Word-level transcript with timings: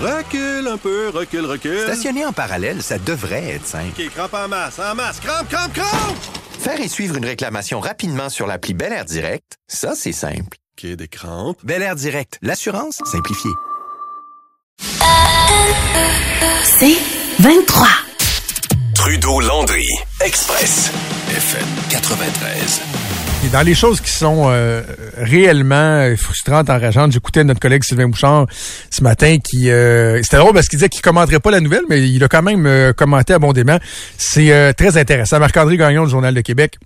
Recule 0.00 0.68
un 0.68 0.76
peu, 0.76 1.08
recule, 1.08 1.44
recule. 1.44 1.80
Stationner 1.82 2.24
en 2.24 2.32
parallèle, 2.32 2.82
ça 2.82 2.98
devrait 2.98 3.54
être 3.54 3.66
simple. 3.66 4.00
OK, 4.00 4.10
crampe 4.14 4.34
en 4.34 4.48
masse, 4.48 4.78
en 4.78 4.94
masse, 4.94 5.18
crampe, 5.20 5.48
crampe, 5.48 5.72
crampe! 5.72 6.16
Faire 6.60 6.80
et 6.80 6.88
suivre 6.88 7.16
une 7.16 7.24
réclamation 7.24 7.80
rapidement 7.80 8.28
sur 8.28 8.46
l'appli 8.46 8.74
Bel 8.74 8.92
Air 8.92 9.04
Direct, 9.04 9.56
ça, 9.66 9.94
c'est 9.96 10.12
simple. 10.12 10.56
OK, 10.78 10.86
des 10.86 11.08
crampes. 11.08 11.58
Bel 11.64 11.82
Air 11.82 11.96
Direct, 11.96 12.38
l'assurance 12.42 13.00
simplifiée. 13.10 13.50
C'est 16.64 16.98
23. 17.40 17.88
Trudeau-Landry, 18.94 19.86
Express, 20.20 20.90
FM 21.30 21.66
93. 21.90 23.07
Et 23.44 23.48
dans 23.50 23.62
les 23.62 23.74
choses 23.74 24.00
qui 24.00 24.10
sont 24.10 24.46
euh, 24.48 24.82
réellement 25.16 26.12
frustrantes, 26.16 26.68
enrageantes, 26.70 27.12
j'écoutais 27.12 27.44
notre 27.44 27.60
collègue 27.60 27.84
Sylvain 27.84 28.08
Bouchard 28.08 28.46
ce 28.90 29.02
matin 29.02 29.38
qui... 29.38 29.70
Euh, 29.70 30.20
C'était 30.22 30.38
drôle 30.38 30.54
parce 30.54 30.66
qu'il 30.66 30.78
disait 30.78 30.88
qu'il 30.88 31.02
commenterait 31.02 31.38
pas 31.38 31.52
la 31.52 31.60
nouvelle, 31.60 31.84
mais 31.88 32.08
il 32.08 32.22
a 32.24 32.28
quand 32.28 32.42
même 32.42 32.66
euh, 32.66 32.92
commenté 32.92 33.32
abondamment. 33.32 33.78
C'est 34.16 34.52
euh, 34.52 34.72
très 34.72 34.96
intéressant. 34.96 35.38
Marc-André 35.38 35.76
Gagnon 35.76 36.04
du 36.04 36.10
Journal 36.10 36.34
de 36.34 36.40
Québec 36.40 36.78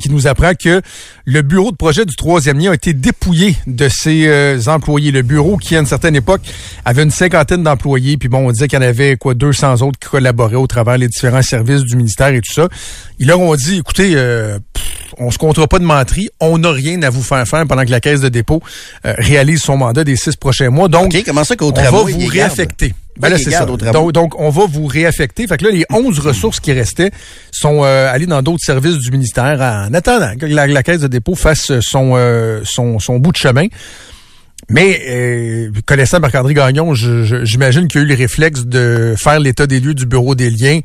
qui 0.00 0.10
nous 0.10 0.26
apprend 0.26 0.52
que 0.54 0.82
le 1.24 1.42
bureau 1.42 1.70
de 1.70 1.76
projet 1.76 2.04
du 2.04 2.14
troisième 2.14 2.58
lien 2.58 2.70
a 2.70 2.74
été 2.74 2.92
dépouillé 2.92 3.56
de 3.66 3.88
ses 3.88 4.28
euh, 4.28 4.60
employés. 4.66 5.10
Le 5.10 5.22
bureau 5.22 5.56
qui, 5.56 5.76
à 5.76 5.80
une 5.80 5.86
certaine 5.86 6.14
époque, 6.14 6.42
avait 6.84 7.02
une 7.02 7.10
cinquantaine 7.10 7.62
d'employés, 7.62 8.16
puis 8.16 8.28
bon, 8.28 8.46
on 8.46 8.50
disait 8.52 8.68
qu'il 8.68 8.78
y 8.78 8.84
en 8.84 8.86
avait 8.86 9.16
quoi 9.16 9.34
200 9.34 9.82
autres 9.82 9.98
qui 9.98 10.08
collaboraient 10.08 10.56
au 10.56 10.66
travers 10.66 10.98
les 10.98 11.08
différents 11.08 11.42
services 11.42 11.82
du 11.82 11.96
ministère 11.96 12.28
et 12.28 12.40
tout 12.40 12.52
ça. 12.52 12.68
Ils 13.18 13.26
leur 13.26 13.40
ont 13.40 13.54
dit, 13.56 13.78
écoutez, 13.78 14.12
euh, 14.14 14.58
on 15.18 15.30
se 15.30 15.38
comptera 15.38 15.66
pas 15.66 15.78
de 15.78 15.84
menterie, 15.84 16.28
on 16.40 16.58
n'a 16.58 16.70
rien 16.70 17.02
à 17.02 17.10
vous 17.10 17.22
faire 17.22 17.46
faire 17.46 17.66
pendant 17.66 17.84
que 17.84 17.90
la 17.90 18.00
caisse 18.00 18.20
de 18.20 18.28
dépôt 18.28 18.62
euh, 19.06 19.14
réalise 19.18 19.62
son 19.62 19.76
mandat 19.76 20.04
des 20.04 20.16
six 20.16 20.36
prochains 20.36 20.70
mois. 20.70 20.88
Donc, 20.88 21.16
comment 21.24 21.44
ça 21.44 21.56
qu'au 21.56 21.70
on 21.70 21.82
va 21.82 21.90
vous 21.90 22.26
réaffecter. 22.26 22.94
Ben 23.18 23.30
là, 23.30 23.38
c'est 23.38 23.50
ça. 23.50 23.66
Donc, 23.66 24.12
donc, 24.12 24.38
on 24.38 24.50
va 24.50 24.66
vous 24.66 24.86
réaffecter. 24.86 25.46
Fait 25.46 25.56
que 25.56 25.64
là, 25.64 25.70
les 25.72 25.84
11 25.90 26.18
ressources 26.20 26.60
qui 26.60 26.72
restaient 26.72 27.10
sont 27.50 27.82
euh, 27.82 28.12
allées 28.12 28.26
dans 28.26 28.42
d'autres 28.42 28.64
services 28.64 28.98
du 28.98 29.10
ministère 29.10 29.60
en 29.60 29.92
attendant 29.92 30.36
que 30.36 30.46
la, 30.46 30.66
la 30.66 30.82
caisse 30.82 31.00
de 31.00 31.08
dépôt 31.08 31.34
fasse 31.34 31.72
son, 31.80 32.12
euh, 32.14 32.60
son, 32.64 32.98
son 33.00 33.18
bout 33.18 33.32
de 33.32 33.36
chemin. 33.36 33.66
Mais 34.68 35.00
euh, 35.08 35.70
connaissant 35.86 36.20
Marc-André 36.20 36.52
Gagnon, 36.54 36.94
j'imagine 36.94 37.88
qu'il 37.88 38.00
a 38.00 38.04
eu 38.04 38.06
le 38.06 38.14
réflexe 38.14 38.66
de 38.66 39.14
faire 39.16 39.40
l'état 39.40 39.66
des 39.66 39.80
lieux 39.80 39.94
du 39.94 40.04
bureau 40.04 40.34
des 40.34 40.50
liens 40.50 40.80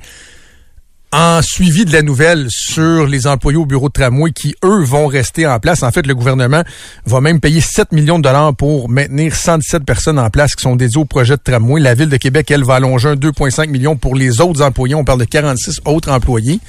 en 1.13 1.43
suivi 1.43 1.85
de 1.85 1.93
la 1.93 2.01
nouvelle 2.01 2.47
sur 2.49 3.05
les 3.05 3.27
employés 3.27 3.57
au 3.59 3.67
bureau 3.67 3.87
de 3.87 3.93
tramway 3.93 4.31
qui, 4.31 4.55
eux, 4.65 4.83
vont 4.83 5.05
rester 5.05 5.45
en 5.45 5.59
place. 5.59 5.83
En 5.83 5.91
fait, 5.91 6.07
le 6.07 6.15
gouvernement 6.15 6.63
va 7.05 7.21
même 7.21 7.39
payer 7.39 7.61
7 7.61 7.91
millions 7.91 8.17
de 8.17 8.23
dollars 8.23 8.55
pour 8.55 8.89
maintenir 8.89 9.35
117 9.35 9.85
personnes 9.85 10.17
en 10.17 10.31
place 10.31 10.55
qui 10.55 10.63
sont 10.63 10.75
dédiées 10.75 10.99
au 10.99 11.05
projet 11.05 11.37
de 11.37 11.41
tramway. 11.43 11.79
La 11.79 11.93
Ville 11.93 12.09
de 12.09 12.17
Québec, 12.17 12.49
elle, 12.49 12.63
va 12.63 12.75
allonger 12.75 13.09
un 13.09 13.15
2,5 13.15 13.69
millions 13.69 13.95
pour 13.95 14.15
les 14.15 14.41
autres 14.41 14.63
employés. 14.63 14.95
On 14.95 15.05
parle 15.05 15.19
de 15.19 15.25
46 15.25 15.81
autres 15.85 16.11
employés. 16.11 16.59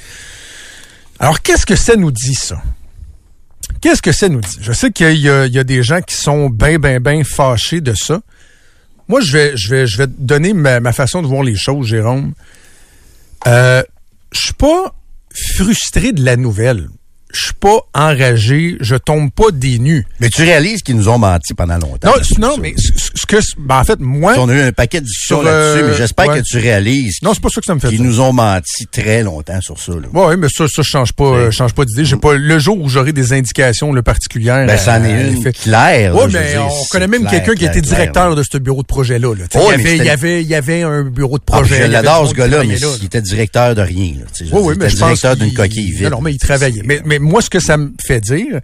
Alors, 1.19 1.41
qu'est-ce 1.41 1.65
que 1.65 1.75
ça 1.75 1.95
nous 1.95 2.11
dit, 2.11 2.35
ça? 2.35 2.61
Qu'est-ce 3.81 4.01
que 4.03 4.11
ça 4.11 4.29
nous 4.29 4.41
dit? 4.41 4.57
Je 4.61 4.73
sais 4.73 4.91
qu'il 4.91 5.17
y, 5.17 5.27
a- 5.29 5.63
des 5.63 5.81
gens 5.81 6.01
qui 6.01 6.15
sont 6.15 6.51
bien, 6.51 6.77
bien, 6.77 6.99
bien 6.99 7.23
fâchés 7.23 7.81
de 7.81 7.95
ça. 7.95 8.21
Moi, 9.07 9.21
je 9.21 9.31
vais, 9.31 9.57
je 9.57 9.69
vais, 9.71 9.87
je 9.87 9.97
vais 9.97 10.07
donner 10.07 10.53
ma, 10.53 10.79
ma 10.79 10.93
façon 10.93 11.23
de 11.23 11.27
voir 11.27 11.41
les 11.41 11.55
choses, 11.55 11.87
Jérôme. 11.87 12.33
Euh, 13.47 13.81
je 14.35 14.41
suis 14.41 14.53
pas 14.53 14.93
frustré 15.33 16.11
de 16.11 16.23
la 16.23 16.35
nouvelle. 16.35 16.89
Je 17.35 17.45
suis 17.45 17.53
pas 17.53 17.79
enragé. 17.93 18.77
Je 18.79 18.95
tombe 18.95 19.31
pas 19.31 19.51
des 19.51 19.79
nues. 19.79 20.05
Mais 20.19 20.29
tu 20.29 20.41
réalises 20.43 20.81
qu'ils 20.81 20.95
nous 20.95 21.09
ont 21.09 21.17
menti 21.17 21.53
pendant 21.53 21.77
longtemps. 21.77 22.11
Non, 22.39 22.49
non, 22.49 22.57
mais 22.61 22.73
ce 22.77 23.25
que, 23.25 23.37
ben, 23.59 23.79
en 23.79 23.83
fait, 23.83 23.99
moi, 23.99 24.35
On 24.37 24.49
a 24.49 24.53
eu 24.53 24.61
un 24.61 24.71
paquet 24.71 25.01
de 25.01 25.05
discussions 25.05 25.41
là-dessus, 25.41 25.83
euh, 25.83 25.87
mais 25.89 25.95
j'espère 25.97 26.27
ouais. 26.27 26.39
que 26.39 26.43
tu 26.45 26.57
réalises 26.57 27.17
non, 27.21 27.33
c'est 27.33 27.41
pas 27.41 27.49
ça 27.49 27.61
que 27.61 27.65
ça 27.65 27.75
me 27.75 27.79
fait 27.79 27.89
qu'ils 27.89 27.97
dire. 27.97 28.05
nous 28.07 28.19
ont 28.21 28.33
menti 28.33 28.85
très 28.87 29.23
longtemps 29.23 29.59
sur 29.61 29.79
ça. 29.79 29.91
Là. 29.93 30.07
Ouais, 30.13 30.37
mais 30.37 30.47
ça, 30.49 30.67
ça, 30.67 30.81
je 30.81 30.89
change 30.89 31.13
pas, 31.13 31.23
euh, 31.25 31.51
change 31.51 31.73
pas 31.73 31.85
d'idée. 31.85 32.05
J'ai 32.05 32.15
pas, 32.17 32.35
le 32.35 32.59
jour 32.59 32.79
où 32.79 32.89
j'aurai 32.89 33.11
des 33.13 33.33
indications, 33.33 33.91
le 33.91 34.01
particulières. 34.01 34.65
Ben, 34.67 34.77
ça 34.77 34.99
en 34.99 35.03
à- 35.03 35.07
est 35.07 35.31
une 35.31 35.51
claire. 35.51 36.15
Ouais, 36.15 36.27
mais 36.31 36.57
on 36.57 36.85
connaît 36.89 37.07
même 37.07 37.25
quelqu'un 37.27 37.53
qui 37.55 37.65
était 37.65 37.81
directeur 37.81 38.35
de 38.35 38.43
ce 38.49 38.57
bureau 38.57 38.81
de 38.81 38.87
projet-là. 38.87 39.33
là. 39.35 39.43
Ouais, 39.61 39.75
il, 39.79 39.81
y 39.81 39.83
avait, 39.83 39.95
il, 39.97 40.03
y 40.05 40.09
avait, 40.09 40.41
il 40.41 40.47
y 40.47 40.55
avait 40.55 40.81
un 40.83 41.03
bureau 41.03 41.37
de 41.37 41.43
Ah, 41.47 41.57
projet. 41.57 41.83
je 41.85 41.91
l'adore, 41.91 42.27
ce 42.29 42.33
gars-là, 42.33 42.63
mais 42.63 42.77
il 42.77 43.05
était 43.05 43.21
directeur 43.21 43.75
de 43.75 43.81
rien. 43.81 44.13
Oui, 44.51 44.75
mais 44.79 44.89
je 44.89 44.97
pense 44.97 45.19
directeur 45.19 45.35
d'une 45.37 45.47
qu'il- 45.49 45.57
coquille 45.57 45.91
vide. 45.91 46.09
Non, 46.11 46.21
mais 46.21 46.33
il 46.33 46.37
travaillait. 46.39 46.81
Mais 46.85 47.01
moi, 47.25 47.41
ce 47.41 47.49
que 47.49 47.59
ça 47.59 47.77
me 47.77 47.91
fait 48.05 48.21
dire, 48.21 48.61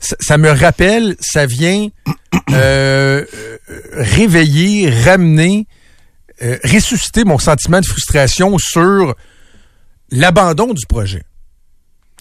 ça, 0.00 0.16
ça 0.20 0.38
me 0.38 0.50
rappelle, 0.50 1.16
ça 1.20 1.46
vient 1.46 1.88
euh, 2.52 3.24
euh, 3.34 3.56
réveiller, 3.92 4.90
ramener, 4.90 5.66
euh, 6.42 6.58
ressusciter 6.64 7.24
mon 7.24 7.38
sentiment 7.38 7.80
de 7.80 7.86
frustration 7.86 8.56
sur 8.58 9.14
l'abandon 10.10 10.72
du 10.74 10.86
projet. 10.86 11.22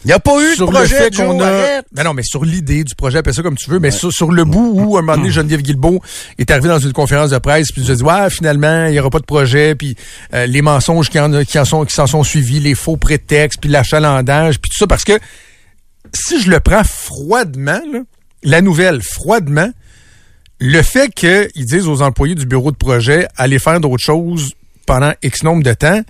Il 0.05 0.07
n'y 0.07 0.13
a 0.13 0.19
pas 0.19 0.41
eu 0.41 0.55
de 0.55 0.63
projet, 0.63 0.81
le 0.81 1.03
fait 1.03 1.13
Joe, 1.13 1.27
qu'on 1.27 1.43
a. 1.43 1.81
Ben 1.91 2.03
non, 2.05 2.13
mais 2.13 2.23
sur 2.23 2.45
l'idée 2.45 2.85
du 2.85 2.95
projet, 2.95 3.17
appelle 3.17 3.33
ça 3.33 3.41
comme 3.43 3.57
tu 3.57 3.69
veux, 3.69 3.79
mais 3.79 3.91
sur, 3.91 4.13
sur 4.13 4.31
le 4.31 4.45
bout 4.45 4.71
où, 4.73 4.97
un 4.97 5.01
moment 5.01 5.17
donné, 5.17 5.29
Geneviève 5.29 5.61
Guilbeault 5.61 6.01
est 6.37 6.49
arrivée 6.51 6.69
dans 6.69 6.79
une 6.79 6.93
conférence 6.93 7.31
de 7.31 7.37
presse, 7.37 7.71
puis 7.73 7.81
nous 7.81 7.91
a 7.91 7.95
dit, 7.95 8.03
ouais, 8.03 8.29
finalement, 8.29 8.85
il 8.85 8.93
n'y 8.93 8.99
aura 8.99 9.09
pas 9.09 9.19
de 9.19 9.25
projet, 9.25 9.75
puis 9.75 9.97
euh, 10.33 10.45
les 10.45 10.61
mensonges 10.61 11.09
qui 11.09 11.19
en, 11.19 11.43
qui 11.43 11.59
en 11.59 11.65
sont, 11.65 11.83
qui 11.83 11.93
s'en 11.93 12.07
sont 12.07 12.23
suivis, 12.23 12.61
les 12.61 12.75
faux 12.75 12.95
prétextes, 12.95 13.59
puis 13.59 13.69
l'achalandage, 13.69 14.61
puis 14.61 14.69
tout 14.69 14.77
ça, 14.77 14.87
parce 14.87 15.03
que 15.03 15.19
si 16.13 16.41
je 16.41 16.49
le 16.49 16.59
prends 16.59 16.83
froidement, 16.83 17.81
là, 17.91 17.99
la 18.43 18.61
nouvelle, 18.61 19.01
froidement, 19.01 19.69
le 20.59 20.81
fait 20.81 21.09
qu'ils 21.13 21.65
disent 21.65 21.87
aux 21.87 22.01
employés 22.01 22.35
du 22.35 22.45
bureau 22.45 22.71
de 22.71 22.77
projet, 22.77 23.27
allez 23.37 23.59
faire 23.59 23.79
d'autres 23.79 24.03
choses 24.03 24.51
pendant 24.85 25.13
X 25.23 25.43
nombre 25.43 25.63
de 25.63 25.73
temps, 25.73 26.01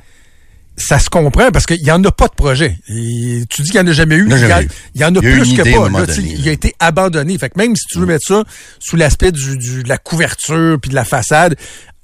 ça 0.78 0.98
se 0.98 1.10
comprend 1.10 1.52
parce 1.52 1.66
qu'il 1.66 1.82
n'y 1.84 1.92
en 1.92 2.02
a 2.06 2.12
pas 2.12 2.28
de 2.30 2.34
projet. 2.36 2.78
Et 2.88 3.44
tu 3.50 3.62
dis 3.64 3.70
qu'il 3.72 3.82
n'y 3.82 3.88
en 3.88 3.92
a 3.92 3.94
jamais 3.94 4.16
eu. 4.16 4.28
Il 4.28 4.32
y 4.32 4.36
en 4.46 4.48
a 4.48 4.62
y, 4.96 5.04
en 5.06 5.14
y 5.14 5.20
plus 5.34 5.42
que 5.58 5.62
pas. 5.64 5.90
là, 5.90 6.06
donné, 6.16 6.36
il 6.40 6.48
a 6.50 6.52
été 6.54 6.74
abandonné. 6.80 7.38
Fait 7.38 7.50
que 7.50 7.58
même 7.58 7.76
si 7.76 7.86
tu 7.92 8.00
veux 8.00 8.06
mettre 8.06 8.26
ça 8.26 8.44
sous 8.80 8.96
l'aspect 8.96 9.32
du, 9.34 9.58
du- 9.58 9.84
de 9.84 9.90
la 9.90 9.98
couverture 9.98 10.80
puis 10.82 10.90
de 10.90 10.96
la 10.96 11.04
façade, 11.04 11.56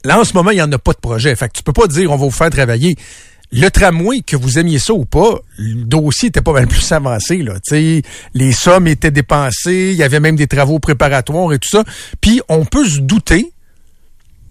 là, 0.03 0.19
en 0.19 0.25
ce 0.25 0.33
moment, 0.33 0.51
il 0.51 0.55
n'y 0.55 0.61
en 0.61 0.71
a 0.73 0.77
pas 0.77 0.91
de 0.91 0.97
projet. 0.99 1.33
Fait 1.37 1.47
que 1.47 1.53
tu 1.53 1.63
peux 1.63 1.71
pas 1.73 1.87
dire 1.87 2.11
on 2.11 2.17
va 2.17 2.25
vous 2.25 2.31
faire 2.31 2.49
travailler. 2.49 2.97
Le 3.51 3.69
tramway, 3.69 4.21
que 4.21 4.35
vous 4.35 4.57
aimiez 4.59 4.79
ça 4.79 4.93
ou 4.93 5.05
pas, 5.05 5.39
le 5.57 5.83
dossier 5.83 6.29
était 6.29 6.41
pas 6.41 6.53
mal 6.53 6.67
plus 6.69 6.91
avancé. 6.91 7.37
Là. 7.37 7.53
Les 8.33 8.51
sommes 8.51 8.87
étaient 8.87 9.11
dépensées, 9.11 9.89
il 9.91 9.97
y 9.97 10.03
avait 10.03 10.19
même 10.19 10.35
des 10.35 10.47
travaux 10.47 10.79
préparatoires 10.79 11.53
et 11.53 11.59
tout 11.59 11.69
ça. 11.69 11.83
Puis 12.21 12.41
on 12.49 12.65
peut 12.65 12.85
se 12.87 12.99
douter 12.99 13.51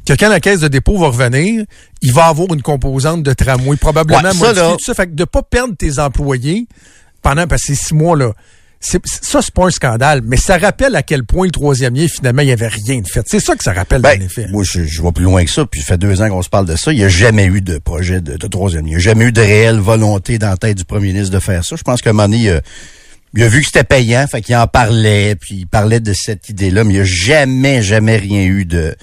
que 0.06 0.12
quand 0.12 0.28
la 0.28 0.40
caisse 0.40 0.60
de 0.60 0.68
dépôt 0.68 0.98
va 0.98 1.08
revenir, 1.08 1.64
il 2.02 2.12
va 2.12 2.26
avoir 2.26 2.52
une 2.52 2.62
composante 2.62 3.22
de 3.22 3.32
tramway 3.32 3.76
probablement 3.76 4.20
Ouais, 4.22 4.32
ça, 4.34 4.46
modifiée, 4.46 4.62
là- 4.62 4.72
tout 4.72 4.84
ça. 4.84 4.94
Fait 4.94 5.06
que 5.06 5.12
de 5.14 5.24
pas 5.24 5.42
perdre 5.42 5.74
tes 5.76 5.98
employés 5.98 6.66
pendant 7.22 7.46
parce 7.46 7.62
que 7.62 7.74
six 7.74 7.94
mois 7.94 8.16
là, 8.16 8.32
ça 8.84 9.42
c'est 9.42 9.54
pas 9.54 9.66
un 9.66 9.70
scandale, 9.70 10.20
mais 10.24 10.36
ça 10.36 10.58
rappelle 10.58 10.94
à 10.96 11.02
quel 11.02 11.24
point 11.24 11.46
le 11.46 11.52
troisième 11.52 11.94
lien 11.94 12.06
finalement 12.08 12.42
il 12.42 12.48
y 12.48 12.52
avait 12.52 12.68
rien 12.68 13.00
de 13.00 13.08
fait. 13.08 13.22
C'est 13.26 13.40
ça 13.40 13.54
que 13.56 13.64
ça 13.64 13.72
rappelle 13.72 14.02
Ben, 14.02 14.18
dans 14.18 14.28
faits. 14.28 14.50
moi, 14.50 14.62
je, 14.64 14.84
je 14.84 15.02
vais 15.02 15.12
plus 15.12 15.24
loin 15.24 15.44
que 15.44 15.50
ça, 15.50 15.64
puis 15.64 15.80
ça 15.80 15.86
fait 15.86 15.98
deux 15.98 16.20
ans 16.22 16.28
qu'on 16.28 16.42
se 16.42 16.48
parle 16.48 16.66
de 16.66 16.76
ça. 16.76 16.92
Il 16.92 16.98
n'y 16.98 17.04
a 17.04 17.08
jamais 17.08 17.46
eu 17.46 17.60
de 17.60 17.78
projet 17.78 18.20
de, 18.20 18.36
de 18.36 18.46
troisième. 18.46 18.86
Il 18.86 18.90
n'y 18.90 18.96
a 18.96 19.00
jamais 19.00 19.24
eu 19.24 19.32
de 19.32 19.40
réelle 19.40 19.78
volonté 19.78 20.38
dans 20.38 20.50
la 20.50 20.56
tête 20.56 20.76
du 20.76 20.84
premier 20.84 21.12
ministre 21.12 21.32
de 21.34 21.40
faire 21.40 21.64
ça. 21.64 21.76
Je 21.76 21.82
pense 21.82 22.04
moment 22.04 22.28
donné, 22.28 22.50
euh, 22.50 22.60
il 23.36 23.42
a 23.42 23.48
vu 23.48 23.60
que 23.60 23.66
c'était 23.66 23.84
payant, 23.84 24.26
fait 24.28 24.42
qu'il 24.42 24.54
en 24.54 24.68
parlait, 24.68 25.34
puis 25.34 25.56
il 25.56 25.66
parlait 25.66 25.98
de 25.98 26.12
cette 26.12 26.48
idée-là, 26.48 26.84
mais 26.84 26.94
il 26.94 26.96
n'y 26.96 27.02
a 27.02 27.04
jamais, 27.04 27.82
jamais 27.82 28.16
rien 28.16 28.44
eu 28.44 28.64
de, 28.64 28.94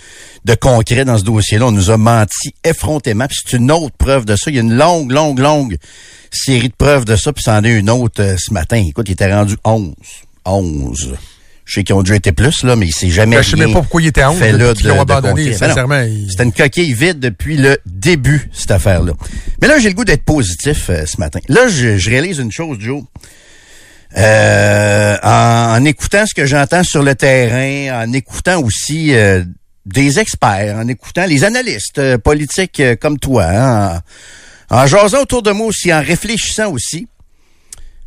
de 0.46 0.56
concret 0.56 1.03
dans 1.03 1.18
ce 1.18 1.24
dossier-là. 1.25 1.68
On 1.68 1.72
nous 1.72 1.92
a 1.92 1.98
menti 1.98 2.53
effrontément, 2.63 3.28
puis 3.28 3.38
c'est 3.44 3.58
une 3.58 3.72
autre 3.72 3.96
preuve 3.98 4.24
de 4.24 4.38
ça. 4.38 4.50
Il 4.50 4.56
y 4.56 4.59
a 4.59 4.62
une 4.62 4.74
longue, 4.74 5.12
longue, 5.12 5.40
longue 5.40 5.78
série 6.31 6.69
de 6.69 6.74
preuves 6.78 7.06
de 7.06 7.16
ça, 7.16 7.34
puis 7.34 7.44
c'en 7.44 7.64
est 7.64 7.72
une 7.72 7.90
autre 7.90 8.22
euh, 8.22 8.36
ce 8.38 8.53
matin. 8.53 8.78
Écoute, 8.88 9.08
il 9.09 9.14
était 9.14 9.34
rendu 9.34 9.56
11. 9.64 9.94
11. 10.46 11.16
Je 11.64 11.74
sais 11.75 11.84
qu'ils 11.84 11.96
ont 11.96 12.02
déjà 12.02 12.16
été 12.16 12.31
plus, 12.31 12.64
là, 12.64 12.75
mais 12.75 12.88
il 12.88 12.92
s'est 12.92 13.09
jamais 13.09 13.38
Ben, 13.38 13.42
je 13.44 13.52
sais 13.52 13.56
même 13.56 13.72
pas 13.74 13.80
pourquoi 13.81 14.02
il 14.02 14.08
était 14.08 14.25
11 14.25 14.38
fait 14.38 14.52
là 14.52 14.74
de- 14.74 14.88
l'ont 14.88 14.96
abandonné. 15.02 15.44
Ben 15.52 15.68
il- 16.06 16.28
C'était 16.30 16.44
une 16.44 16.52
coquille 16.52 16.94
vide 16.94 17.19
depuis 17.19 17.56
le 17.56 17.78
début, 17.86 18.50
cette 18.51 18.72
affaire-là. 18.72 19.13
Mais 19.62 19.68
là, 19.68 19.78
j'ai 19.80 19.88
le 19.89 19.95
goût 19.95 20.04
d'être 20.04 20.24
positif 20.25 20.89
euh, 20.89 21.06
ce 21.06 21.18
matin. 21.19 21.39
Là, 21.48 21.68
je, 21.69 21.98
je 21.98 22.10
réalise 22.10 22.39
une 22.39 22.51
chose, 22.51 22.77
Joe. 22.80 23.04
Euh, 24.18 25.16
en, 25.24 25.75
en 25.80 25.86
écoutant 25.86 26.25
ce 26.25 26.34
que 26.34 26.45
j'entends 26.45 26.84
sur 26.84 27.01
le 27.04 27.16
terrain, 27.16 28.04
en 28.06 28.12
écoutant 28.12 28.62
aussi 28.62 29.16
euh, 29.16 29.44
des 29.86 30.19
experts, 30.19 30.75
en 30.77 30.88
écoutant 30.89 31.25
les 31.25 31.45
analystes 31.45 32.00
euh, 32.00 32.18
politiques 32.18 32.81
comme 33.00 33.18
toi, 33.19 33.45
hein, 33.45 33.95
en, 33.95 34.00
en 34.71 34.88
jasant 34.88 35.21
autour 35.21 35.44
de 35.44 35.51
moi 35.51 35.68
aussi, 35.68 35.94
en 35.94 36.01
réfléchissant 36.01 36.71
aussi, 36.71 37.07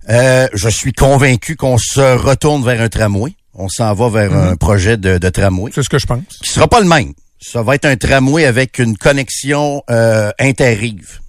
euh, 0.08 0.48
je 0.52 0.68
suis 0.68 0.92
convaincu 0.92 1.56
qu'on 1.56 1.78
se 1.78 2.16
retourne 2.16 2.64
vers 2.64 2.80
un 2.80 2.88
tramway. 2.88 3.32
On 3.52 3.68
s'en 3.68 3.94
va 3.94 4.08
vers 4.08 4.34
un 4.34 4.56
projet 4.56 4.96
de, 4.96 5.18
de 5.18 5.28
tramway 5.28 5.70
C'est 5.74 5.82
ce 5.82 5.88
que 5.88 5.98
je 5.98 6.06
pense. 6.06 6.24
qui 6.42 6.50
sera 6.50 6.66
pas 6.66 6.80
le 6.80 6.88
même. 6.88 7.12
Ça 7.40 7.62
va 7.62 7.74
être 7.74 7.84
un 7.84 7.96
tramway 7.96 8.46
avec 8.46 8.78
une 8.78 8.96
connexion 8.96 9.82
euh, 9.90 10.30
interrive. 10.40 11.20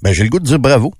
Ben, 0.00 0.12
j'ai 0.12 0.22
le 0.22 0.30
goût 0.30 0.40
de 0.40 0.46
dire 0.46 0.58
bravo. 0.58 0.94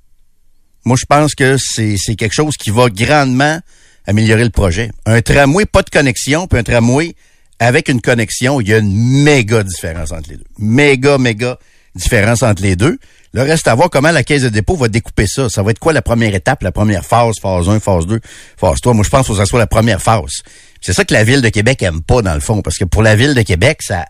Moi, 0.84 0.96
je 1.00 1.06
pense 1.06 1.34
que 1.34 1.56
c'est 1.58 1.96
c'est 1.96 2.16
quelque 2.16 2.34
chose 2.34 2.56
qui 2.56 2.70
va 2.70 2.88
grandement 2.90 3.60
améliorer 4.06 4.44
le 4.44 4.50
projet. 4.50 4.90
Un 5.06 5.22
tramway, 5.22 5.64
pas 5.64 5.82
de 5.82 5.90
connexion, 5.90 6.48
puis 6.48 6.58
un 6.58 6.64
tramway 6.64 7.14
avec 7.60 7.88
une 7.88 8.00
connexion, 8.00 8.60
il 8.60 8.68
y 8.68 8.74
a 8.74 8.78
une 8.78 9.22
méga 9.22 9.62
différence 9.62 10.10
entre 10.10 10.30
les 10.30 10.36
deux. 10.36 10.44
Méga, 10.58 11.16
méga 11.18 11.58
différence 11.94 12.42
entre 12.42 12.62
les 12.62 12.76
deux. 12.76 12.98
Le 13.34 13.42
reste 13.42 13.66
à 13.68 13.74
voir 13.74 13.88
comment 13.90 14.10
la 14.10 14.22
caisse 14.22 14.42
de 14.42 14.48
dépôt 14.48 14.76
va 14.76 14.88
découper 14.88 15.26
ça. 15.26 15.48
Ça 15.48 15.62
va 15.62 15.70
être 15.70 15.78
quoi 15.78 15.92
la 15.92 16.02
première 16.02 16.34
étape, 16.34 16.62
la 16.62 16.72
première 16.72 17.04
phase, 17.04 17.36
phase 17.40 17.68
1, 17.68 17.80
phase 17.80 18.06
2, 18.06 18.20
phase 18.58 18.80
3. 18.80 18.94
Moi, 18.94 19.04
je 19.04 19.10
pense 19.10 19.26
que 19.26 19.34
ça 19.34 19.46
soit 19.46 19.58
la 19.58 19.66
première 19.66 20.02
phase. 20.02 20.42
C'est 20.80 20.92
ça 20.92 21.04
que 21.04 21.14
la 21.14 21.24
Ville 21.24 21.40
de 21.40 21.48
Québec 21.48 21.82
aime 21.82 22.02
pas, 22.02 22.22
dans 22.22 22.34
le 22.34 22.40
fond, 22.40 22.60
parce 22.60 22.76
que 22.76 22.84
pour 22.84 23.02
la 23.02 23.16
Ville 23.16 23.34
de 23.34 23.42
Québec, 23.42 23.78
ça, 23.82 24.04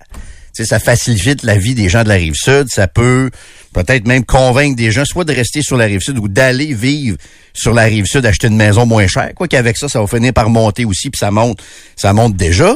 ça 0.53 0.79
facilite 0.79 1.43
la 1.43 1.57
vie 1.57 1.75
des 1.75 1.89
gens 1.89 2.03
de 2.03 2.09
la 2.09 2.15
rive 2.15 2.35
sud. 2.35 2.67
Ça 2.69 2.89
peut 2.89 3.31
peut-être 3.73 4.07
même 4.07 4.25
convaincre 4.25 4.77
des 4.77 4.91
gens 4.91 5.05
soit 5.05 5.25
de 5.25 5.33
rester 5.33 5.63
sur 5.63 5.77
la 5.77 5.87
rive 5.87 6.01
sud 6.01 6.19
ou 6.19 6.29
d'aller 6.29 6.75
vivre 6.75 7.17
sur 7.55 7.75
la 7.75 7.85
rive 7.85 8.07
sud, 8.07 8.27
acheter 8.27 8.49
une 8.49 8.57
maison 8.57 8.87
moins 8.87 9.07
chère. 9.07 9.33
Quoi 9.35 9.49
qu'avec 9.49 9.77
ça, 9.77 9.89
ça 9.89 10.01
va 10.01 10.07
finir 10.07 10.33
par 10.33 10.51
monter 10.51 10.85
aussi, 10.85 11.11
puis 11.11 11.19
ça 11.19 11.31
monte, 11.31 11.63
ça 11.97 12.13
monte 12.13 12.37
déjà. 12.37 12.75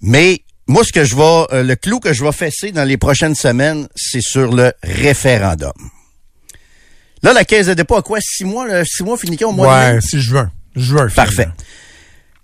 Mais 0.00 0.42
moi, 0.68 0.82
ce 0.84 0.92
que 0.92 1.04
je 1.04 1.14
vais, 1.14 1.46
euh, 1.52 1.62
le 1.62 1.76
clou 1.76 2.00
que 2.00 2.12
je 2.12 2.24
vais 2.24 2.32
fesser 2.32 2.72
dans 2.72 2.84
les 2.84 2.96
prochaines 2.96 3.34
semaines, 3.34 3.88
c'est 3.94 4.20
sur 4.20 4.52
le 4.52 4.72
référendum. 4.82 5.72
Là, 7.22 7.32
la 7.32 7.44
caisse 7.44 7.66
de 7.66 7.74
dépôt 7.74 7.96
a 7.96 8.02
quoi? 8.02 8.18
Six 8.20 8.44
mois, 8.44 8.66
là? 8.66 8.84
six 8.84 9.02
mois 9.02 9.16
fini 9.16 9.38
au 9.44 9.52
mois 9.52 9.66
de 9.66 9.86
mai? 9.86 9.94
Ouais, 9.94 10.00
c'est 10.02 10.20
juin. 10.20 10.50
Juin. 10.74 11.08
Parfait. 11.14 11.48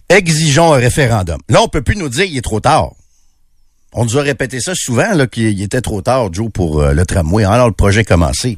Exigeons 0.08 0.72
un 0.72 0.78
référendum. 0.78 1.38
Là, 1.48 1.62
on 1.62 1.69
peut 1.69 1.82
plus 1.82 1.96
nous 1.96 2.08
dire 2.08 2.26
qu'il 2.26 2.36
est 2.36 2.42
trop 2.42 2.60
tard. 2.60 2.92
On 3.92 4.04
nous 4.04 4.16
a 4.16 4.22
répété 4.22 4.60
ça 4.60 4.75
souvent, 4.75 5.12
là, 5.14 5.26
qu'il 5.26 5.60
était 5.60 5.80
trop 5.80 6.00
tard, 6.00 6.32
Joe, 6.32 6.50
pour 6.52 6.80
euh, 6.80 6.92
le 6.92 7.04
tramway. 7.04 7.44
Alors, 7.44 7.66
le 7.66 7.75
projet 7.75 8.00
a 8.00 8.04
commencé. 8.04 8.56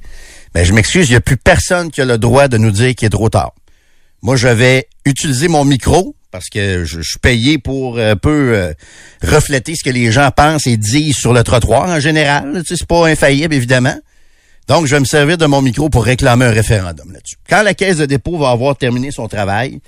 Mais 0.54 0.64
je 0.64 0.72
m'excuse, 0.72 1.08
il 1.08 1.12
n'y 1.12 1.16
a 1.16 1.20
plus 1.20 1.36
personne 1.36 1.90
qui 1.90 2.00
a 2.00 2.04
le 2.04 2.18
droit 2.18 2.48
de 2.48 2.58
nous 2.58 2.70
dire 2.70 2.94
qu'il 2.94 3.06
est 3.06 3.10
trop 3.10 3.28
tard. 3.28 3.52
Moi, 4.22 4.36
je 4.36 4.48
vais 4.48 4.88
utiliser 5.04 5.48
mon 5.48 5.64
micro 5.64 6.14
parce 6.34 6.48
que 6.48 6.84
je, 6.84 7.00
suis 7.00 7.20
payé 7.20 7.58
pour 7.58 8.00
un 8.00 8.16
peu 8.16 8.54
euh, 8.54 8.74
refléter 9.22 9.76
ce 9.76 9.84
que 9.84 9.90
les 9.90 10.10
gens 10.10 10.32
pensent 10.32 10.66
et 10.66 10.76
disent 10.76 11.14
sur 11.14 11.32
le 11.32 11.44
trottoir 11.44 11.88
en 11.88 12.00
général. 12.00 12.60
C'est 12.66 12.84
pas 12.86 13.06
infaillible, 13.06 13.54
évidemment. 13.54 13.96
Donc, 14.66 14.86
je 14.86 14.96
vais 14.96 15.00
me 15.00 15.04
servir 15.04 15.38
de 15.38 15.46
mon 15.46 15.62
micro 15.62 15.90
pour 15.90 16.04
réclamer 16.04 16.46
un 16.46 16.50
référendum 16.50 17.12
là-dessus. 17.12 17.36
Quand 17.48 17.62
la 17.62 17.72
Caisse 17.72 17.98
de 17.98 18.06
dépôt 18.06 18.36
va 18.36 18.50
avoir 18.50 18.76
terminé 18.76 19.12
son 19.12 19.28
travail, 19.28 19.78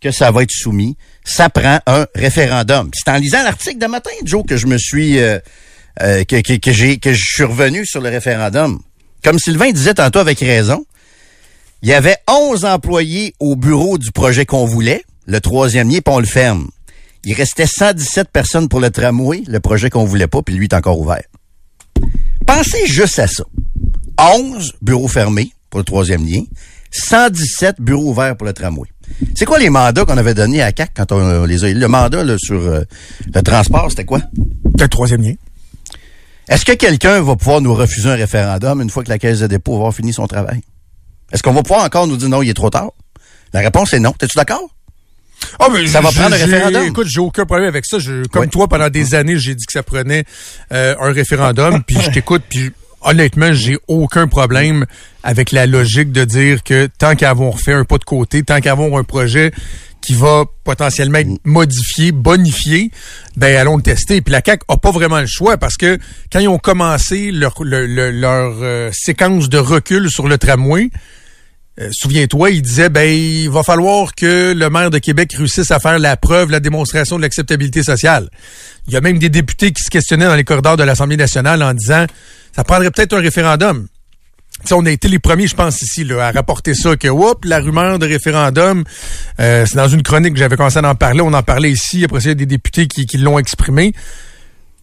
que 0.00 0.12
ça 0.12 0.30
va 0.30 0.44
être 0.44 0.52
soumis, 0.52 0.96
ça 1.24 1.50
prend 1.50 1.80
un 1.88 2.06
référendum. 2.14 2.88
C'est 2.94 3.10
en 3.10 3.16
lisant 3.16 3.42
l'article 3.42 3.78
de 3.78 3.86
matin, 3.86 4.10
Joe, 4.22 4.44
que 4.46 4.56
je 4.56 4.68
me 4.68 4.78
suis 4.78 5.18
euh, 5.18 5.40
euh, 6.02 6.22
que 6.22 6.36
je 6.38 7.20
suis 7.20 7.42
revenu 7.42 7.84
sur 7.84 8.00
le 8.00 8.10
référendum. 8.10 8.80
Comme 9.24 9.40
Sylvain 9.40 9.72
disait 9.72 9.94
tantôt 9.94 10.20
avec 10.20 10.38
raison, 10.38 10.86
il 11.82 11.88
y 11.88 11.94
avait 11.94 12.18
11 12.28 12.64
employés 12.64 13.34
au 13.40 13.56
bureau 13.56 13.98
du 13.98 14.12
projet 14.12 14.46
qu'on 14.46 14.66
voulait, 14.66 15.02
le 15.26 15.40
troisième 15.40 15.90
lien, 15.90 15.98
puis 16.04 16.14
on 16.14 16.20
le 16.20 16.26
ferme. 16.26 16.68
Il 17.24 17.34
restait 17.34 17.66
117 17.66 18.28
personnes 18.32 18.68
pour 18.68 18.80
le 18.80 18.90
tramway, 18.90 19.42
le 19.46 19.60
projet 19.60 19.90
qu'on 19.90 20.04
voulait 20.04 20.28
pas, 20.28 20.42
puis 20.42 20.54
lui 20.54 20.64
est 20.64 20.74
encore 20.74 20.98
ouvert. 21.00 21.24
Pensez 22.46 22.86
juste 22.86 23.18
à 23.18 23.26
ça. 23.26 23.44
11 24.18 24.74
bureaux 24.80 25.08
fermés 25.08 25.50
pour 25.68 25.78
le 25.78 25.84
troisième 25.84 26.24
lien, 26.24 26.42
117 26.92 27.80
bureaux 27.80 28.10
ouverts 28.10 28.36
pour 28.36 28.46
le 28.46 28.52
tramway. 28.52 28.88
C'est 29.34 29.44
quoi 29.44 29.58
les 29.58 29.70
mandats 29.70 30.04
qu'on 30.04 30.16
avait 30.16 30.34
donnés 30.34 30.62
à 30.62 30.72
CAC 30.72 30.92
quand 30.94 31.12
on 31.12 31.44
les 31.44 31.64
a 31.64 31.72
Le 31.72 31.88
mandat 31.88 32.24
là, 32.24 32.36
sur 32.38 32.60
euh, 32.60 32.82
le 33.34 33.42
transport, 33.42 33.90
c'était 33.90 34.04
quoi? 34.04 34.20
Le 34.78 34.86
troisième 34.88 35.22
lien. 35.22 35.34
Est-ce 36.48 36.64
que 36.64 36.72
quelqu'un 36.72 37.20
va 37.22 37.34
pouvoir 37.34 37.60
nous 37.60 37.74
refuser 37.74 38.08
un 38.08 38.14
référendum 38.14 38.80
une 38.80 38.90
fois 38.90 39.02
que 39.02 39.08
la 39.08 39.18
Caisse 39.18 39.40
de 39.40 39.48
dépôt 39.48 39.72
va 39.72 39.78
avoir 39.78 39.94
fini 39.94 40.12
son 40.12 40.26
travail? 40.26 40.60
Est-ce 41.32 41.42
qu'on 41.42 41.52
va 41.52 41.62
pouvoir 41.62 41.84
encore 41.84 42.06
nous 42.06 42.16
dire 42.16 42.28
non, 42.28 42.42
il 42.42 42.48
est 42.48 42.54
trop 42.54 42.70
tard? 42.70 42.92
La 43.52 43.60
réponse 43.60 43.92
est 43.92 43.98
non. 43.98 44.12
T'es-tu 44.12 44.36
d'accord? 44.36 44.75
Ah, 45.58 45.68
mais 45.72 45.86
Ça 45.86 46.00
va 46.00 46.10
prendre 46.12 46.34
un 46.34 46.38
référendum. 46.38 46.86
Écoute, 46.86 47.06
j'ai 47.08 47.20
aucun 47.20 47.44
problème 47.46 47.68
avec 47.68 47.84
ça. 47.86 47.98
Je, 47.98 48.24
comme 48.28 48.42
Ouais. 48.42 48.48
toi, 48.48 48.68
pendant 48.68 48.88
des 48.90 49.14
années, 49.14 49.38
j'ai 49.38 49.54
dit 49.54 49.66
que 49.66 49.72
ça 49.72 49.82
prenait 49.82 50.24
euh, 50.72 50.94
un 51.00 51.12
référendum, 51.12 51.82
puis 51.86 51.96
je 52.00 52.10
t'écoute, 52.10 52.42
puis 52.48 52.70
honnêtement, 53.02 53.52
j'ai 53.52 53.78
aucun 53.88 54.26
problème 54.28 54.86
avec 55.22 55.52
la 55.52 55.66
logique 55.66 56.12
de 56.12 56.24
dire 56.24 56.62
que 56.64 56.88
tant 56.98 57.14
qu'avons 57.16 57.52
fait 57.52 57.72
un 57.72 57.84
pas 57.84 57.98
de 57.98 58.04
côté, 58.04 58.42
tant 58.42 58.60
qu'avons 58.60 58.96
un 58.98 59.04
projet 59.04 59.52
qui 60.02 60.14
va 60.14 60.44
potentiellement 60.62 61.18
être 61.18 61.30
modifié, 61.44 62.12
bonifié, 62.12 62.90
ben 63.36 63.56
allons 63.56 63.76
le 63.76 63.82
tester. 63.82 64.20
Puis 64.20 64.30
la 64.30 64.40
CAQ 64.44 64.62
a 64.68 64.76
pas 64.76 64.92
vraiment 64.92 65.18
le 65.20 65.26
choix 65.26 65.56
parce 65.56 65.76
que 65.76 65.98
quand 66.32 66.38
ils 66.38 66.46
ont 66.48 66.58
commencé 66.58 67.32
leur, 67.32 67.54
le- 67.64 67.86
le- 67.86 68.12
leur 68.12 68.54
euh, 68.62 68.90
séquence 68.92 69.48
de 69.48 69.58
recul 69.58 70.08
sur 70.08 70.28
le 70.28 70.38
tramway, 70.38 70.90
euh, 71.80 71.88
Souviens-toi, 71.92 72.50
il 72.50 72.62
disait 72.62 72.88
ben 72.88 73.08
il 73.08 73.50
va 73.50 73.62
falloir 73.62 74.14
que 74.14 74.54
le 74.56 74.70
maire 74.70 74.90
de 74.90 74.98
Québec 74.98 75.34
réussisse 75.36 75.70
à 75.70 75.78
faire 75.78 75.98
la 75.98 76.16
preuve, 76.16 76.50
la 76.50 76.60
démonstration 76.60 77.16
de 77.16 77.22
l'acceptabilité 77.22 77.82
sociale. 77.82 78.28
Il 78.86 78.94
y 78.94 78.96
a 78.96 79.00
même 79.00 79.18
des 79.18 79.28
députés 79.28 79.72
qui 79.72 79.82
se 79.82 79.90
questionnaient 79.90 80.26
dans 80.26 80.34
les 80.34 80.44
corridors 80.44 80.76
de 80.76 80.84
l'Assemblée 80.84 81.16
nationale 81.16 81.62
en 81.62 81.74
disant 81.74 82.06
ça 82.54 82.64
prendrait 82.64 82.90
peut-être 82.90 83.14
un 83.14 83.20
référendum. 83.20 83.86
Tu 84.62 84.68
sais, 84.68 84.74
on 84.74 84.86
a 84.86 84.90
été 84.90 85.08
les 85.08 85.18
premiers, 85.18 85.46
je 85.46 85.54
pense, 85.54 85.82
ici, 85.82 86.06
à 86.18 86.30
rapporter 86.30 86.74
ça, 86.74 86.96
que 86.96 87.08
whoop, 87.08 87.44
la 87.44 87.58
rumeur 87.58 87.98
de 87.98 88.06
référendum, 88.06 88.84
euh, 89.38 89.66
c'est 89.68 89.76
dans 89.76 89.88
une 89.88 90.02
chronique 90.02 90.32
que 90.32 90.38
j'avais 90.38 90.56
commencé 90.56 90.78
à 90.78 90.88
en 90.88 90.94
parler, 90.94 91.20
on 91.20 91.34
en 91.34 91.42
parlait 91.42 91.70
ici, 91.70 92.04
après 92.04 92.20
il 92.20 92.28
y 92.28 92.30
a 92.30 92.34
des 92.34 92.46
députés 92.46 92.86
qui 92.86 93.18
l'ont 93.18 93.38
exprimé. 93.38 93.92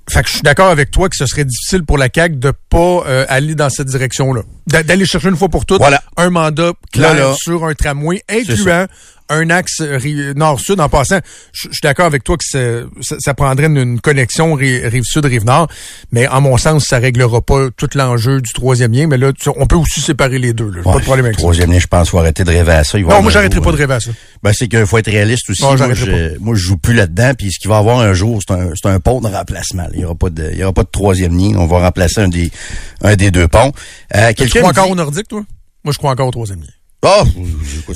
Fait 0.10 0.22
que 0.22 0.28
je 0.28 0.34
suis 0.34 0.42
d'accord 0.42 0.70
avec 0.70 0.92
toi 0.92 1.08
que 1.08 1.16
ce 1.16 1.26
serait 1.26 1.46
difficile 1.46 1.84
pour 1.86 1.98
la 1.98 2.10
CAQ 2.14 2.36
de 2.36 2.52
pas 2.70 3.04
euh, 3.08 3.26
aller 3.30 3.56
dans 3.56 3.70
cette 3.70 3.88
direction-là. 3.88 4.42
D'a- 4.68 4.84
D'aller 4.84 5.06
chercher 5.06 5.30
une 5.30 5.38
fois 5.38 5.48
pour 5.50 5.66
toutes 5.66 5.80
Voilà. 5.80 6.04
un 6.18 6.30
mandat 6.30 6.74
clair 6.92 7.34
sur 7.38 7.64
un 7.66 7.74
tramway, 7.74 8.22
incluant 8.30 8.86
un 9.30 9.50
axe 9.50 9.82
nord-sud. 10.36 10.80
En 10.80 10.90
passant, 10.90 11.20
je 11.52 11.70
suis 11.72 11.82
d'accord 11.82 12.06
avec 12.06 12.24
toi 12.24 12.38
que 12.38 12.44
ça, 12.44 13.16
ça 13.20 13.34
prendrait 13.34 13.68
une, 13.68 13.78
une 13.78 14.00
connexion 14.02 14.54
ri- 14.54 14.86
rive-sud, 14.88 15.26
rive-nord, 15.26 15.68
mais 16.12 16.28
en 16.28 16.42
mon 16.42 16.58
sens, 16.58 16.86
ça 16.86 16.98
réglera 17.00 17.42
pas 17.42 17.68
tout 17.76 17.90
l'enjeu 17.96 18.42
du 18.42 18.52
troisième 18.54 18.92
lien. 18.94 19.08
Mais 19.08 19.18
là, 19.18 19.32
tu- 19.34 19.50
on 19.56 19.66
peut 19.68 19.76
aussi 19.76 20.02
séparer 20.02 20.40
les 20.40 20.54
deux. 20.54 20.70
là. 20.70 20.82
Pas 20.84 20.98
de 21.00 21.04
problème 21.04 21.26
avec 21.26 21.36
ça. 21.38 21.42
Troisième 21.44 21.72
lien, 21.72 21.80
je 21.80 21.88
pense, 21.88 22.10
faut 22.10 22.20
arrêter 22.20 22.44
de 22.44 22.50
rêver 22.50 22.72
à 22.74 22.84
ça. 22.84 22.98
Il 22.98 23.06
va 23.06 23.14
y 23.14 23.16
Non, 23.16 23.22
moi, 23.24 23.32
j'arrêterai 23.32 23.62
pas 23.62 23.72
de 23.72 23.78
rêver 23.78 23.94
à 23.96 24.00
ça. 24.00 24.12
Ben, 24.44 24.52
c'est 24.54 24.68
qu'il 24.68 24.86
faut 24.86 24.98
être 24.98 25.12
réaliste 25.12 25.50
aussi. 25.50 25.62
Non, 25.62 25.76
moi, 25.78 25.94
je, 25.94 26.38
moi, 26.40 26.56
je 26.56 26.62
joue 26.62 26.78
plus 26.78 26.94
là-dedans. 26.94 27.34
Puis 27.38 27.52
ce 27.52 27.60
qu'il 27.60 27.70
va 27.70 27.76
y 27.78 27.80
avoir 27.80 28.00
un 28.00 28.14
jour, 28.14 28.40
c'est 28.46 28.54
un, 28.54 28.70
c'est 28.76 28.90
un 28.90 29.00
pont 29.00 29.22
de 29.22 29.28
remplacement. 29.28 29.84
là. 29.84 29.90
Il 29.94 30.02
y 30.02 30.06
aura 30.06 30.16
pas 30.16 30.30
de, 30.30 30.50
il 30.52 30.58
y 30.60 30.64
aura 30.64 30.74
pas 30.74 30.84
de 30.84 30.90
troisième 30.92 31.38
ligne. 31.38 31.58
On 31.58 31.66
va 31.68 31.80
remplacer 31.80 32.22
un 32.22 32.28
des, 32.28 32.52
un 33.02 33.16
des 33.16 33.32
deux 33.32 33.48
ponts. 33.48 33.72
Euh, 34.16 34.32
Tu 34.38 34.48
crois 34.50 34.70
encore 34.70 34.90
au 34.90 34.96
nordique, 34.96 35.28
toi? 35.28 35.44
Moi, 35.84 35.92
je 35.94 35.98
crois 35.98 36.12
encore 36.12 36.28
au 36.28 36.32
troisième 36.32 36.60
lien. 36.62 36.68
Oh, 37.04 37.24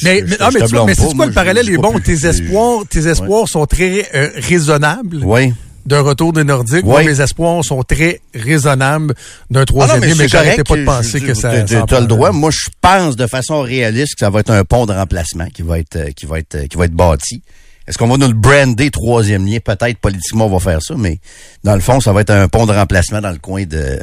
Mais, 0.04 0.21
mais, 0.27 0.38
non, 0.39 0.50
mais, 0.54 0.59
tu 0.68 0.75
vois, 0.75 0.86
mais 0.86 0.94
c'est 0.95 1.15
quoi 1.15 1.25
le 1.27 1.31
parallèle? 1.31 1.69
est 1.69 1.77
bon? 1.77 1.98
Tes 2.00 2.25
espoirs, 2.25 2.83
tes 2.89 3.07
espoirs 3.07 3.48
sont 3.48 3.65
très 3.65 4.06
euh, 4.13 4.30
raisonnables 4.36 5.21
Oui. 5.24 5.54
d'un 5.86 6.01
retour 6.01 6.33
des 6.33 6.44
Nordiques. 6.44 6.83
Oui. 6.86 7.06
Mes 7.06 7.21
espoirs 7.21 7.63
sont 7.63 7.81
très 7.83 8.19
raisonnables 8.36 9.13
d'un 9.50 9.59
Ah 9.59 9.59
non, 9.62 9.65
troisième 9.65 10.17
mais 10.17 10.27
j'arrêtais 10.27 10.63
pas 10.63 10.75
de 10.75 10.84
penser 10.84 11.22
que 11.22 11.34
ça. 11.34 11.51
en 11.82 11.86
T'as 11.86 12.01
le 12.01 12.08
droit. 12.08 12.32
Moi, 12.32 12.51
je 12.51 12.70
pense 12.82 13.15
de 13.15 13.27
façon 13.27 13.62
réaliste 13.62 14.15
que 14.15 14.20
ça 14.20 14.29
va 14.29 14.41
être 14.41 14.51
un 14.51 14.65
pont 14.65 14.86
de 14.86 14.91
remplacement 14.93 15.48
qui 15.48 15.62
va 15.62 15.79
être, 15.79 15.96
euh, 15.96 16.10
qui 16.15 16.25
va 16.25 16.39
être, 16.39 16.55
euh, 16.55 16.67
qui 16.67 16.75
va 16.77 16.86
être 16.86 16.93
bâti. 16.93 17.41
Est-ce 17.88 17.98
qu'on 17.98 18.08
va 18.10 18.17
nous 18.17 18.27
le 18.27 18.34
brander 18.34 18.91
troisième 18.91 19.46
lien? 19.48 19.60
Peut-être 19.63 20.00
politiquement, 20.00 20.48
on 20.48 20.50
va 20.50 20.60
faire 20.60 20.82
ça, 20.82 20.96
mais 20.98 21.20
dans 21.63 21.74
le 21.75 21.79
fond, 21.79 22.01
ça 22.01 22.12
va 22.12 22.20
être 22.20 22.32
un 22.32 22.50
pont 22.50 22.65
de 22.65 22.74
remplacement 22.74 23.22
dans 23.22 23.32
le 23.32 23.38
coin 23.38 23.63
de, 23.63 24.00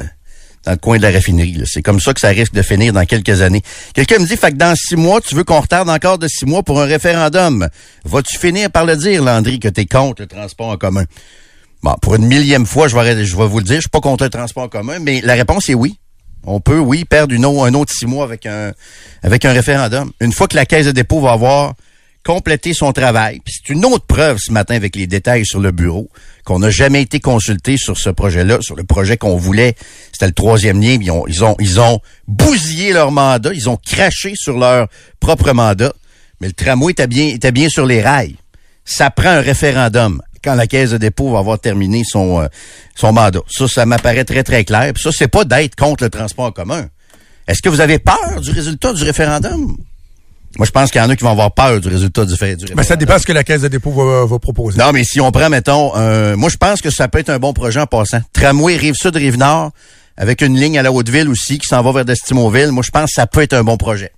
dans 0.65 0.71
le 0.71 0.77
coin 0.77 0.97
de 0.97 1.03
la 1.03 1.11
raffinerie. 1.11 1.61
C'est 1.65 1.81
comme 1.81 1.99
ça 1.99 2.13
que 2.13 2.19
ça 2.19 2.29
risque 2.29 2.53
de 2.53 2.61
finir 2.61 2.91
dans 2.91 3.05
quelques 3.05 3.41
années. 3.41 3.61
Quelqu'un 3.93 4.19
me 4.19 4.25
dit, 4.25 4.35
fait 4.35 4.51
que 4.51 4.57
dans 4.57 4.75
six 4.75 4.95
mois, 4.95 5.21
tu 5.21 5.35
veux 5.35 5.43
qu'on 5.43 5.59
retarde 5.59 5.89
encore 5.89 6.17
de 6.17 6.27
six 6.27 6.45
mois 6.45 6.63
pour 6.63 6.81
un 6.81 6.85
référendum. 6.85 7.67
Vas-tu 8.03 8.37
finir 8.37 8.71
par 8.71 8.85
le 8.85 8.95
dire, 8.95 9.23
Landry, 9.23 9.59
que 9.59 9.67
t'es 9.67 9.85
contre 9.85 10.23
le 10.23 10.27
transport 10.27 10.69
en 10.69 10.77
commun? 10.77 11.05
Bon, 11.83 11.93
pour 12.01 12.15
une 12.15 12.25
millième 12.25 12.65
fois, 12.65 12.87
je 12.87 12.95
vais, 12.95 13.47
vous 13.47 13.59
le 13.59 13.63
dire, 13.63 13.75
je 13.75 13.81
suis 13.81 13.89
pas 13.89 14.01
contre 14.01 14.23
le 14.23 14.29
transport 14.29 14.63
en 14.63 14.69
commun, 14.69 14.97
mais 14.99 15.21
la 15.21 15.35
réponse 15.35 15.69
est 15.69 15.75
oui. 15.75 15.99
On 16.43 16.59
peut, 16.59 16.79
oui, 16.79 17.05
perdre 17.05 17.33
une, 17.33 17.45
un 17.45 17.73
autre 17.73 17.93
six 17.93 18.05
mois 18.05 18.23
avec 18.23 18.45
un, 18.45 18.71
avec 19.23 19.45
un 19.45 19.53
référendum. 19.53 20.11
Une 20.19 20.31
fois 20.31 20.47
que 20.47 20.55
la 20.55 20.65
Caisse 20.65 20.85
de 20.85 20.91
dépôt 20.91 21.21
va 21.21 21.31
avoir 21.31 21.73
complété 22.25 22.73
son 22.73 22.91
travail, 22.91 23.39
c'est 23.45 23.71
une 23.71 23.85
autre 23.85 24.05
preuve 24.07 24.39
ce 24.39 24.51
matin 24.51 24.75
avec 24.75 24.95
les 24.95 25.05
détails 25.05 25.45
sur 25.45 25.59
le 25.59 25.71
bureau, 25.71 26.09
qu'on 26.43 26.57
n'a 26.57 26.71
jamais 26.71 27.03
été 27.03 27.19
consulté 27.19 27.77
sur 27.77 27.97
ce 27.97 28.09
projet-là, 28.09 28.57
sur 28.61 28.75
le 28.75 28.83
projet 28.83 29.15
qu'on 29.15 29.37
voulait. 29.37 29.75
C'était 30.11 30.25
le 30.25 30.33
troisième 30.33 30.81
lien. 30.81 30.97
Ils 30.99 31.11
ont, 31.11 31.25
ils 31.27 31.43
ont, 31.43 31.55
ils 31.59 31.79
ont 31.79 31.99
bousillé 32.27 32.93
leur 32.93 33.11
mandat, 33.11 33.53
ils 33.53 33.69
ont 33.69 33.77
craché 33.77 34.33
sur 34.35 34.57
leur 34.57 34.87
propre 35.19 35.53
mandat, 35.53 35.93
mais 36.41 36.47
le 36.47 36.53
tramway 36.53 36.91
était 36.93 37.07
bien, 37.07 37.27
était 37.27 37.51
bien 37.51 37.69
sur 37.69 37.85
les 37.85 38.01
rails. 38.01 38.35
Ça 38.83 39.11
prend 39.11 39.29
un 39.29 39.41
référendum 39.41 40.19
quand 40.43 40.55
la 40.55 40.65
caisse 40.65 40.91
de 40.91 40.97
dépôt 40.97 41.31
va 41.31 41.39
avoir 41.39 41.59
terminé 41.59 42.03
son, 42.03 42.41
euh, 42.41 42.47
son 42.95 43.13
mandat. 43.13 43.41
Ça, 43.49 43.67
ça 43.67 43.85
m'apparaît 43.85 44.25
très, 44.25 44.43
très 44.43 44.63
clair. 44.63 44.93
Puis 44.93 45.03
ça, 45.03 45.11
c'est 45.11 45.27
pas 45.27 45.45
d'être 45.45 45.75
contre 45.75 46.03
le 46.03 46.09
transport 46.09 46.51
commun. 46.53 46.87
Est-ce 47.47 47.61
que 47.61 47.69
vous 47.69 47.81
avez 47.81 47.99
peur 47.99 48.41
du 48.41 48.49
résultat 48.49 48.93
du 48.93 49.03
référendum? 49.03 49.77
Moi, 50.57 50.65
je 50.65 50.71
pense 50.71 50.89
qu'il 50.91 51.01
y 51.01 51.03
en 51.03 51.09
a 51.09 51.15
qui 51.15 51.23
vont 51.23 51.31
avoir 51.31 51.51
peur 51.51 51.79
du 51.81 51.87
résultat 51.89 52.23
du, 52.25 52.35
fait, 52.37 52.55
du 52.55 52.63
référendum. 52.63 52.75
Ben, 52.77 52.83
ça 52.83 52.95
dépend 52.95 53.19
ce 53.19 53.25
que 53.25 53.33
la 53.33 53.43
Caisse 53.43 53.61
de 53.61 53.67
dépôt 53.67 53.91
va, 53.91 54.25
va 54.25 54.39
proposer. 54.39 54.77
Non, 54.79 54.91
mais 54.93 55.03
si 55.03 55.19
on 55.19 55.31
prend, 55.31 55.49
mettons, 55.49 55.93
un- 55.95 56.35
moi, 56.35 56.49
je 56.49 56.57
pense 56.57 56.81
que 56.81 56.89
ça 56.89 57.07
peut 57.07 57.19
être 57.19 57.29
un 57.29 57.39
bon 57.39 57.51
projet 57.53 57.79
en 57.81 57.87
passant. 57.87 58.19
Tramway 58.33 58.77
Rive-Sud, 58.77 59.15
Rive-Nord, 59.15 59.71
avec 60.17 60.41
une 60.41 60.57
ligne 60.57 60.77
à 60.79 60.83
la 60.83 60.91
Haute-Ville 60.93 61.27
aussi 61.27 61.57
qui 61.57 61.67
s'en 61.67 61.81
va 61.81 61.91
vers 61.91 62.05
Destimoville. 62.05 62.71
Moi, 62.71 62.83
je 62.85 62.91
pense 62.91 63.07
que 63.11 63.15
ça 63.15 63.27
peut 63.27 63.41
être 63.41 63.53
un 63.53 63.63
bon 63.63 63.75
projet. 63.75 64.11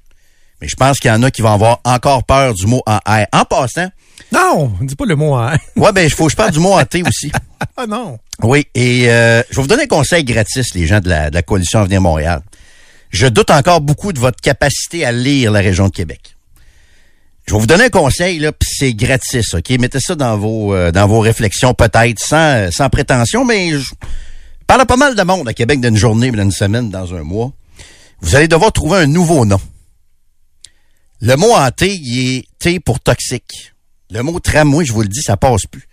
Mais 0.61 0.67
je 0.67 0.75
pense 0.75 0.99
qu'il 0.99 1.09
y 1.09 1.13
en 1.13 1.21
a 1.23 1.31
qui 1.31 1.41
vont 1.41 1.53
avoir 1.53 1.79
encore 1.85 2.23
peur 2.23 2.53
du 2.53 2.65
mot 2.67 2.81
en 2.85 2.99
air. 3.11 3.27
En 3.33 3.43
passant, 3.45 3.89
Non, 4.31 4.71
dis 4.81 4.95
pas 4.95 5.05
le 5.05 5.15
mot 5.15 5.35
hein. 5.35 5.55
Ouais, 5.75 5.91
ben, 5.91 6.01
il 6.03 6.09
faut 6.11 6.25
que 6.25 6.31
je 6.31 6.35
parle 6.35 6.51
du 6.51 6.59
mot 6.59 6.73
hanté 6.73 7.03
aussi. 7.07 7.31
Ah 7.75 7.85
non. 7.87 8.17
Oui, 8.43 8.65
et 8.75 9.09
euh, 9.09 9.41
je 9.49 9.55
vais 9.55 9.61
vous 9.63 9.67
donner 9.67 9.83
un 9.83 9.87
conseil 9.87 10.23
gratis, 10.23 10.73
les 10.75 10.85
gens 10.85 10.99
de 10.99 11.09
la, 11.09 11.29
de 11.31 11.35
la 11.35 11.41
coalition 11.41 11.79
Avenir 11.79 12.01
Montréal. 12.01 12.41
Je 13.09 13.27
doute 13.27 13.51
encore 13.51 13.81
beaucoup 13.81 14.13
de 14.13 14.19
votre 14.19 14.41
capacité 14.41 15.05
à 15.05 15.11
lire 15.11 15.51
la 15.51 15.59
région 15.59 15.87
de 15.87 15.93
Québec. 15.93 16.35
Je 17.47 17.53
vais 17.53 17.59
vous 17.59 17.67
donner 17.67 17.85
un 17.85 17.89
conseil, 17.89 18.39
là, 18.39 18.51
puis 18.51 18.67
c'est 18.69 18.93
gratis, 18.93 19.53
OK? 19.53 19.69
Mettez 19.79 20.01
ça 20.01 20.15
dans 20.15 20.37
vos 20.37 20.73
euh, 20.73 20.91
dans 20.91 21.07
vos 21.07 21.21
réflexions, 21.21 21.73
peut-être, 21.73 22.19
sans, 22.19 22.69
sans 22.71 22.89
prétention, 22.89 23.45
mais 23.45 23.71
je 23.71 23.89
parle 24.67 24.85
pas 24.85 24.97
mal 24.97 25.15
de 25.15 25.23
monde 25.23 25.47
à 25.47 25.53
Québec 25.53 25.79
d'une 25.79 25.95
journée, 25.95 26.29
d'une 26.31 26.51
semaine, 26.51 26.89
dans 26.89 27.13
un 27.15 27.23
mois. 27.23 27.53
Vous 28.19 28.35
allez 28.35 28.49
devoir 28.49 28.73
trouver 28.73 28.97
un 28.97 29.07
nouveau 29.07 29.45
nom. 29.45 29.61
Le 31.21 31.35
mot 31.35 31.53
hanté, 31.55 31.95
il 31.95 32.35
est 32.35 32.45
T 32.59 32.79
pour 32.81 32.99
toxique. 32.99 33.73
Le 34.11 34.21
mot 34.23 34.39
tramway, 34.39 34.85
je 34.85 34.91
vous 34.91 35.01
le 35.01 35.07
dis, 35.07 35.21
ça 35.21 35.37
passe 35.37 35.65
plus. 35.71 35.86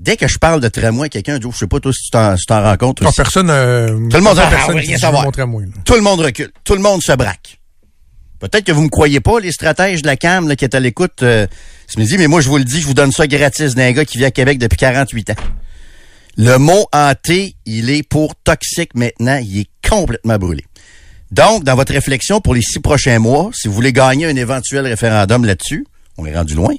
Dès 0.00 0.16
que 0.16 0.26
je 0.26 0.38
parle 0.38 0.60
de 0.62 0.68
tramway 0.68 1.06
à 1.06 1.08
quelqu'un, 1.10 1.38
je 1.42 1.54
sais 1.54 1.66
pas 1.66 1.78
toi 1.78 1.92
si 1.92 2.04
tu 2.04 2.10
t'en, 2.10 2.34
si 2.34 2.46
t'en 2.46 2.62
rencontres. 2.62 3.02
Non, 3.04 3.12
personne. 3.12 3.50
euh, 3.50 3.88
Tout 4.08 4.16
le 4.16 4.22
monde 4.22 4.36
personne 4.36 4.76
rien 4.78 4.94
dit 4.94 4.98
savoir. 4.98 5.30
tramway, 5.30 5.66
là. 5.66 5.72
Tout 5.84 5.94
le 5.94 6.00
monde 6.00 6.20
recule. 6.20 6.50
Tout 6.64 6.74
le 6.74 6.80
monde 6.80 7.02
se 7.02 7.12
braque. 7.12 7.60
Peut-être 8.38 8.64
que 8.64 8.72
vous 8.72 8.80
me 8.82 8.88
croyez 8.88 9.20
pas, 9.20 9.38
les 9.40 9.52
stratèges 9.52 10.00
de 10.00 10.06
la 10.06 10.16
CAM 10.16 10.48
là, 10.48 10.56
qui 10.56 10.64
est 10.64 10.74
à 10.74 10.80
l'écoute 10.80 11.22
euh, 11.22 11.46
ce 11.86 12.00
midi, 12.00 12.16
mais 12.16 12.28
moi, 12.28 12.40
je 12.40 12.48
vous 12.48 12.56
le 12.56 12.64
dis, 12.64 12.80
je 12.80 12.86
vous 12.86 12.94
donne 12.94 13.12
ça 13.12 13.26
gratis 13.26 13.74
d'un 13.74 13.92
gars 13.92 14.06
qui 14.06 14.16
vit 14.16 14.24
à 14.24 14.30
Québec 14.30 14.58
depuis 14.58 14.78
48 14.78 15.30
ans. 15.30 15.34
Le 16.38 16.56
mot 16.56 16.86
hanté, 16.94 17.56
il 17.66 17.90
est 17.90 18.02
pour 18.02 18.34
toxique 18.36 18.94
maintenant. 18.94 19.38
Il 19.42 19.58
est 19.60 19.68
complètement 19.86 20.38
brûlé. 20.38 20.64
Donc, 21.30 21.64
dans 21.64 21.76
votre 21.76 21.92
réflexion 21.92 22.40
pour 22.40 22.54
les 22.54 22.62
six 22.62 22.80
prochains 22.80 23.18
mois, 23.18 23.50
si 23.52 23.68
vous 23.68 23.74
voulez 23.74 23.92
gagner 23.92 24.24
un 24.24 24.34
éventuel 24.36 24.86
référendum 24.86 25.44
là-dessus, 25.44 25.84
on 26.16 26.24
est 26.24 26.34
rendu 26.34 26.54
loin, 26.54 26.74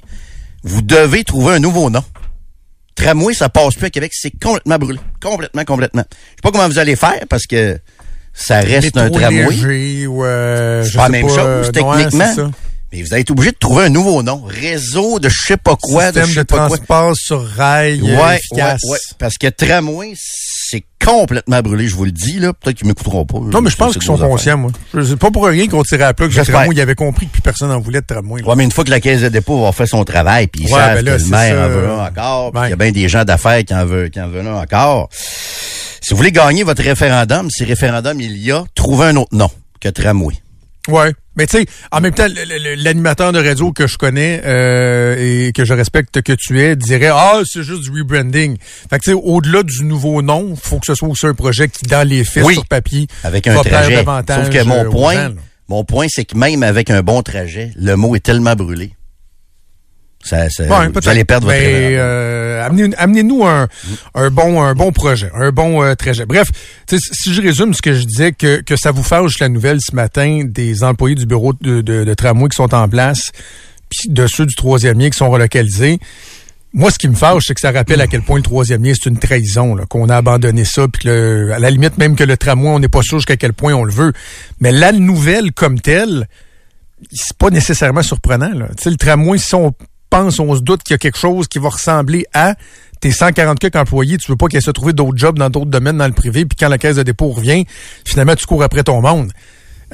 vous 0.64 0.82
devez 0.82 1.22
trouver 1.22 1.54
un 1.54 1.58
nouveau 1.60 1.88
nom. 1.88 2.02
Tramway, 3.02 3.34
ça 3.34 3.48
passe 3.48 3.74
plus 3.74 3.86
à 3.86 3.90
Québec, 3.90 4.12
c'est 4.14 4.30
complètement 4.42 4.78
brûlé. 4.78 5.00
Complètement, 5.20 5.64
complètement. 5.64 6.04
Je 6.10 6.16
sais 6.16 6.42
pas 6.42 6.50
comment 6.52 6.68
vous 6.68 6.78
allez 6.78 6.96
faire 6.96 7.20
parce 7.28 7.46
que 7.46 7.78
ça 8.32 8.60
reste 8.60 8.96
un 8.96 9.10
tramway. 9.10 9.46
léger 9.50 10.06
ou 10.06 10.24
euh, 10.24 10.84
C'est 10.84 10.96
pas 10.96 11.02
la 11.04 11.08
même 11.08 11.28
chose, 11.28 11.38
euh, 11.38 11.70
techniquement. 11.70 12.50
Mais 12.92 13.02
vous 13.02 13.12
allez 13.14 13.22
être 13.22 13.30
obligé 13.30 13.52
de 13.52 13.56
trouver 13.58 13.84
un 13.86 13.88
nouveau 13.88 14.22
nom. 14.22 14.42
Réseau 14.46 15.18
de 15.18 15.28
je 15.30 15.46
sais 15.46 15.56
pas 15.56 15.76
quoi, 15.80 16.04
Système 16.12 16.24
de 16.24 16.28
je 16.28 16.34
de 16.34 16.38
sais 16.40 16.44
pas 16.44 16.56
quoi. 16.68 16.76
transport 16.76 17.12
sur 17.16 17.42
rail 17.42 18.00
euh, 18.02 18.16
Ouais, 18.22 18.36
efficace. 18.36 18.82
ouais, 18.84 18.90
ouais. 18.90 18.98
Parce 19.18 19.38
que 19.38 19.46
tramway, 19.46 20.12
c'est 20.14 20.51
complètement 21.04 21.60
brûlé, 21.60 21.88
je 21.88 21.94
vous 21.94 22.04
le 22.04 22.12
dis, 22.12 22.38
là. 22.38 22.52
Peut-être 22.52 22.76
qu'ils 22.78 22.86
m'écouteront 22.86 23.24
pas. 23.24 23.38
Non, 23.38 23.60
mais 23.60 23.70
je 23.70 23.76
pense 23.76 23.92
qu'ils 23.94 24.02
sont 24.02 24.14
affaires. 24.14 24.28
conscients, 24.28 24.58
moi. 24.58 24.70
C'est 24.92 25.16
pas 25.16 25.30
pour 25.30 25.46
rien 25.46 25.66
qu'on 25.68 25.82
tirait 25.82 26.04
à 26.04 26.14
plat 26.14 26.28
que 26.28 26.34
le 26.34 26.44
tramway, 26.44 26.74
il 26.74 26.80
avait 26.80 26.94
compris 26.94 27.26
que 27.26 27.32
plus 27.32 27.42
personne 27.42 27.68
n'en 27.68 27.80
voulait 27.80 28.00
de 28.00 28.06
tramway. 28.06 28.42
là. 28.42 28.48
Ouais, 28.48 28.54
mais 28.56 28.64
une 28.64 28.72
fois 28.72 28.84
que 28.84 28.90
la 28.90 29.00
caisse 29.00 29.20
de 29.22 29.28
dépôt 29.28 29.62
va 29.62 29.72
fait 29.72 29.86
son 29.86 30.04
travail, 30.04 30.46
puis 30.46 30.62
ils 30.64 30.72
Ouais, 30.72 30.78
savent 30.78 30.94
ben 30.96 31.04
là, 31.04 31.16
que 31.16 31.22
le 31.22 31.28
maire 31.28 31.56
ça. 31.56 31.64
en 31.64 31.68
veut 31.68 31.88
un 31.90 32.06
encore, 32.06 32.52
qu'il 32.52 32.70
y 32.70 32.72
a 32.72 32.76
bien 32.76 32.92
des 32.92 33.08
gens 33.08 33.24
d'affaires 33.24 33.64
qui 33.64 33.74
en 33.74 33.84
veulent, 33.84 34.10
qui 34.10 34.20
en 34.20 34.28
veulent 34.28 34.46
un 34.46 34.54
encore. 34.60 35.08
Si 35.12 36.10
vous 36.10 36.16
voulez 36.16 36.32
gagner 36.32 36.64
votre 36.64 36.82
référendum, 36.82 37.48
si 37.50 37.64
référendum 37.64 38.20
il 38.20 38.36
y 38.38 38.50
a, 38.52 38.64
trouvez 38.74 39.06
un 39.06 39.16
autre 39.16 39.34
nom 39.36 39.50
que 39.80 39.88
tramway. 39.88 40.34
Ouais. 40.88 41.12
Mais 41.36 41.46
tu 41.46 41.56
sais, 41.58 41.66
en 41.90 42.00
même 42.00 42.12
temps, 42.12 42.26
l'animateur 42.76 43.32
de 43.32 43.38
radio 43.42 43.72
que 43.72 43.86
je 43.86 43.96
connais 43.96 44.42
euh, 44.44 45.16
et 45.46 45.52
que 45.52 45.64
je 45.64 45.72
respecte 45.72 46.20
que 46.20 46.32
tu 46.34 46.60
es 46.60 46.76
dirait 46.76 47.10
Ah, 47.10 47.40
c'est 47.44 47.62
juste 47.62 47.82
du 47.82 47.90
rebranding. 47.90 48.58
Fait 48.90 48.98
que 48.98 49.04
tu 49.04 49.10
sais, 49.12 49.16
au-delà 49.22 49.62
du 49.62 49.84
nouveau 49.84 50.20
nom, 50.20 50.54
faut 50.56 50.78
que 50.78 50.86
ce 50.86 50.94
soit 50.94 51.08
aussi 51.08 51.26
un 51.26 51.34
projet 51.34 51.68
qui, 51.68 51.84
dans 51.86 52.06
les 52.06 52.24
faits, 52.24 52.44
Oui. 52.44 52.54
sur 52.54 52.66
papier, 52.66 53.06
Avec 53.24 53.46
un 53.46 53.54
va 53.54 53.62
trajet. 53.62 53.94
davantage, 53.96 54.44
Sauf 54.46 54.54
que 54.54 54.62
mon 54.64 54.84
euh, 54.84 54.90
point, 54.90 55.30
mon 55.68 55.84
point, 55.84 56.06
c'est 56.10 56.24
que 56.26 56.36
même 56.36 56.62
avec 56.62 56.90
un 56.90 57.02
bon 57.02 57.22
trajet, 57.22 57.70
le 57.76 57.94
mot 57.96 58.14
est 58.14 58.20
tellement 58.20 58.54
brûlé. 58.54 58.92
Ça, 60.24 60.48
ça, 60.50 60.62
Ouais, 60.64 60.88
vous 60.88 61.08
allez 61.08 61.24
perdre 61.24 61.46
votre 61.48 61.58
Mais, 61.58 61.66
référendum. 61.66 61.98
euh, 62.00 62.66
amenez- 62.66 62.94
amenez-nous 62.96 63.44
un, 63.44 63.66
un 64.14 64.30
bon 64.30 64.62
un 64.62 64.74
bon 64.74 64.92
projet, 64.92 65.30
un 65.34 65.50
bon 65.50 65.82
euh, 65.82 65.94
trajet. 65.94 66.26
Bref, 66.26 66.48
si 66.88 67.34
je 67.34 67.42
résume 67.42 67.74
ce 67.74 67.82
que 67.82 67.92
je 67.92 68.04
disais, 68.04 68.32
que, 68.32 68.60
que 68.60 68.76
ça 68.76 68.92
vous 68.92 69.02
fâche 69.02 69.40
la 69.40 69.48
nouvelle 69.48 69.78
ce 69.80 69.94
matin 69.96 70.42
des 70.44 70.84
employés 70.84 71.16
du 71.16 71.26
bureau 71.26 71.52
de, 71.60 71.80
de, 71.80 72.04
de 72.04 72.14
tramway 72.14 72.48
qui 72.48 72.56
sont 72.56 72.72
en 72.72 72.88
place, 72.88 73.32
puis 73.90 74.10
de 74.10 74.26
ceux 74.28 74.46
du 74.46 74.54
troisième 74.54 74.98
lien 75.00 75.10
qui 75.10 75.18
sont 75.18 75.28
relocalisés. 75.28 75.98
Moi, 76.74 76.90
ce 76.90 76.98
qui 76.98 77.08
me 77.08 77.14
fâche, 77.14 77.42
c'est 77.48 77.54
que 77.54 77.60
ça 77.60 77.70
rappelle 77.72 78.00
à 78.00 78.06
quel 78.06 78.22
point 78.22 78.36
le 78.38 78.42
troisième 78.42 78.82
lien, 78.82 78.92
c'est 78.94 79.10
une 79.10 79.18
trahison, 79.18 79.74
là, 79.74 79.84
qu'on 79.86 80.08
a 80.08 80.16
abandonné 80.16 80.64
ça, 80.64 80.86
puis 80.88 81.10
à 81.10 81.58
la 81.58 81.68
limite 81.68 81.98
même 81.98 82.16
que 82.16 82.24
le 82.24 82.36
tramway, 82.38 82.68
on 82.68 82.78
n'est 82.78 82.88
pas 82.88 83.02
sûr 83.02 83.18
jusqu'à 83.18 83.36
quel 83.36 83.52
point 83.52 83.74
on 83.74 83.84
le 83.84 83.92
veut. 83.92 84.12
Mais 84.60 84.72
la 84.72 84.92
nouvelle 84.92 85.52
comme 85.52 85.80
telle, 85.80 86.28
c'est 87.12 87.36
pas 87.36 87.50
nécessairement 87.50 88.02
surprenant. 88.02 88.52
Là. 88.54 88.68
Tu 88.76 88.84
sais, 88.84 88.90
le 88.90 88.96
tramway, 88.96 89.36
si 89.36 89.54
on 89.54 89.74
pense, 90.12 90.38
on 90.38 90.54
se 90.54 90.60
doute 90.60 90.82
qu'il 90.82 90.92
y 90.92 90.94
a 90.94 90.98
quelque 90.98 91.18
chose 91.18 91.48
qui 91.48 91.58
va 91.58 91.70
ressembler 91.70 92.26
à 92.34 92.54
tes 93.00 93.10
140 93.10 93.58
quelques 93.58 93.76
employés, 93.76 94.18
tu 94.18 94.30
veux 94.30 94.36
pas 94.36 94.46
qu'elle 94.46 94.62
se 94.62 94.70
trouve 94.70 94.92
d'autres 94.92 95.16
jobs 95.16 95.38
dans 95.38 95.50
d'autres 95.50 95.70
domaines 95.70 95.96
dans 95.96 96.06
le 96.06 96.12
privé, 96.12 96.44
puis 96.44 96.56
quand 96.56 96.68
la 96.68 96.78
caisse 96.78 96.96
de 96.96 97.02
dépôt 97.02 97.30
revient, 97.30 97.64
finalement, 98.04 98.36
tu 98.36 98.46
cours 98.46 98.62
après 98.62 98.84
ton 98.84 99.00
monde. 99.00 99.32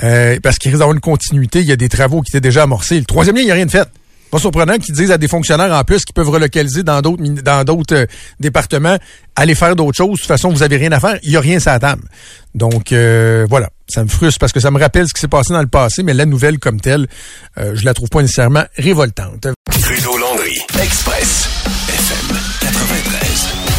Euh, 0.02 0.38
parce 0.42 0.58
qu'il 0.58 0.70
risque 0.70 0.80
d'avoir 0.80 0.94
une 0.94 1.00
continuité, 1.00 1.60
il 1.60 1.66
y 1.66 1.72
a 1.72 1.76
des 1.76 1.88
travaux 1.88 2.20
qui 2.20 2.30
étaient 2.30 2.40
déjà 2.40 2.64
amorcés. 2.64 2.98
Le 2.98 3.04
troisième 3.04 3.36
lien, 3.36 3.42
il 3.42 3.46
n'y 3.46 3.50
a 3.50 3.54
rien 3.54 3.66
de 3.66 3.70
fait. 3.70 3.88
Pas 4.30 4.38
surprenant 4.38 4.76
qu'ils 4.78 4.94
disent 4.94 5.10
à 5.10 5.18
des 5.18 5.28
fonctionnaires 5.28 5.72
en 5.72 5.84
plus 5.84 6.04
qui 6.04 6.12
peuvent 6.12 6.28
relocaliser 6.28 6.82
dans 6.82 7.00
d'autres 7.00 7.22
dans 7.22 7.64
d'autres 7.64 7.94
euh, 7.94 8.06
départements, 8.40 8.98
allez 9.36 9.54
faire 9.54 9.74
d'autres 9.74 9.96
choses. 9.96 10.12
De 10.12 10.16
toute 10.16 10.26
façon, 10.26 10.50
vous 10.50 10.62
avez 10.62 10.76
rien 10.76 10.92
à 10.92 11.00
faire. 11.00 11.18
Il 11.22 11.30
y 11.30 11.36
a 11.36 11.40
rien 11.40 11.58
sur 11.58 11.70
la 11.70 11.78
table. 11.78 12.02
Donc 12.54 12.92
euh, 12.92 13.46
voilà, 13.48 13.70
ça 13.88 14.02
me 14.02 14.08
frustre 14.08 14.38
parce 14.38 14.52
que 14.52 14.60
ça 14.60 14.70
me 14.70 14.78
rappelle 14.78 15.06
ce 15.06 15.14
qui 15.14 15.20
s'est 15.20 15.28
passé 15.28 15.52
dans 15.52 15.62
le 15.62 15.68
passé, 15.68 16.02
mais 16.02 16.14
la 16.14 16.26
nouvelle 16.26 16.58
comme 16.58 16.80
telle, 16.80 17.06
euh, 17.58 17.72
je 17.74 17.84
la 17.84 17.94
trouve 17.94 18.08
pas 18.08 18.22
nécessairement 18.22 18.64
révoltante. 18.76 19.46
Trudeau-Landry, 19.70 20.58
Express, 20.80 21.48
FM 21.88 22.37
93. 22.37 22.37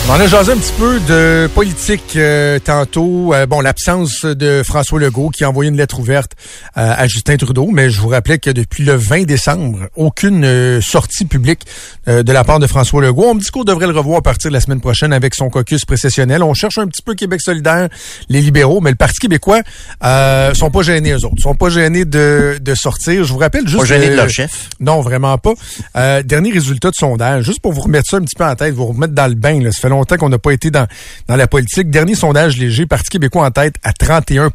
On 0.09 0.13
en 0.13 0.19
a 0.21 0.25
jasé 0.25 0.53
un 0.53 0.57
petit 0.57 0.73
peu 0.73 0.99
de 1.01 1.47
politique 1.53 2.15
euh, 2.15 2.57
tantôt. 2.57 3.31
Euh, 3.31 3.45
bon, 3.45 3.61
l'absence 3.61 4.25
de 4.25 4.63
François 4.65 4.99
Legault 4.99 5.29
qui 5.29 5.43
a 5.43 5.49
envoyé 5.49 5.69
une 5.69 5.77
lettre 5.77 5.99
ouverte 5.99 6.31
euh, 6.77 6.93
à 6.97 7.05
Justin 7.05 7.37
Trudeau, 7.37 7.67
mais 7.71 7.91
je 7.91 8.01
vous 8.01 8.07
rappelais 8.07 8.39
que 8.39 8.49
depuis 8.49 8.83
le 8.83 8.95
20 8.95 9.25
décembre, 9.25 9.87
aucune 9.95 10.43
euh, 10.45 10.81
sortie 10.81 11.25
publique 11.25 11.61
euh, 12.07 12.23
de 12.23 12.33
la 12.33 12.43
part 12.43 12.57
de 12.57 12.65
François 12.65 13.03
Legault. 13.03 13.25
On 13.27 13.35
me 13.35 13.39
dit 13.39 13.51
qu'on 13.51 13.63
devrait 13.63 13.85
le 13.85 13.95
revoir 13.95 14.17
à 14.17 14.21
partir 14.23 14.49
de 14.49 14.53
la 14.55 14.61
semaine 14.61 14.81
prochaine 14.81 15.13
avec 15.13 15.35
son 15.35 15.51
caucus 15.51 15.85
précessionnel. 15.85 16.41
On 16.41 16.55
cherche 16.55 16.79
un 16.79 16.87
petit 16.87 17.03
peu 17.03 17.13
Québec 17.13 17.39
solidaire, 17.39 17.87
les 18.29 18.41
libéraux, 18.41 18.81
mais 18.81 18.89
le 18.89 18.95
Parti 18.95 19.19
québécois 19.19 19.61
euh, 20.03 20.55
sont 20.55 20.71
pas 20.71 20.81
gênés 20.81 21.11
eux 21.11 21.23
autres. 21.23 21.39
sont 21.39 21.53
pas 21.53 21.69
gênés 21.69 22.05
de, 22.05 22.57
de 22.59 22.73
sortir. 22.73 23.23
Je 23.23 23.31
vous 23.31 23.37
rappelle 23.37 23.67
juste... 23.67 23.77
Pas 23.77 23.85
gêné 23.85 24.09
de 24.09 24.15
leur 24.15 24.29
chef? 24.29 24.69
non, 24.79 25.01
vraiment 25.01 25.37
pas. 25.37 25.53
Euh, 25.95 26.23
dernier 26.23 26.51
résultat 26.51 26.89
de 26.89 26.95
sondage, 26.95 27.45
juste 27.45 27.61
pour 27.61 27.73
vous 27.73 27.81
remettre 27.81 28.09
ça 28.09 28.17
un 28.17 28.21
petit 28.21 28.35
peu 28.35 28.43
en 28.45 28.55
tête, 28.55 28.73
vous 28.73 28.87
remettre 28.87 29.13
dans 29.13 29.27
le 29.27 29.35
bain. 29.35 29.61
Là. 29.61 29.71
Ça 29.71 29.81
fait 29.81 29.89
longtemps 29.89 29.98
qu'on 30.05 30.29
n'a 30.29 30.39
pas 30.39 30.51
été 30.51 30.71
dans, 30.71 30.87
dans 31.27 31.35
la 31.35 31.47
politique. 31.47 31.89
Dernier 31.89 32.15
sondage 32.15 32.57
léger, 32.57 32.85
Parti 32.85 33.09
québécois 33.09 33.45
en 33.45 33.51
tête 33.51 33.75
à 33.83 33.93
31 33.93 34.49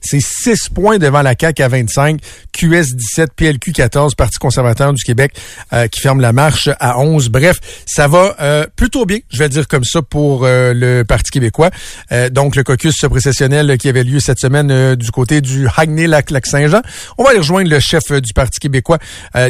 C'est 0.00 0.20
6 0.20 0.70
points 0.74 0.98
devant 0.98 1.22
la 1.22 1.34
CAQ 1.38 1.62
à 1.62 1.68
25, 1.68 2.20
QS 2.52 2.94
17, 2.94 3.32
PLQ 3.34 3.72
14, 3.72 4.14
Parti 4.14 4.38
conservateur 4.38 4.92
du 4.92 5.02
Québec 5.02 5.32
euh, 5.72 5.86
qui 5.88 6.00
ferme 6.00 6.20
la 6.20 6.32
marche 6.32 6.68
à 6.78 6.98
11. 6.98 7.28
Bref, 7.28 7.58
ça 7.86 8.08
va 8.08 8.36
euh, 8.40 8.66
plutôt 8.76 9.06
bien, 9.06 9.18
je 9.30 9.38
vais 9.38 9.48
dire 9.48 9.68
comme 9.68 9.84
ça, 9.84 10.02
pour 10.02 10.44
euh, 10.44 10.72
le 10.74 11.04
Parti 11.04 11.30
québécois. 11.30 11.70
Donc, 12.32 12.56
le 12.56 12.62
caucus 12.62 12.94
précessionnel 13.08 13.76
qui 13.78 13.88
avait 13.88 14.04
lieu 14.04 14.20
cette 14.20 14.38
semaine 14.38 14.94
du 14.94 15.10
côté 15.10 15.40
du 15.40 15.66
Haguenay-Lac-Saint-Jean. 15.76 16.80
On 17.18 17.24
va 17.24 17.30
aller 17.30 17.38
rejoindre 17.38 17.70
le 17.70 17.80
chef 17.80 18.10
du 18.12 18.32
Parti 18.32 18.58
québécois, 18.58 18.98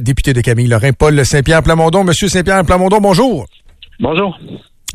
député 0.00 0.32
de 0.32 0.40
Camille 0.40 0.68
Lorrain, 0.68 0.92
Paul 0.92 1.24
Saint-Pierre 1.24 1.62
Plamondon. 1.62 2.04
Monsieur 2.04 2.28
Saint-Pierre 2.28 2.64
Plamondon, 2.64 3.00
bonjour. 3.00 3.46
Bonjour. 3.98 4.38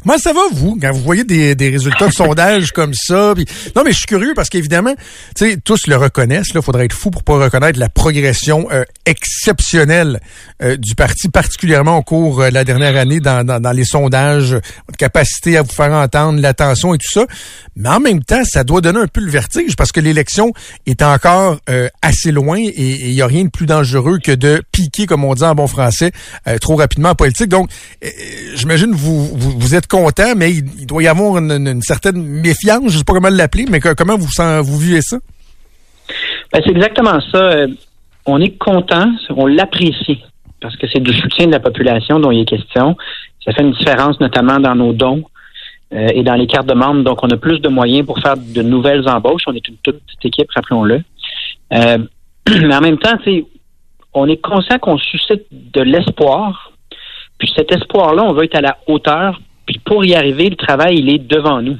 Comment 0.05 0.19
ça 0.19 0.33
va, 0.33 0.41
vous, 0.51 0.77
quand 0.79 0.91
vous 0.91 1.01
voyez 1.01 1.23
des, 1.23 1.55
des 1.55 1.69
résultats 1.69 2.07
de 2.07 2.13
sondage 2.13 2.71
comme 2.71 2.93
ça? 2.93 3.33
Puis- 3.35 3.45
non, 3.75 3.81
mais 3.83 3.91
je 3.91 3.97
suis 3.97 4.05
curieux 4.05 4.33
parce 4.35 4.49
qu'évidemment, 4.49 4.93
tu 5.35 5.49
sais, 5.49 5.57
tous 5.57 5.87
le 5.87 5.95
reconnaissent. 5.95 6.49
Il 6.53 6.61
faudrait 6.61 6.85
être 6.85 6.93
fou 6.93 7.09
pour 7.09 7.23
pas 7.23 7.39
reconnaître 7.39 7.79
la 7.79 7.89
progression 7.89 8.67
euh, 8.71 8.83
exceptionnelle 9.07 10.19
euh, 10.61 10.77
du 10.77 10.93
parti, 10.93 11.27
particulièrement 11.29 11.97
au 11.97 12.03
cours 12.03 12.41
euh, 12.41 12.49
de 12.49 12.53
la 12.53 12.63
dernière 12.63 12.95
année 12.97 13.19
dans, 13.19 13.43
dans, 13.43 13.59
dans 13.59 13.71
les 13.71 13.83
sondages, 13.83 14.51
votre 14.51 14.97
capacité 14.97 15.57
à 15.57 15.63
vous 15.63 15.73
faire 15.73 15.91
entendre, 15.91 16.39
l'attention 16.39 16.93
et 16.93 16.99
tout 16.99 17.11
ça. 17.11 17.25
Mais 17.75 17.89
en 17.89 17.99
même 17.99 18.23
temps, 18.23 18.43
ça 18.45 18.63
doit 18.63 18.81
donner 18.81 18.99
un 18.99 19.07
peu 19.07 19.21
le 19.21 19.31
vertige 19.31 19.75
parce 19.75 19.91
que 19.91 19.99
l'élection 19.99 20.53
est 20.85 21.01
encore 21.01 21.57
euh, 21.67 21.89
assez 22.03 22.31
loin 22.31 22.59
et 22.59 23.07
il 23.07 23.11
n'y 23.11 23.21
a 23.23 23.27
rien 23.27 23.45
de 23.45 23.49
plus 23.49 23.65
dangereux 23.65 24.19
que 24.23 24.31
de 24.31 24.61
piquer, 24.71 25.07
comme 25.07 25.23
on 25.23 25.33
dit 25.33 25.43
en 25.43 25.55
bon 25.55 25.65
français, 25.65 26.11
euh, 26.47 26.59
trop 26.59 26.75
rapidement 26.75 27.09
en 27.09 27.15
politique. 27.15 27.49
Donc, 27.49 27.71
j'imagine 28.53 28.91
vous, 28.93 29.35
vous 29.35 29.59
vous 29.59 29.73
êtes 29.73 29.87
content, 29.95 30.35
mais 30.35 30.51
il, 30.51 30.85
doit 30.85 31.03
y 31.03 31.07
avoir 31.07 31.37
une, 31.37 31.81
certaine 31.81 32.21
méfiance, 32.21 32.91
je 32.91 32.97
sais 32.97 33.03
pas 33.03 33.13
comment 33.13 33.29
l'appeler, 33.29 33.65
mais 33.69 33.79
comment 33.79 34.17
vous 34.17 34.27
vous 34.63 34.77
vivez 34.77 35.01
ça? 35.01 35.17
Ben, 36.51 36.61
c'est 36.63 36.71
exactement 36.71 37.19
ça. 37.31 37.37
Euh, 37.37 37.67
On 38.25 38.41
est 38.41 38.57
content, 38.57 39.11
on 39.29 39.45
l'apprécie 39.45 40.21
parce 40.61 40.75
que 40.77 40.87
c'est 40.91 40.99
du 40.99 41.13
soutien 41.13 41.47
de 41.47 41.51
la 41.51 41.59
population 41.59 42.19
dont 42.19 42.31
il 42.31 42.41
est 42.41 42.45
question. 42.45 42.97
Ça 43.43 43.53
fait 43.53 43.61
une 43.61 43.73
différence 43.73 44.19
notamment 44.19 44.59
dans 44.59 44.75
nos 44.75 44.93
dons 44.93 45.23
euh, 45.93 46.07
et 46.13 46.23
dans 46.23 46.33
les 46.33 46.47
cartes 46.47 46.67
de 46.67 46.73
membres. 46.73 47.03
Donc, 47.03 47.23
on 47.23 47.29
a 47.29 47.37
plus 47.37 47.59
de 47.59 47.69
moyens 47.69 48.05
pour 48.05 48.19
faire 48.19 48.35
de 48.35 48.61
nouvelles 48.61 49.07
embauches. 49.07 49.43
On 49.47 49.53
est 49.53 49.67
une 49.67 49.77
toute 49.83 49.99
petite 49.99 50.25
équipe, 50.25 50.51
rappelons-le. 50.51 51.03
Euh, 51.73 51.97
mais 52.49 52.75
en 52.75 52.81
même 52.81 52.97
temps, 52.97 53.17
on 54.13 54.27
est 54.27 54.41
conscient 54.41 54.79
qu'on 54.79 54.97
suscite 54.97 55.43
de 55.51 55.81
l'espoir 55.81 56.71
Puis 57.37 57.51
cet 57.55 57.71
espoir-là, 57.71 58.23
on 58.23 58.33
veut 58.33 58.45
être 58.45 58.55
à 58.55 58.61
la 58.61 58.77
hauteur. 58.87 59.39
Puis 59.65 59.79
pour 59.79 60.05
y 60.05 60.15
arriver, 60.15 60.49
le 60.49 60.55
travail, 60.55 60.97
il 60.99 61.09
est 61.09 61.19
devant 61.19 61.61
nous. 61.61 61.77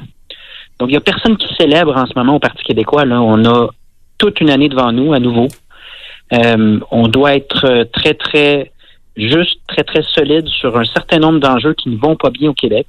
Donc, 0.80 0.90
il 0.90 0.94
n'y 0.94 0.98
a 0.98 1.02
personne 1.02 1.38
qui 1.38 1.48
célèbre 1.56 1.96
en 1.96 2.06
ce 2.06 2.14
moment 2.16 2.36
au 2.36 2.40
Parti 2.40 2.64
québécois. 2.64 3.06
Là. 3.06 3.22
On 3.22 3.46
a 3.46 3.70
toute 4.18 4.42
une 4.42 4.50
année 4.50 4.70
devant 4.70 4.92
nous, 4.92 5.14
à 5.14 5.20
nouveau. 5.20 5.48
Euh, 6.34 6.80
on 6.92 7.08
doit 7.08 7.36
être 7.36 7.86
très, 7.94 8.14
très 8.14 8.72
juste, 9.16 9.60
très, 9.68 9.84
très 9.84 10.04
solide 10.04 10.48
sur 10.48 10.78
un 10.78 10.86
certain 10.86 11.20
nombre 11.20 11.40
d'enjeux 11.40 11.74
qui 11.74 11.90
ne 11.90 11.98
vont 11.98 12.16
pas 12.16 12.30
bien 12.30 12.50
au 12.50 12.54
Québec. 12.54 12.88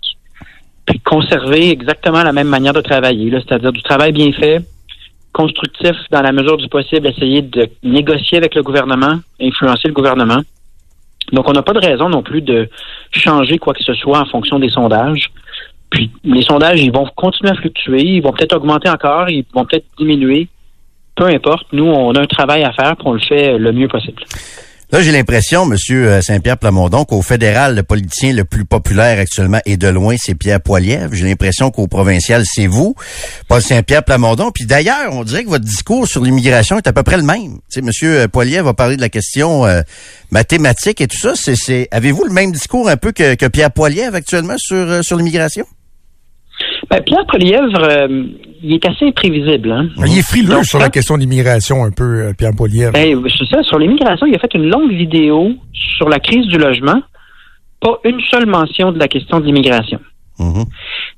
Puis 0.87 1.01
conserver 1.01 1.71
exactement 1.71 2.23
la 2.23 2.33
même 2.33 2.49
manière 2.49 2.73
de 2.73 2.81
travailler, 2.81 3.31
c'est-à-dire 3.31 3.73
du 3.73 3.83
travail 3.83 4.13
bien 4.13 4.33
fait, 4.33 4.63
constructif 5.33 5.97
dans 6.11 6.23
la 6.23 6.33
mesure 6.33 6.57
du 6.57 6.69
possible, 6.69 7.09
essayer 7.09 7.43
de 7.43 7.69
négocier 7.83 8.39
avec 8.39 8.55
le 8.55 8.63
gouvernement, 8.63 9.19
influencer 9.41 9.89
le 9.89 9.95
gouvernement. 9.95 10.41
Donc, 11.33 11.49
on 11.49 11.53
n'a 11.53 11.63
pas 11.63 11.73
de 11.73 11.85
raison 11.85 12.09
non 12.09 12.23
plus 12.23 12.41
de 12.41 12.69
changer 13.13 13.59
quoi 13.59 13.75
que 13.75 13.83
ce 13.83 13.95
soit 13.95 14.21
en 14.21 14.27
fonction 14.27 14.59
des 14.59 14.71
sondages. 14.71 15.31
Puis, 15.91 16.11
les 16.25 16.43
sondages, 16.43 16.81
ils 16.81 16.93
vont 16.93 17.07
continuer 17.15 17.53
à 17.53 17.55
fluctuer, 17.55 18.03
ils 18.03 18.21
vont 18.21 18.33
peut-être 18.33 18.57
augmenter 18.57 18.89
encore, 18.89 19.29
ils 19.31 19.45
vont 19.55 19.65
peut-être 19.65 19.87
diminuer. 19.99 20.49
Peu 21.15 21.27
importe, 21.27 21.67
nous, 21.73 21.87
on 21.87 22.13
a 22.15 22.21
un 22.21 22.27
travail 22.27 22.65
à 22.65 22.73
faire, 22.73 22.97
puis 22.97 23.07
on 23.07 23.13
le 23.13 23.21
fait 23.21 23.57
le 23.57 23.73
mieux 23.73 23.89
possible. 23.89 24.23
Là, 24.97 25.03
j'ai 25.03 25.13
l'impression, 25.13 25.67
Monsieur 25.67 26.11
euh, 26.11 26.23
Saint-Pierre 26.23 26.57
Plamondon, 26.57 27.05
qu'au 27.05 27.21
fédéral, 27.21 27.75
le 27.75 27.83
politicien 27.83 28.33
le 28.33 28.47
plus 28.47 28.65
populaire 28.65 29.19
actuellement 29.19 29.59
et 29.67 29.77
de 29.77 29.89
loin, 29.89 30.17
c'est 30.19 30.35
Pierre 30.35 30.59
Poilievre. 30.59 31.13
J'ai 31.13 31.27
l'impression 31.27 31.71
qu'au 31.71 31.87
provincial, 31.87 32.45
c'est 32.47 32.67
vous, 32.67 32.95
Paul 33.47 33.61
Saint-Pierre 33.61 34.05
Plamondon. 34.05 34.53
Puis 34.53 34.65
d'ailleurs, 34.65 35.13
on 35.13 35.23
dirait 35.23 35.45
que 35.45 35.51
votre 35.51 35.67
discours 35.67 36.09
sur 36.09 36.25
l'immigration 36.25 36.79
est 36.79 36.87
à 36.87 36.95
peu 36.95 37.03
près 37.03 37.19
le 37.19 37.25
même. 37.25 37.59
Sais, 37.69 37.83
Monsieur 37.83 38.21
euh, 38.21 38.27
Poilievre 38.27 38.69
a 38.69 38.75
parlé 38.75 38.97
de 38.97 39.03
la 39.03 39.11
question 39.11 39.67
euh, 39.67 39.83
mathématique 40.31 41.03
et 41.03 41.09
tout 41.09 41.19
ça. 41.19 41.35
C'est, 41.37 41.89
avez-vous 41.91 42.25
le 42.25 42.33
même 42.33 42.51
discours 42.51 42.89
un 42.89 42.97
peu 42.97 43.13
que, 43.13 43.35
que 43.35 43.45
Pierre 43.45 43.73
Poilievre 43.73 44.15
actuellement 44.15 44.57
sur 44.57 45.05
sur 45.05 45.19
l'immigration? 45.19 45.67
Ben, 46.91 47.03
Pierre 47.03 47.27
Poilievre, 47.27 47.79
euh, 47.83 48.25
il 48.63 48.75
est 48.75 48.87
assez 48.87 49.07
imprévisible. 49.07 49.73
Hein? 49.73 49.89
Il 50.07 50.19
est 50.19 50.27
frileux 50.27 50.63
sur 50.63 50.79
la 50.79 50.89
question 50.89 51.17
de 51.17 51.21
l'immigration, 51.21 51.85
un 51.85 51.91
peu, 51.91 52.29
euh, 52.29 52.33
Pierre 52.37 52.53
Poilievre. 52.57 52.93
Ben, 52.93 53.21
c'est 53.39 53.47
ça. 53.49 53.63
Sur 53.63 53.79
l'immigration, 53.79 54.27
il 54.27 54.35
a 54.35 54.39
fait 54.39 54.55
une 54.55 54.69
longue 54.69 54.93
vidéo 54.93 55.53
sur 55.73 56.09
la 56.09 56.21
crise 56.21 56.47
du 56.47 56.59
logement. 56.59 57.01
Pas 57.81 57.99
une 58.05 58.21
seule 58.31 58.47
mention 58.47 58.93
de 58.93 58.99
la 58.99 59.09
question 59.09 59.41
de 59.41 59.47
l'immigration. 59.47 59.99
Mhm. 60.39 60.65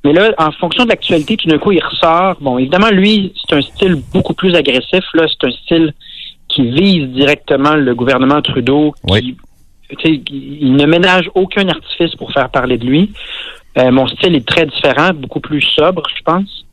Mais 0.04 0.12
là, 0.12 0.30
en 0.38 0.52
fonction 0.52 0.84
de 0.84 0.88
l'actualité, 0.90 1.37
tout 1.37 1.48
d'un 1.48 1.58
coup, 1.58 1.72
il 1.72 1.82
ressort. 1.82 2.37
Bon, 2.40 2.56
évidemment, 2.58 2.90
lui, 2.90 3.32
c'est 3.37 3.56
un 3.56 3.60
style 3.60 3.96
beaucoup 4.12 4.34
plus 4.34 4.54
agressif. 4.54 5.04
Là, 5.14 5.26
c'est 5.28 5.48
un 5.48 5.50
style 5.50 5.92
qui 6.48 6.62
vise 6.70 7.08
directement 7.08 7.75
le 7.75 7.94
gouvernement 7.94 8.40
Trudeau. 8.42 8.94
Qui, 9.06 9.12
Oui. 9.12 9.37
il 10.30 10.75
ne 10.75 10.87
ménage 10.87 11.30
aucun 11.34 11.68
artifice 11.68 12.14
pour 12.16 12.32
faire 12.32 12.48
parler 12.50 12.78
de 12.78 12.87
lui. 12.87 13.10
Euh, 13.78 13.90
mon 13.92 14.06
style 14.06 14.35
est 14.35 14.47
très 14.47 14.66
différent, 14.66 15.11
beaucoup 15.14 15.40
plus 15.40 15.62
sobre, 15.62 16.02
je 16.16 16.23
pense. 16.23 16.64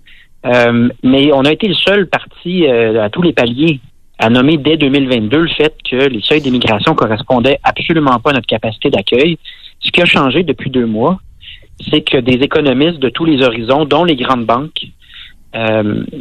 Euh, 0.45 0.89
mais 1.03 1.31
on 1.33 1.41
a 1.41 1.51
été 1.51 1.67
le 1.67 1.73
seul 1.73 2.07
parti 2.07 2.65
euh, 2.65 3.03
à 3.03 3.09
tous 3.09 3.21
les 3.21 3.33
paliers 3.33 3.79
à 4.17 4.29
nommer 4.29 4.57
dès 4.57 4.77
2022 4.77 5.39
le 5.39 5.47
fait 5.49 5.75
que 5.89 5.95
les 5.95 6.21
seuils 6.21 6.41
d'immigration 6.41 6.95
correspondaient 6.95 7.59
absolument 7.63 8.19
pas 8.19 8.29
à 8.29 8.33
notre 8.33 8.47
capacité 8.47 8.89
d'accueil. 8.89 9.37
Ce 9.79 9.91
qui 9.91 10.01
a 10.01 10.05
changé 10.05 10.43
depuis 10.43 10.69
deux 10.69 10.85
mois, 10.85 11.19
c'est 11.91 12.01
que 12.01 12.17
des 12.17 12.35
économistes 12.35 12.99
de 12.99 13.09
tous 13.09 13.25
les 13.25 13.43
horizons, 13.43 13.85
dont 13.85 14.05
les 14.05 14.15
grandes 14.15 14.45
banques, 14.45 14.85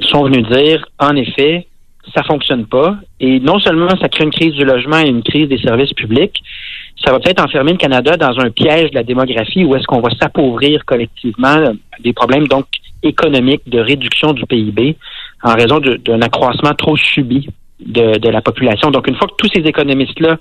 sont 0.03 0.23
venus 0.23 0.47
dire, 0.49 0.87
en 1.01 1.17
effet, 1.17 1.67
ça 2.15 2.23
fonctionne 2.23 2.67
pas. 2.67 2.97
Et 3.21 3.41
non 3.41 3.59
seulement 3.59 3.89
ça 4.01 4.09
crée 4.09 4.25
une 4.25 4.31
crise 4.31 4.55
du 4.55 4.65
logement 4.65 4.99
et 4.99 5.09
une 5.09 5.23
crise 5.23 5.49
des 5.49 5.59
services 5.59 5.93
publics, 5.93 6.43
ça 7.03 7.13
va 7.13 7.21
peut-être 7.21 7.43
enfermer 7.43 7.73
le 7.73 7.79
Canada 7.79 8.17
dans 8.17 8.39
un 8.39 8.51
piège 8.51 8.91
de 8.91 8.95
la 8.95 9.03
démographie 9.03 9.65
où 9.65 9.75
est-ce 9.75 9.87
qu'on 9.87 10.01
va 10.01 10.11
s'appauvrir 10.11 10.85
collectivement 10.85 11.57
euh, 11.57 11.73
des 12.01 12.13
problèmes 12.13 12.49
donc 12.49 12.67
économiques 13.03 13.63
de 13.67 13.79
réduction 13.79 14.33
du 14.33 14.47
PIB 14.47 14.97
en 15.43 15.55
raison 15.55 15.81
d'un 15.81 16.23
accroissement 16.23 16.73
trop 16.75 16.97
subi 16.97 17.49
de, 17.81 18.29
la 18.29 18.41
population. 18.41 18.91
Donc 18.91 19.09
une 19.09 19.17
fois 19.17 19.29
que 19.29 19.35
tous 19.37 19.51
ces 19.53 19.61
économistes-là 19.61 20.39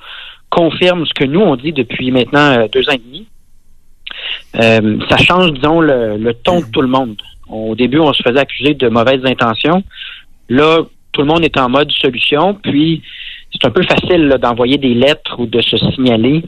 confirment 0.49 1.05
ce 1.05 1.13
que 1.13 1.25
nous 1.25 1.41
on 1.41 1.55
dit 1.55 1.73
depuis 1.73 2.11
maintenant 2.11 2.51
euh, 2.51 2.67
deux 2.71 2.87
ans 2.89 2.93
et 2.93 2.97
demi, 2.97 3.27
euh, 4.55 4.99
ça 5.09 5.17
change, 5.17 5.51
disons, 5.53 5.81
le, 5.81 6.31
ton 6.43 6.61
de 6.61 6.65
tout 6.71 6.81
le 6.81 6.87
monde. 6.87 7.15
Au 7.49 7.75
début, 7.75 7.99
on 7.99 8.13
se 8.13 8.23
faisait 8.23 8.39
accuser 8.39 8.73
de 8.73 8.87
mauvaises 8.87 9.25
intentions. 9.25 9.83
Là, 10.49 10.79
tout 11.11 11.21
le 11.21 11.27
monde 11.27 11.43
est 11.43 11.57
en 11.57 11.69
mode 11.69 11.91
solution, 11.91 12.53
puis 12.55 13.01
c'est 13.53 13.65
un 13.67 13.71
peu 13.71 13.83
facile 13.83 14.35
d'envoyer 14.41 14.77
des 14.77 14.93
lettres 14.93 15.35
ou 15.39 15.45
de 15.45 15.61
se 15.61 15.77
signaler 15.77 16.43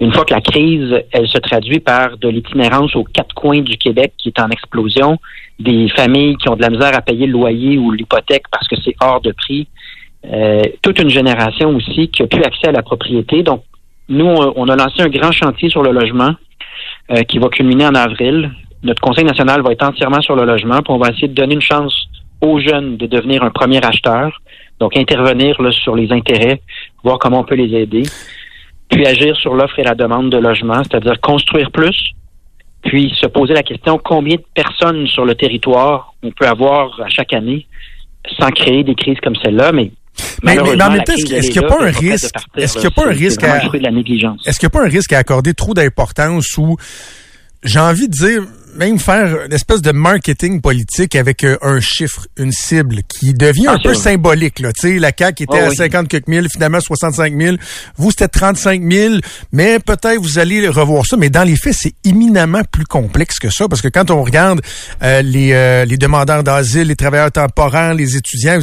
une 0.00 0.12
fois 0.14 0.24
que 0.24 0.32
la 0.32 0.40
crise, 0.40 0.94
elle 1.12 1.28
se 1.28 1.38
traduit 1.38 1.78
par 1.78 2.16
de 2.16 2.28
l'itinérance 2.28 2.96
aux 2.96 3.04
quatre 3.04 3.34
coins 3.34 3.60
du 3.60 3.76
Québec 3.76 4.14
qui 4.16 4.28
est 4.28 4.40
en 4.40 4.48
explosion, 4.48 5.18
des 5.58 5.88
familles 5.90 6.36
qui 6.36 6.48
ont 6.48 6.56
de 6.56 6.62
la 6.62 6.70
misère 6.70 6.96
à 6.96 7.02
payer 7.02 7.26
le 7.26 7.32
loyer 7.32 7.76
ou 7.76 7.90
l'hypothèque 7.92 8.44
parce 8.50 8.66
que 8.66 8.76
c'est 8.82 8.94
hors 9.02 9.20
de 9.20 9.32
prix, 9.32 9.68
euh, 10.32 10.62
toute 10.80 10.98
une 10.98 11.10
génération 11.10 11.68
aussi 11.76 12.08
qui 12.08 12.22
a 12.22 12.26
plus 12.26 12.42
accès 12.42 12.68
à 12.68 12.72
la 12.72 12.82
propriété. 12.82 13.42
Donc, 13.42 13.62
nous, 14.08 14.24
on 14.24 14.68
a 14.68 14.76
lancé 14.76 15.02
un 15.02 15.08
grand 15.08 15.32
chantier 15.32 15.68
sur 15.68 15.82
le 15.82 15.92
logement 15.92 16.34
euh, 17.10 17.22
qui 17.22 17.38
va 17.38 17.48
culminer 17.48 17.86
en 17.86 17.94
avril. 17.94 18.50
Notre 18.82 19.02
Conseil 19.02 19.24
national 19.24 19.60
va 19.60 19.72
être 19.72 19.86
entièrement 19.86 20.22
sur 20.22 20.34
le 20.34 20.46
logement, 20.46 20.78
puis 20.78 20.94
on 20.94 20.98
va 20.98 21.10
essayer 21.10 21.28
de 21.28 21.34
donner 21.34 21.54
une 21.54 21.60
chance 21.60 21.94
aux 22.40 22.58
jeunes 22.58 22.96
de 22.96 23.06
devenir 23.06 23.44
un 23.44 23.50
premier 23.50 23.84
acheteur. 23.84 24.40
Donc, 24.80 24.96
intervenir 24.96 25.60
là, 25.60 25.70
sur 25.72 25.94
les 25.94 26.10
intérêts, 26.10 26.60
voir 27.04 27.18
comment 27.18 27.40
on 27.40 27.44
peut 27.44 27.54
les 27.54 27.76
aider. 27.76 28.02
Puis 28.88 29.06
agir 29.06 29.36
sur 29.36 29.54
l'offre 29.54 29.78
et 29.78 29.84
la 29.84 29.94
demande 29.94 30.30
de 30.30 30.38
logement, 30.38 30.82
c'est-à-dire 30.82 31.20
construire 31.20 31.70
plus, 31.70 32.14
puis 32.82 33.12
se 33.20 33.26
poser 33.26 33.54
la 33.54 33.62
question 33.62 34.00
combien 34.02 34.36
de 34.36 34.44
personnes 34.54 35.06
sur 35.06 35.24
le 35.24 35.34
territoire 35.34 36.14
on 36.22 36.30
peut 36.32 36.46
avoir 36.46 37.00
à 37.00 37.08
chaque 37.08 37.32
année 37.32 37.66
sans 38.38 38.50
créer 38.50 38.82
des 38.82 38.94
crises 38.94 39.18
comme 39.22 39.36
celle-là, 39.36 39.72
mais 39.72 39.92
mais, 40.42 40.56
mais, 40.56 40.82
en 40.82 40.90
même 40.90 41.04
temps, 41.04 41.14
est-ce 41.14 41.50
qu'il 41.50 41.60
n'y 41.60 41.66
a 41.66 41.68
pas 41.68 41.82
un 41.82 41.90
risque, 41.90 42.36
est-ce 42.56 42.72
qu'il 42.74 42.82
n'y 42.82 42.86
a 42.88 42.90
pas 42.90 43.06
un 43.06 43.12
risque 43.12 43.42
à, 43.42 43.56
est-ce 43.58 43.72
qu'il 43.72 43.80
n'y 43.80 44.66
a 44.66 44.70
pas 44.70 44.84
un 44.84 44.88
risque 44.88 45.12
à 45.12 45.18
accorder 45.18 45.54
trop 45.54 45.72
d'importance 45.72 46.58
ou, 46.58 46.76
j'ai 47.62 47.78
envie 47.78 48.08
de 48.08 48.12
dire, 48.12 48.42
même 48.76 48.98
faire 48.98 49.44
une 49.46 49.52
espèce 49.52 49.82
de 49.82 49.92
marketing 49.92 50.60
politique 50.60 51.14
avec 51.16 51.44
euh, 51.44 51.56
un 51.62 51.80
chiffre, 51.80 52.26
une 52.36 52.52
cible 52.52 53.02
qui 53.08 53.34
devient 53.34 53.66
ah, 53.68 53.74
un 53.74 53.78
peu 53.78 53.94
symbolique. 53.94 54.60
Là. 54.60 54.70
sais, 54.74 54.98
la 54.98 55.12
CAQ 55.16 55.44
était 55.44 55.62
oh, 55.62 55.70
à 55.70 55.74
50 55.74 56.08
quelques 56.08 56.28
mille, 56.28 56.46
finalement 56.52 56.80
65 56.80 57.34
000. 57.36 57.56
Vous, 57.96 58.10
c'était 58.10 58.28
35 58.28 58.82
000, 58.82 59.14
mais 59.52 59.78
peut-être 59.78 60.20
vous 60.20 60.38
allez 60.38 60.68
revoir 60.68 61.06
ça. 61.06 61.16
Mais 61.16 61.30
dans 61.30 61.44
les 61.44 61.56
faits, 61.56 61.74
c'est 61.74 61.94
éminemment 62.04 62.62
plus 62.70 62.84
complexe 62.84 63.38
que 63.38 63.50
ça, 63.50 63.68
parce 63.68 63.82
que 63.82 63.88
quand 63.88 64.10
on 64.10 64.22
regarde 64.22 64.60
euh, 65.02 65.22
les, 65.22 65.52
euh, 65.52 65.84
les 65.84 65.96
demandeurs 65.96 66.44
d'asile, 66.44 66.88
les 66.88 66.96
travailleurs 66.96 67.32
temporaires, 67.32 67.94
les 67.94 68.16
étudiants, 68.16 68.58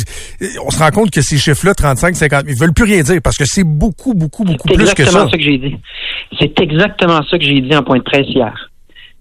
on 0.65 0.71
se 0.71 0.79
rend 0.79 0.91
compte 0.91 1.11
que 1.11 1.21
ces 1.21 1.37
chiffres-là, 1.37 1.73
35, 1.73 2.15
50 2.15 2.45
000, 2.45 2.55
ils 2.55 2.59
veulent 2.59 2.73
plus 2.73 2.85
rien 2.85 3.03
dire, 3.03 3.21
parce 3.23 3.37
que 3.37 3.45
c'est 3.45 3.63
beaucoup, 3.63 4.13
beaucoup, 4.13 4.43
beaucoup 4.43 4.67
plus 4.67 4.93
que 4.93 5.05
ça. 5.05 5.11
C'est 5.11 5.17
exactement 5.17 5.29
ça 5.29 5.37
que 5.37 5.43
j'ai 5.43 5.57
dit. 5.57 5.75
C'est 6.39 6.59
exactement 6.59 7.21
ça 7.29 7.37
que 7.37 7.43
j'ai 7.43 7.61
dit 7.61 7.75
en 7.75 7.83
point 7.83 7.97
de 7.97 8.03
presse 8.03 8.27
hier. 8.27 8.66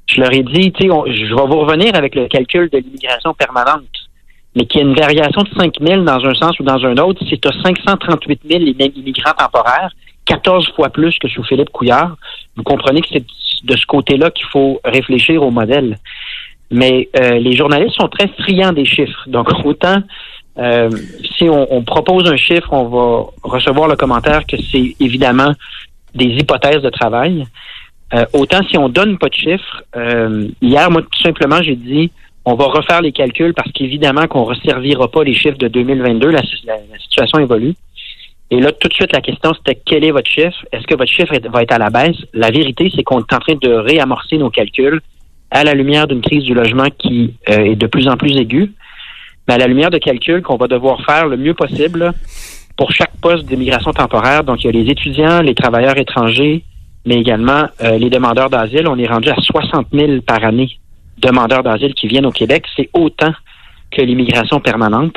Je 0.07 0.21
leur 0.21 0.33
ai 0.33 0.43
dit, 0.43 0.73
tu 0.73 0.85
sais, 0.85 0.89
je 0.89 1.35
vais 1.35 1.47
vous 1.47 1.61
revenir 1.61 1.95
avec 1.95 2.15
le 2.15 2.29
calcul 2.29 2.71
de 2.71 2.79
l'immigration 2.79 3.35
permanente, 3.35 3.85
mais 4.55 4.67
qu'il 4.67 4.81
y 4.81 4.85
a 4.85 4.87
une 4.87 4.95
variation 4.95 5.43
de 5.43 5.49
5 5.57 5.75
000 5.81 6.03
dans 6.03 6.25
un 6.25 6.35
sens 6.35 6.59
ou 6.61 6.63
dans 6.63 6.85
un 6.85 6.97
autre. 6.99 7.23
C'est 7.29 7.45
à 7.47 7.53
538 7.65 8.41
000 8.49 8.63
immigrants 8.63 9.35
temporaires, 9.37 9.91
14 10.25 10.73
fois 10.75 10.91
plus 10.91 11.19
que 11.19 11.29
sous 11.29 11.43
Philippe 11.43 11.71
Couillard. 11.71 12.17
Vous 12.57 12.63
comprenez 12.63 13.01
que 13.01 13.09
c'est 13.13 13.25
de 13.65 13.77
ce 13.77 13.87
côté-là 13.87 14.31
qu'il 14.31 14.47
faut 14.47 14.81
réfléchir 14.85 15.43
au 15.43 15.51
modèle. 15.51 15.99
Mais 16.71 17.09
euh, 17.21 17.39
les 17.39 17.57
journalistes 17.57 17.97
sont 17.97 18.09
très 18.09 18.29
friands 18.29 18.73
des 18.73 18.85
chiffres. 18.85 19.25
Donc, 19.27 19.49
autant 19.65 20.03
euh, 20.59 20.91
si 21.37 21.45
on, 21.49 21.73
on, 21.73 21.83
propose 21.83 22.31
un 22.31 22.37
chiffre, 22.37 22.73
on 22.73 22.85
va 22.85 23.27
recevoir 23.43 23.89
le 23.89 23.97
commentaire 23.97 24.47
que 24.47 24.57
c'est 24.57 24.97
évidemment 25.01 25.53
des 26.15 26.25
hypothèses 26.25 26.83
de 26.83 26.89
travail. 26.89 27.45
Euh, 28.15 28.25
autant 28.33 28.63
si 28.69 28.79
on 28.79 28.89
donne 28.89 29.19
pas 29.19 29.29
de 29.29 29.35
chiffres, 29.35 29.83
euh, 29.97 30.49
hier, 30.63 30.91
moi, 30.91 31.03
tout 31.03 31.23
simplement, 31.23 31.61
j'ai 31.63 31.77
dit, 31.77 32.11
on 32.45 32.55
va 32.55 32.67
refaire 32.67 33.03
les 33.03 33.13
calculs 33.13 33.55
parce 33.55 33.71
qu'évidemment 33.73 34.29
qu'on 34.29 34.43
ne 34.43 34.47
resservira 34.47 35.09
pas 35.11 35.25
les 35.25 35.35
chiffres 35.35 35.59
de 35.59 35.69
2022. 35.69 36.31
La, 36.31 36.43
situation 37.01 37.41
évolue. 37.41 37.75
Et 38.53 38.61
là, 38.61 38.71
tout 38.71 38.87
de 38.87 38.95
suite, 38.95 39.13
la 39.13 39.21
question, 39.21 39.53
c'était 39.55 39.81
quel 39.85 40.05
est 40.05 40.13
votre 40.13 40.31
chiffre? 40.31 40.65
Est-ce 40.71 40.87
que 40.87 40.95
votre 40.95 41.11
chiffre 41.11 41.35
va 41.51 41.63
être 41.63 41.73
à 41.73 41.79
la 41.79 41.91
baisse? 41.91 42.17
La 42.33 42.53
vérité, 42.53 42.93
c'est 42.95 43.03
qu'on 43.03 43.19
est 43.19 43.33
en 43.33 43.39
train 43.39 43.57
de 43.61 43.73
réamorcer 43.73 44.39
nos 44.39 44.51
calculs 44.51 45.01
à 45.51 45.65
la 45.65 45.75
lumière 45.75 46.07
d'une 46.07 46.21
crise 46.21 46.45
du 46.45 46.55
logement 46.55 46.87
qui 46.97 47.35
euh, 47.49 47.73
est 47.73 47.77
de 47.77 47.87
plus 47.89 48.07
en 48.07 48.17
plus 48.17 48.37
aiguë, 48.37 48.73
mais 49.49 49.55
à 49.55 49.59
la 49.59 49.67
lumière 49.67 49.91
de 49.91 49.99
calculs 49.99 50.43
qu'on 50.43 50.57
va 50.57 50.69
devoir 50.69 51.05
faire 51.05 51.27
le 51.27 51.37
mieux 51.37 51.55
possible 51.55 52.13
pour 52.77 52.93
chaque 52.93 53.17
poste 53.21 53.47
d'immigration 53.47 53.93
temporaire. 53.93 54.45
Donc, 54.45 54.63
il 54.63 54.67
y 54.67 54.69
a 54.69 54.73
les 54.73 54.91
étudiants, 54.91 55.41
les 55.41 55.55
travailleurs 55.55 55.99
étrangers, 55.99 56.63
mais 57.07 57.15
également 57.15 57.69
euh, 57.83 57.97
les 57.99 58.11
demandeurs 58.11 58.51
d'asile. 58.51 58.89
On 58.89 58.99
est 58.99 59.07
rendu 59.07 59.31
à 59.31 59.37
60 59.37 59.87
000 59.93 60.21
par 60.21 60.45
année 60.45 60.79
demandeurs 61.19 61.63
d'asile 61.63 61.95
qui 61.95 62.09
viennent 62.09 62.27
au 62.27 62.33
Québec. 62.33 62.65
C'est 62.77 62.91
autant 62.93 63.33
que 63.91 64.03
l'immigration 64.03 64.61
permanente. 64.61 65.17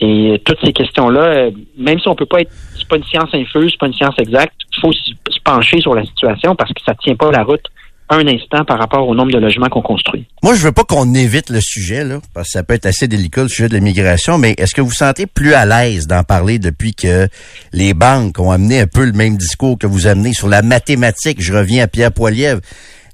Et 0.00 0.32
euh, 0.32 0.38
toutes 0.38 0.58
ces 0.64 0.72
questions-là, 0.72 1.20
euh, 1.20 1.50
même 1.76 2.00
si 2.00 2.08
on 2.08 2.14
peut 2.14 2.26
pas 2.26 2.40
être, 2.40 2.50
c'est 2.76 2.88
pas 2.88 2.96
une 2.96 3.04
science 3.04 3.30
infuse, 3.34 3.72
c'est 3.72 3.78
pas 3.78 3.86
une 3.86 3.94
science 3.94 4.14
exacte, 4.18 4.56
faut 4.80 4.92
se 4.92 5.40
pencher 5.44 5.80
sur 5.80 5.94
la 5.94 6.04
situation 6.04 6.54
parce 6.56 6.72
que 6.72 6.80
ça 6.84 6.94
tient 6.94 7.16
pas 7.16 7.30
la 7.30 7.42
route 7.42 7.64
un 8.10 8.26
instant 8.26 8.64
par 8.64 8.78
rapport 8.78 9.06
au 9.06 9.14
nombre 9.14 9.32
de 9.32 9.38
logements 9.38 9.68
qu'on 9.68 9.82
construit. 9.82 10.26
Moi, 10.42 10.54
je 10.54 10.62
veux 10.62 10.72
pas 10.72 10.84
qu'on 10.84 11.14
évite 11.14 11.50
le 11.50 11.60
sujet, 11.60 12.04
là, 12.04 12.20
parce 12.34 12.48
que 12.48 12.52
ça 12.52 12.62
peut 12.62 12.74
être 12.74 12.86
assez 12.86 13.08
délicat, 13.08 13.42
le 13.42 13.48
sujet 13.48 13.68
de 13.68 13.74
l'immigration, 13.74 14.38
mais 14.38 14.54
est-ce 14.58 14.74
que 14.74 14.80
vous 14.80 14.88
vous 14.88 14.94
sentez 14.94 15.26
plus 15.26 15.54
à 15.54 15.66
l'aise 15.66 16.06
d'en 16.06 16.22
parler 16.22 16.58
depuis 16.58 16.94
que 16.94 17.28
les 17.72 17.94
banques 17.94 18.38
ont 18.38 18.50
amené 18.50 18.80
un 18.80 18.86
peu 18.86 19.04
le 19.04 19.12
même 19.12 19.36
discours 19.36 19.78
que 19.78 19.86
vous 19.86 20.06
amenez 20.06 20.32
sur 20.32 20.48
la 20.48 20.62
mathématique? 20.62 21.42
Je 21.42 21.52
reviens 21.52 21.84
à 21.84 21.86
Pierre 21.88 22.12
Poilievre. 22.12 22.60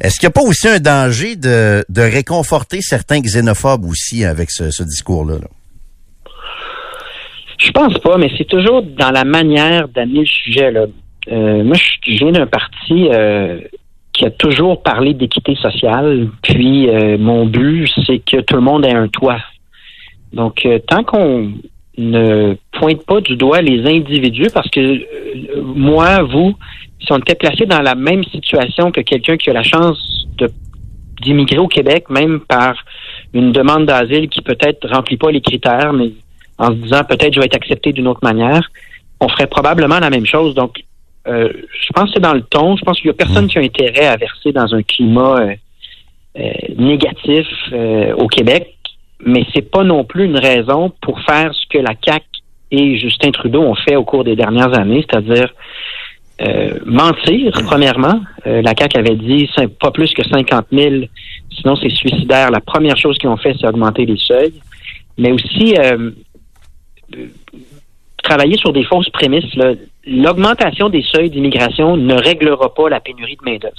Est-ce 0.00 0.18
qu'il 0.18 0.26
n'y 0.26 0.32
a 0.32 0.42
pas 0.42 0.42
aussi 0.42 0.68
un 0.68 0.80
danger 0.80 1.36
de, 1.36 1.84
de 1.88 2.02
réconforter 2.02 2.80
certains 2.80 3.20
xénophobes 3.20 3.84
aussi 3.84 4.24
avec 4.24 4.50
ce, 4.50 4.70
ce 4.70 4.82
discours-là? 4.82 5.38
là? 5.38 5.48
Je 7.58 7.70
pense 7.70 7.98
pas, 7.98 8.18
mais 8.18 8.30
c'est 8.36 8.46
toujours 8.46 8.82
dans 8.82 9.10
la 9.10 9.24
manière 9.24 9.88
d'amener 9.88 10.20
le 10.20 10.26
sujet. 10.26 10.70
Là. 10.70 10.86
Euh, 11.32 11.64
moi, 11.64 11.76
je 11.76 11.94
je 12.06 12.18
viens 12.18 12.32
d'un 12.32 12.46
parti 12.46 13.08
euh, 13.10 13.60
qui 14.14 14.24
a 14.24 14.30
toujours 14.30 14.82
parlé 14.82 15.12
d'équité 15.12 15.56
sociale. 15.56 16.28
Puis, 16.42 16.88
euh, 16.88 17.18
mon 17.18 17.46
but, 17.46 17.90
c'est 18.06 18.20
que 18.20 18.40
tout 18.40 18.54
le 18.54 18.62
monde 18.62 18.86
ait 18.86 18.94
un 18.94 19.08
toit. 19.08 19.40
Donc, 20.32 20.64
euh, 20.64 20.78
tant 20.78 21.02
qu'on 21.02 21.52
ne 21.98 22.54
pointe 22.72 23.04
pas 23.04 23.20
du 23.20 23.36
doigt 23.36 23.60
les 23.60 23.84
individus, 23.86 24.48
parce 24.54 24.70
que 24.70 24.80
euh, 24.80 25.62
moi, 25.62 26.22
vous, 26.22 26.54
si 27.00 27.12
on 27.12 27.18
était 27.18 27.34
placé 27.34 27.66
dans 27.66 27.82
la 27.82 27.96
même 27.96 28.24
situation 28.24 28.92
que 28.92 29.00
quelqu'un 29.00 29.36
qui 29.36 29.50
a 29.50 29.52
la 29.52 29.64
chance 29.64 30.26
d'immigrer 31.20 31.58
au 31.58 31.68
Québec, 31.68 32.08
même 32.08 32.40
par 32.40 32.74
une 33.32 33.50
demande 33.50 33.86
d'asile 33.86 34.28
qui 34.28 34.42
peut-être 34.42 34.88
remplit 34.88 35.16
pas 35.16 35.30
les 35.30 35.40
critères, 35.40 35.92
mais 35.92 36.12
en 36.58 36.68
se 36.68 36.74
disant 36.74 37.02
peut-être 37.04 37.34
je 37.34 37.40
vais 37.40 37.46
être 37.46 37.56
accepté 37.56 37.92
d'une 37.92 38.06
autre 38.06 38.20
manière, 38.22 38.70
on 39.20 39.28
ferait 39.28 39.46
probablement 39.48 39.98
la 39.98 40.10
même 40.10 40.26
chose. 40.26 40.54
Donc, 40.54 40.84
euh, 41.26 41.48
je 41.52 41.92
pense 41.94 42.06
que 42.06 42.14
c'est 42.14 42.20
dans 42.20 42.34
le 42.34 42.42
ton. 42.42 42.76
Je 42.76 42.84
pense 42.84 42.98
qu'il 42.98 43.06
y 43.06 43.10
a 43.10 43.14
personne 43.14 43.48
qui 43.48 43.58
a 43.58 43.62
intérêt 43.62 44.06
à 44.06 44.16
verser 44.16 44.52
dans 44.52 44.74
un 44.74 44.82
climat 44.82 45.40
euh, 45.40 45.54
euh, 46.38 46.50
négatif 46.76 47.46
euh, 47.72 48.12
au 48.14 48.26
Québec, 48.26 48.74
mais 49.24 49.46
c'est 49.54 49.70
pas 49.70 49.84
non 49.84 50.04
plus 50.04 50.24
une 50.24 50.38
raison 50.38 50.92
pour 51.00 51.20
faire 51.20 51.54
ce 51.54 51.66
que 51.68 51.78
la 51.78 51.94
CAC 51.94 52.24
et 52.70 52.98
Justin 52.98 53.30
Trudeau 53.30 53.62
ont 53.62 53.74
fait 53.74 53.96
au 53.96 54.04
cours 54.04 54.24
des 54.24 54.36
dernières 54.36 54.76
années, 54.78 55.04
c'est-à-dire 55.08 55.54
euh, 56.42 56.78
mentir, 56.84 57.52
premièrement. 57.64 58.20
Euh, 58.46 58.62
la 58.62 58.74
CAQ 58.76 58.98
avait 58.98 59.14
dit 59.14 59.48
pas 59.80 59.92
plus 59.92 60.12
que 60.12 60.24
50 60.24 60.66
000, 60.72 61.04
sinon 61.50 61.76
c'est 61.76 61.90
suicidaire. 61.90 62.50
La 62.50 62.60
première 62.60 62.96
chose 62.96 63.16
qu'ils 63.18 63.30
ont 63.30 63.36
fait, 63.36 63.54
c'est 63.58 63.68
augmenter 63.68 64.04
les 64.04 64.18
seuils. 64.18 64.60
Mais 65.16 65.30
aussi 65.30 65.76
travailler 68.24 68.56
sur 68.56 68.72
des 68.72 68.82
fausses 68.82 69.10
prémices. 69.10 69.54
là. 69.54 69.74
L'augmentation 70.06 70.88
des 70.90 71.02
seuils 71.02 71.30
d'immigration 71.30 71.96
ne 71.96 72.14
réglera 72.14 72.74
pas 72.74 72.88
la 72.88 73.00
pénurie 73.00 73.36
de 73.42 73.50
main-d'œuvre. 73.50 73.74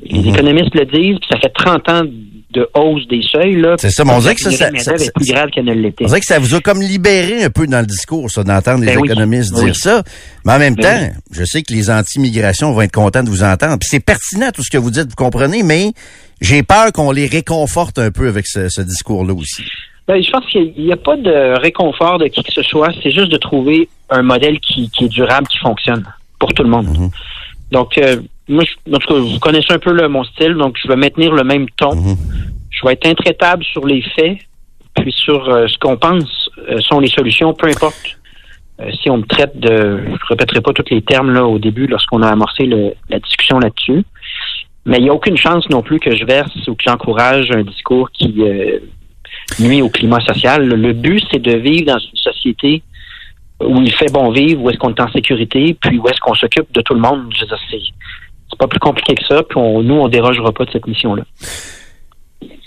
Les 0.00 0.20
Mhm. 0.20 0.34
économistes 0.34 0.74
le 0.74 0.84
disent, 0.86 1.18
puis 1.18 1.28
ça 1.30 1.38
fait 1.40 1.52
30 1.52 1.88
ans 1.88 2.02
de 2.50 2.68
hausse 2.74 3.06
des 3.08 3.20
seuils. 3.22 3.56
Là, 3.60 3.74
C'est 3.78 3.90
ça, 3.90 4.04
mais 4.04 4.12
on 4.12 4.20
dirait 4.20 4.34
que 4.34 4.40
ça- 4.40 4.50
ça- 4.52 4.70
ça- 4.78 4.94
est 4.94 5.12
plus 5.14 5.26
grave 5.30 5.50
qu'elle 5.50 5.64
ne 5.66 5.74
l'était. 5.74 6.04
On 6.04 6.08
dirait 6.08 6.20
que 6.20 6.26
ça 6.26 6.38
vous 6.38 6.54
a 6.54 6.60
comme 6.60 6.80
libéré 6.80 7.42
un 7.44 7.50
peu 7.50 7.66
dans 7.66 7.80
le 7.80 7.86
discours, 7.86 8.30
ça, 8.30 8.42
d'entendre 8.44 8.80
les 8.84 8.94
Ben 8.94 8.98
oui. 9.00 9.08
économistes 9.10 9.52
Oui. 9.56 9.64
dire 9.66 9.76
ça. 9.76 10.02
Mais 10.44 10.52
en 10.54 10.58
même 10.58 10.74
Ben 10.76 10.82
temps, 11.10 11.16
je 11.32 11.44
sais 11.44 11.62
que 11.62 11.72
les 11.74 11.90
anti-migrations 11.90 12.72
vont 12.72 12.80
être 12.82 12.92
contents 12.92 13.22
de 13.24 13.28
vous 13.28 13.42
entendre. 13.42 13.76
Puis 13.78 13.88
c'est 13.90 14.00
pertinent 14.00 14.50
tout 14.54 14.62
ce 14.62 14.70
que 14.70 14.78
vous 14.78 14.90
dites, 14.90 15.08
vous 15.10 15.16
comprenez, 15.16 15.62
mais 15.62 15.92
j'ai 16.40 16.62
peur 16.62 16.92
qu'on 16.92 17.10
les 17.10 17.26
réconforte 17.26 17.98
un 17.98 18.10
peu 18.10 18.28
avec 18.28 18.46
ce, 18.46 18.68
ce 18.68 18.80
discours-là 18.80 19.34
aussi. 19.34 19.64
Ben, 20.08 20.22
je 20.22 20.30
pense 20.30 20.46
qu'il 20.46 20.72
n'y 20.78 20.90
a 20.92 20.96
pas 20.96 21.16
de 21.16 21.60
réconfort 21.60 22.18
de 22.18 22.26
qui 22.28 22.42
que 22.42 22.52
ce 22.52 22.62
soit. 22.62 22.88
C'est 23.02 23.10
juste 23.10 23.30
de 23.30 23.36
trouver 23.36 23.88
un 24.08 24.22
modèle 24.22 24.58
qui, 24.58 24.90
qui 24.90 25.04
est 25.04 25.08
durable, 25.08 25.46
qui 25.48 25.58
fonctionne 25.58 26.02
pour 26.38 26.52
tout 26.54 26.62
le 26.62 26.70
monde. 26.70 26.86
Mhm. 26.88 27.10
Donc, 27.72 27.98
euh, 27.98 28.16
moi, 28.48 28.64
je- 28.64 28.94
en 28.94 28.98
tout 28.98 29.08
cas, 29.14 29.20
vous 29.20 29.38
connaissez 29.38 29.70
un 29.72 29.78
peu 29.78 29.92
le- 29.92 30.08
mon 30.08 30.24
style, 30.24 30.54
donc 30.54 30.78
je 30.82 30.88
vais 30.88 30.96
maintenir 30.96 31.32
le 31.34 31.44
même 31.44 31.68
ton. 31.76 31.94
Mhm. 31.94 32.16
Je 32.70 32.86
vais 32.86 32.94
être 32.94 33.06
intraitable 33.06 33.62
sur 33.64 33.86
les 33.86 34.00
faits, 34.00 34.38
puis 34.96 35.12
sur 35.12 35.46
euh, 35.50 35.66
ce 35.68 35.76
qu'on 35.78 35.98
pense 35.98 36.48
euh, 36.70 36.80
sont 36.80 37.00
les 37.00 37.08
solutions, 37.08 37.52
peu 37.52 37.68
importe. 37.68 38.16
euh, 38.80 38.92
si 39.02 39.10
on 39.10 39.16
me 39.18 39.24
traite 39.24 39.58
de, 39.58 40.00
je 40.08 40.26
répéterai 40.28 40.60
pas 40.60 40.72
tous 40.72 40.84
les 40.92 41.02
termes 41.02 41.32
là 41.34 41.44
au 41.44 41.58
début 41.58 41.88
lorsqu'on 41.88 42.22
a 42.22 42.28
amorcé 42.28 42.64
le- 42.64 42.92
la 43.10 43.18
discussion 43.18 43.58
là-dessus, 43.58 44.04
mais 44.86 44.98
il 44.98 45.02
n'y 45.02 45.08
a 45.10 45.12
aucune 45.14 45.36
chance 45.36 45.68
non 45.68 45.82
plus 45.82 45.98
que 45.98 46.14
je 46.14 46.24
verse 46.24 46.54
ou 46.68 46.76
que 46.76 46.84
j'encourage 46.86 47.50
un 47.50 47.64
discours 47.64 48.08
qui 48.12 48.32
euh, 48.38 48.78
nuit 49.58 49.82
au 49.82 49.88
climat 49.88 50.20
social. 50.20 50.66
Le, 50.66 50.92
but, 50.92 51.22
c'est 51.30 51.42
de 51.42 51.56
vivre 51.56 51.86
dans 51.86 51.98
une 51.98 52.16
société 52.16 52.82
où 53.60 53.80
il 53.82 53.92
fait 53.92 54.12
bon 54.12 54.30
vivre, 54.30 54.62
où 54.62 54.70
est-ce 54.70 54.78
qu'on 54.78 54.94
est 54.94 55.00
en 55.00 55.10
sécurité, 55.10 55.76
puis 55.80 55.98
où 55.98 56.08
est-ce 56.08 56.20
qu'on 56.20 56.34
s'occupe 56.34 56.72
de 56.72 56.80
tout 56.80 56.94
le 56.94 57.00
monde. 57.00 57.32
Je 57.34 57.44
veux 57.44 57.56
c'est 58.50 58.58
pas 58.58 58.68
plus 58.68 58.78
compliqué 58.78 59.14
que 59.14 59.24
ça, 59.26 59.42
puis 59.42 59.58
on, 59.58 59.82
nous, 59.82 59.94
on 59.94 60.08
dérogera 60.08 60.52
pas 60.52 60.64
de 60.64 60.70
cette 60.70 60.86
mission-là. 60.86 61.24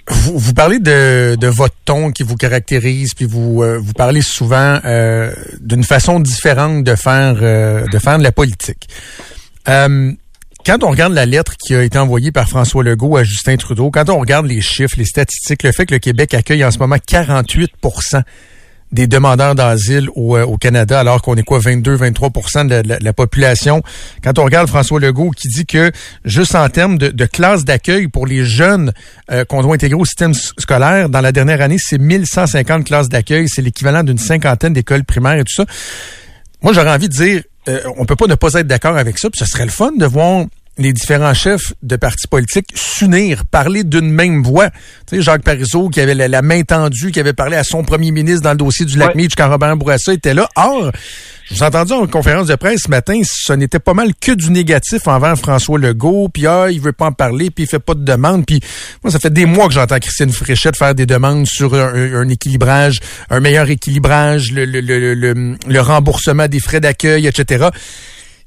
Vous, 0.08 0.38
vous 0.38 0.54
parlez 0.54 0.80
de, 0.80 1.36
de 1.36 1.48
votre 1.48 1.76
ton 1.86 2.12
qui 2.12 2.24
vous 2.24 2.36
caractérise, 2.36 3.14
puis 3.14 3.26
vous 3.26 3.64
euh, 3.64 3.78
vous 3.80 3.94
parlez 3.94 4.22
souvent 4.22 4.80
euh, 4.84 5.32
d'une 5.62 5.84
façon 5.84 6.20
différente 6.20 6.84
de 6.84 6.96
faire 6.96 7.38
euh, 7.42 7.86
de 7.88 8.00
faire 8.00 8.18
de 8.18 8.24
la 8.24 8.32
politique. 8.32 8.88
Euh, 9.70 10.12
quand 10.66 10.84
on 10.84 10.90
regarde 10.90 11.14
la 11.14 11.26
lettre 11.26 11.54
qui 11.58 11.76
a 11.76 11.84
été 11.84 11.98
envoyée 11.98 12.32
par 12.32 12.48
François 12.48 12.84
Legault 12.84 13.18
à 13.18 13.24
Justin 13.24 13.58
Trudeau, 13.58 13.92
quand 13.92 14.10
on 14.10 14.20
regarde 14.20 14.46
les 14.46 14.62
chiffres, 14.62 14.96
les 14.98 15.06
statistiques, 15.06 15.64
le 15.64 15.72
fait 15.72 15.86
que 15.86 15.94
le 15.94 16.00
Québec 16.00 16.34
accueille 16.34 16.64
en 16.64 16.72
ce 16.72 16.80
moment 16.80 16.96
48% 16.96 18.24
des 18.92 19.08
demandeurs 19.08 19.56
d'asile 19.56 20.10
au, 20.16 20.36
euh, 20.36 20.44
au 20.44 20.58
Canada, 20.58 21.00
alors 21.00 21.22
qu'on 21.22 21.36
est 21.36 21.44
quoi, 21.44 21.60
22-23 21.60 22.68
de, 22.68 22.88
la, 22.88 23.00
de 23.00 23.04
la 23.04 23.14
population. 23.14 23.82
Quand 24.24 24.38
on 24.38 24.44
regarde 24.44 24.68
François 24.68 25.00
Legault 25.00 25.32
qui 25.32 25.48
dit 25.48 25.66
que 25.66 25.92
juste 26.26 26.56
en 26.56 26.68
termes 26.70 26.98
de, 26.98 27.26
classes 27.26 27.64
d'accueil 27.64 28.08
pour 28.08 28.28
les 28.28 28.44
jeunes 28.44 28.92
euh, 29.32 29.46
qu'on 29.46 29.62
doit 29.62 29.76
intégrer 29.76 30.00
au 30.00 30.06
système 30.06 30.34
scolaire, 30.34 31.10
dans 31.10 31.22
la 31.22 31.32
dernière 31.32 31.62
année, 31.62 31.78
c'est 31.80 31.98
1150 31.98 32.86
classes 32.86 33.10
d'accueil, 33.10 33.48
c'est 33.48 33.62
l'équivalent 33.62 34.04
d'une 34.04 34.18
cinquantaine 34.18 34.74
d'écoles 34.74 35.06
primaires 35.06 35.40
et 35.40 35.44
tout 35.44 35.54
ça. 35.54 35.66
Moi, 36.62 36.74
j'aurais 36.74 36.92
envie 36.92 37.08
de 37.08 37.14
dire, 37.14 37.42
euh, 37.68 37.80
on 37.98 38.06
peut 38.06 38.16
pas 38.16 38.28
ne 38.28 38.36
pas 38.36 38.54
être 38.54 38.68
d'accord 38.68 38.98
avec 38.98 39.20
ça, 39.20 39.30
puis 39.30 39.40
ce 39.40 39.46
serait 39.46 39.66
le 39.66 39.72
fun 39.72 39.92
de 39.98 40.06
voir 40.06 40.46
les 40.78 40.94
différents 40.94 41.34
chefs 41.34 41.74
de 41.84 41.96
partis 41.96 42.28
politiques 42.28 42.70
s'unir, 42.74 43.46
parler 43.46 43.84
d'une 43.84 44.10
même 44.10 44.42
voix. 44.42 44.70
Tu 45.06 45.18
sais, 45.18 45.22
Jacques 45.22 45.44
Parizeau, 45.44 45.90
qui 45.90 46.00
avait 46.00 46.16
la, 46.16 46.28
la 46.28 46.42
main 46.42 46.64
tendue, 46.64 47.12
qui 47.12 47.20
avait 47.20 47.34
parlé 47.34 47.58
à 47.58 47.64
son 47.64 47.84
premier 47.84 48.12
ministre 48.12 48.42
dans 48.42 48.52
le 48.52 48.58
dossier 48.58 48.86
du 48.86 48.98
lac 48.98 49.10
Ouais. 49.10 49.24
Meach 49.24 49.36
quand 49.36 49.50
Robert 49.50 49.76
Bourassa 49.76 50.14
était 50.14 50.34
là. 50.34 50.48
Or, 50.56 50.92
je 51.52 51.58
vous 51.58 51.64
ai 51.64 51.68
entendu 51.68 51.94
en 51.94 52.08
conférence 52.08 52.48
de 52.48 52.56
presse 52.56 52.84
ce 52.86 52.90
matin, 52.90 53.20
ce 53.24 53.54
n'était 53.54 53.80
pas 53.80 53.94
mal 53.94 54.14
que 54.16 54.32
du 54.32 54.52
négatif 54.52 55.08
envers 55.08 55.38
François 55.38 55.78
Legault, 55.78 56.30
puis 56.30 56.48
ah, 56.48 56.68
il 56.72 56.80
veut 56.80 56.94
pas 56.94 57.08
en 57.08 57.12
parler, 57.12 57.50
puis 57.50 57.66
il 57.66 57.68
fait 57.68 57.80
pas 57.80 57.94
de 57.94 58.04
demande, 58.04 58.46
puis 58.46 58.62
moi, 59.04 59.12
ça 59.12 59.20
fait 59.20 59.34
des 59.34 59.46
mois 59.46 59.68
que 59.68 59.74
j'entends 59.74 60.00
Christine 60.00 60.32
Fréchette 60.32 60.78
faire 60.78 60.96
des 60.96 61.06
demandes 61.06 61.46
sur 61.46 61.74
un, 61.74 62.30
équilibrage, 62.30 63.00
un 63.30 63.42
meilleur 63.42 63.70
équilibrage, 63.70 64.52
le 64.54 65.80
remboursement 65.80 66.48
des 66.48 66.60
frais 66.60 66.80
d'accueil, 66.80 67.28
etc. 67.28 67.70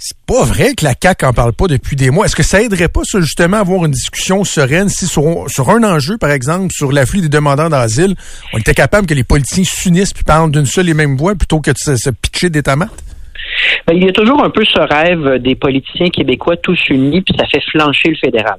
C'est 0.07 0.19
pas 0.27 0.45
vrai 0.45 0.75
que 0.75 0.85
la 0.85 0.93
CAQ 1.03 1.25
en 1.25 1.33
parle 1.33 1.55
pas 1.55 1.67
depuis 1.67 1.97
des 1.97 2.11
mois. 2.11 2.27
Est-ce 2.27 2.37
que 2.37 2.43
ça 2.43 2.61
aiderait 2.61 2.91
pas, 2.91 3.01
ça, 3.05 3.23
justement, 3.23 3.57
à 3.57 3.61
avoir 3.61 3.87
une 3.87 3.93
discussion 3.93 4.45
sereine 4.45 4.91
si 4.91 5.07
sur, 5.07 5.49
sur 5.49 5.71
un 5.71 5.83
enjeu, 5.83 6.19
par 6.19 6.31
exemple, 6.31 6.75
sur 6.75 6.93
l'afflux 6.93 7.23
des 7.23 7.31
demandeurs 7.31 7.71
d'asile, 7.71 8.15
on 8.53 8.59
était 8.59 8.75
capable 8.75 9.07
que 9.07 9.15
les 9.15 9.25
politiciens 9.25 9.65
s'unissent 9.65 10.13
puis 10.13 10.23
parlent 10.23 10.51
d'une 10.51 10.67
seule 10.67 10.91
et 10.91 10.95
même 10.95 11.17
voix 11.17 11.35
plutôt 11.35 11.61
que 11.61 11.71
de 11.71 11.79
se, 11.79 11.97
se 11.97 12.11
pitcher 12.11 12.51
des 12.51 12.63
tomates? 12.63 12.91
Ben, 13.87 13.95
il 13.97 14.05
y 14.05 14.09
a 14.11 14.13
toujours 14.13 14.45
un 14.45 14.51
peu 14.51 14.63
ce 14.67 14.79
rêve 14.79 15.41
des 15.41 15.55
politiciens 15.55 16.11
québécois 16.11 16.59
tous 16.59 16.79
unis, 16.91 17.23
puis 17.23 17.35
ça 17.39 17.47
fait 17.47 17.63
flancher 17.71 18.11
le 18.11 18.17
fédéral. 18.17 18.59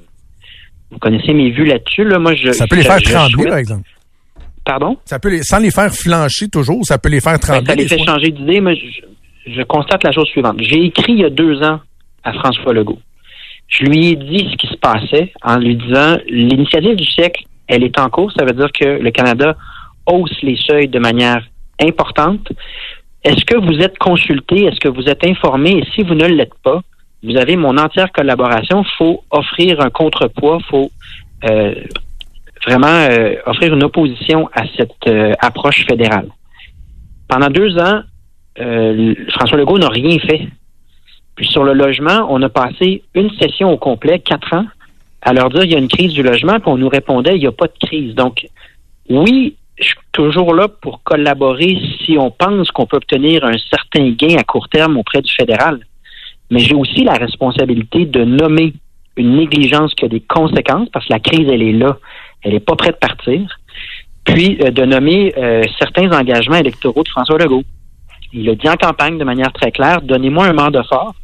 Vous 0.89 0.97
connaissez 0.97 1.35
mes 1.35 1.51
vues 1.51 1.65
là-dessus, 1.65 2.05
là. 2.05 2.17
Moi, 2.17 2.33
je. 2.33 2.53
Ça 2.53 2.65
peut 2.65 2.77
les 2.77 2.81
faire 2.81 2.99
trembler, 3.03 3.45
par 3.45 3.57
exemple. 3.59 3.87
Pardon? 4.65 4.97
Ça 5.05 5.19
peut 5.19 5.29
les, 5.29 5.43
sans 5.43 5.59
les 5.59 5.69
faire 5.69 5.93
flancher 5.93 6.47
toujours, 6.47 6.83
ça 6.87 6.97
peut 6.97 7.09
les 7.09 7.21
faire 7.21 7.33
Ben, 7.33 7.39
trembler. 7.39 7.67
ça 7.67 7.75
les 7.75 7.87
fait 7.87 8.03
changer 8.03 8.31
d'idée, 8.31 8.61
mais 8.61 8.75
je, 8.75 9.05
je 9.45 9.61
constate 9.63 10.03
la 10.03 10.11
chose 10.11 10.27
suivante. 10.27 10.57
J'ai 10.59 10.85
écrit 10.85 11.13
il 11.13 11.19
y 11.19 11.25
a 11.25 11.29
deux 11.29 11.61
ans 11.61 11.79
à 12.23 12.33
François 12.33 12.73
Legault. 12.73 12.99
Je 13.67 13.83
lui 13.85 14.09
ai 14.09 14.15
dit 14.15 14.47
ce 14.51 14.57
qui 14.57 14.67
se 14.67 14.77
passait 14.77 15.33
en 15.43 15.57
lui 15.57 15.75
disant 15.75 16.17
l'initiative 16.27 16.95
du 16.95 17.05
siècle, 17.05 17.43
elle 17.67 17.83
est 17.83 17.99
en 17.99 18.09
cours. 18.09 18.31
Ça 18.31 18.45
veut 18.45 18.53
dire 18.53 18.71
que 18.71 18.85
le 18.85 19.11
Canada 19.11 19.55
hausse 20.05 20.41
les 20.43 20.57
seuils 20.57 20.87
de 20.87 20.99
manière 20.99 21.43
importante. 21.81 22.51
Est-ce 23.23 23.43
que 23.43 23.57
vous 23.57 23.79
êtes 23.81 23.97
consulté? 23.97 24.65
Est-ce 24.65 24.79
que 24.79 24.87
vous 24.87 25.05
êtes 25.05 25.25
informé? 25.25 25.79
Et 25.79 25.85
si 25.95 26.03
vous 26.03 26.13
ne 26.13 26.27
l'êtes 26.27 26.53
pas, 26.63 26.81
vous 27.23 27.35
avez 27.37 27.55
mon 27.55 27.77
entière 27.77 28.11
collaboration. 28.11 28.83
Il 28.83 28.95
faut 28.97 29.23
offrir 29.31 29.81
un 29.81 29.89
contrepoids. 29.89 30.59
Il 30.59 30.65
faut 30.65 30.91
euh, 31.49 31.73
vraiment 32.67 32.87
euh, 32.87 33.35
offrir 33.47 33.73
une 33.73 33.83
opposition 33.83 34.47
à 34.53 34.63
cette 34.77 35.07
euh, 35.07 35.33
approche 35.39 35.85
fédérale. 35.87 36.29
Pendant 37.27 37.49
deux 37.49 37.77
ans, 37.79 38.01
euh, 38.59 39.15
François 39.29 39.57
Legault 39.57 39.77
n'a 39.77 39.89
rien 39.89 40.17
fait. 40.19 40.47
Puis 41.35 41.47
sur 41.47 41.63
le 41.63 41.73
logement, 41.73 42.27
on 42.29 42.41
a 42.41 42.49
passé 42.49 43.03
une 43.13 43.29
session 43.31 43.71
au 43.71 43.77
complet, 43.77 44.19
quatre 44.19 44.53
ans, 44.53 44.65
à 45.21 45.33
leur 45.33 45.49
dire 45.49 45.63
il 45.63 45.71
y 45.71 45.75
a 45.75 45.79
une 45.79 45.87
crise 45.87 46.13
du 46.13 46.23
logement, 46.23 46.59
puis 46.59 46.67
on 46.67 46.77
nous 46.77 46.89
répondait 46.89 47.35
il 47.35 47.41
n'y 47.41 47.47
a 47.47 47.51
pas 47.51 47.67
de 47.67 47.85
crise. 47.85 48.15
Donc, 48.15 48.47
oui, 49.09 49.55
je 49.77 49.85
suis 49.85 49.95
toujours 50.11 50.53
là 50.53 50.67
pour 50.67 51.03
collaborer 51.03 51.77
si 52.03 52.17
on 52.17 52.31
pense 52.31 52.71
qu'on 52.71 52.85
peut 52.85 52.97
obtenir 52.97 53.43
un 53.43 53.57
certain 53.57 54.11
gain 54.11 54.37
à 54.37 54.43
court 54.43 54.69
terme 54.69 54.97
auprès 54.97 55.21
du 55.21 55.31
fédéral. 55.33 55.79
Mais 56.49 56.59
j'ai 56.59 56.75
aussi 56.75 57.03
la 57.03 57.15
responsabilité 57.15 58.05
de 58.05 58.23
nommer 58.23 58.73
une 59.17 59.37
négligence 59.37 59.93
qui 59.93 60.05
a 60.05 60.07
des 60.07 60.21
conséquences, 60.21 60.89
parce 60.89 61.05
que 61.07 61.13
la 61.13 61.19
crise, 61.19 61.47
elle 61.49 61.63
est 61.63 61.73
là. 61.73 61.97
Elle 62.41 62.53
n'est 62.53 62.59
pas 62.59 62.75
prête 62.75 62.95
de 62.95 63.07
partir. 63.07 63.59
Puis 64.23 64.57
euh, 64.61 64.71
de 64.71 64.85
nommer 64.85 65.33
euh, 65.37 65.63
certains 65.79 66.11
engagements 66.11 66.57
électoraux 66.57 67.03
de 67.03 67.09
François 67.09 67.37
Legault. 67.37 67.63
Il 68.37 68.49
a 68.49 68.55
dit 68.55 68.67
en 68.67 68.75
campagne 68.75 69.17
de 69.17 69.23
manière 69.23 69.53
très 69.53 69.71
claire, 69.71 70.01
donnez-moi 70.01 70.47
un 70.47 70.53
mandat 70.53 70.83
fort, 70.83 71.15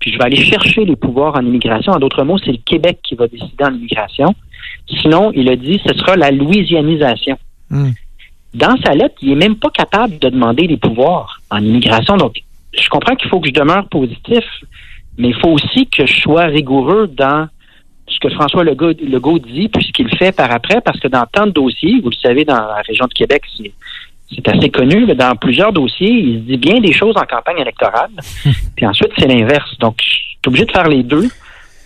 puis 0.00 0.12
je 0.12 0.18
vais 0.18 0.24
aller 0.24 0.44
chercher 0.52 0.84
les 0.84 0.96
pouvoirs 0.96 1.36
en 1.36 1.46
immigration. 1.46 1.92
En 1.92 2.00
d'autres 2.00 2.24
mots, 2.24 2.38
c'est 2.38 2.50
le 2.50 2.58
Québec 2.58 2.98
qui 3.04 3.14
va 3.14 3.28
décider 3.28 3.64
en 3.64 3.72
immigration. 3.72 4.34
Sinon, 5.00 5.30
il 5.32 5.48
a 5.48 5.56
dit, 5.56 5.80
ce 5.86 5.94
sera 5.94 6.16
la 6.16 6.32
louisianisation. 6.32 7.38
Hmm. 7.70 7.92
Dans 8.52 8.76
sa 8.84 8.94
lettre, 8.94 9.14
il 9.22 9.30
est 9.30 9.36
même 9.36 9.56
pas 9.56 9.70
capable 9.70 10.18
de 10.18 10.28
demander 10.28 10.66
des 10.66 10.76
pouvoirs 10.76 11.40
en 11.50 11.64
immigration. 11.64 12.16
Donc, 12.16 12.42
je 12.76 12.88
comprends 12.88 13.14
qu'il 13.14 13.28
faut 13.28 13.38
que 13.38 13.48
je 13.48 13.54
demeure 13.54 13.88
positif, 13.88 14.44
mais 15.18 15.28
il 15.28 15.36
faut 15.36 15.50
aussi 15.50 15.86
que 15.86 16.04
je 16.04 16.20
sois 16.20 16.46
rigoureux 16.46 17.06
dans 17.06 17.46
ce 18.08 18.18
que 18.18 18.28
François 18.30 18.64
Legault, 18.64 18.92
Legault 19.00 19.38
dit, 19.38 19.68
puis 19.68 19.84
ce 19.84 19.92
qu'il 19.92 20.08
fait 20.16 20.32
par 20.32 20.50
après, 20.50 20.80
parce 20.80 20.98
que 20.98 21.06
dans 21.06 21.24
tant 21.32 21.46
de 21.46 21.52
dossiers, 21.52 22.00
vous 22.00 22.10
le 22.10 22.16
savez, 22.16 22.44
dans 22.44 22.56
la 22.56 22.82
région 22.84 23.06
de 23.06 23.12
Québec, 23.12 23.42
c'est 23.56 23.72
c'est 24.34 24.48
assez 24.48 24.70
connu. 24.70 25.06
là, 25.06 25.14
dans 25.14 25.36
plusieurs 25.36 25.72
dossiers, 25.72 26.10
il 26.10 26.40
se 26.40 26.44
dit 26.44 26.56
bien 26.56 26.80
des 26.80 26.92
choses 26.92 27.16
en 27.16 27.24
campagne 27.24 27.58
électorale, 27.58 28.10
puis 28.76 28.86
ensuite 28.86 29.10
c'est 29.18 29.26
l'inverse. 29.26 29.76
Donc, 29.78 29.96
je 30.00 30.10
suis 30.10 30.38
obligé 30.46 30.64
de 30.64 30.72
faire 30.72 30.88
les 30.88 31.02
deux. 31.02 31.28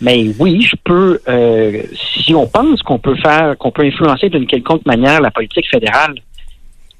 Mais 0.00 0.26
oui, 0.38 0.60
je 0.60 0.76
peux, 0.82 1.20
euh, 1.28 1.82
si 1.94 2.34
on 2.34 2.46
pense 2.46 2.82
qu'on 2.82 2.98
peut 2.98 3.14
faire, 3.16 3.56
qu'on 3.56 3.70
peut 3.70 3.84
influencer 3.84 4.28
d'une 4.28 4.46
quelconque 4.46 4.84
manière 4.84 5.20
la 5.20 5.30
politique 5.30 5.68
fédérale, 5.70 6.14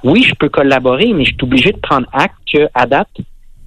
oui, 0.04 0.22
je 0.22 0.34
peux 0.34 0.48
collaborer, 0.48 1.12
mais 1.12 1.24
je 1.24 1.30
suis 1.30 1.42
obligé 1.42 1.72
de 1.72 1.78
prendre 1.78 2.06
acte 2.12 2.36
qu'à 2.46 2.86
date, 2.86 3.08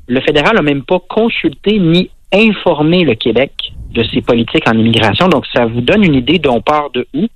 le 0.07 0.21
fédéral 0.21 0.55
n'a 0.55 0.61
même 0.61 0.83
pas 0.83 0.99
consulté 0.99 1.77
ni 1.77 2.09
informé 2.31 3.03
le 3.03 3.15
Québec 3.15 3.51
de 3.91 4.03
ses 4.03 4.21
politiques 4.21 4.67
en 4.67 4.77
immigration. 4.77 5.27
Donc, 5.27 5.45
ça 5.53 5.65
vous 5.65 5.81
donne 5.81 6.03
une 6.03 6.15
idée 6.15 6.39
d'on 6.39 6.61
part 6.61 6.89
de 6.91 7.07
où. 7.13 7.27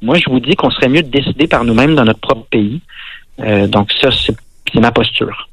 Moi, 0.00 0.16
je 0.18 0.30
vous 0.30 0.40
dis 0.40 0.54
qu'on 0.54 0.70
serait 0.70 0.88
mieux 0.88 1.02
de 1.02 1.08
décider 1.08 1.46
par 1.46 1.64
nous-mêmes 1.64 1.94
dans 1.94 2.04
notre 2.04 2.20
propre 2.20 2.46
pays. 2.50 2.80
Euh, 3.40 3.66
donc, 3.66 3.92
ça, 4.00 4.10
c'est 4.10 4.36
c'est 4.72 4.80
ma 4.80 4.92
posture. 4.92 5.48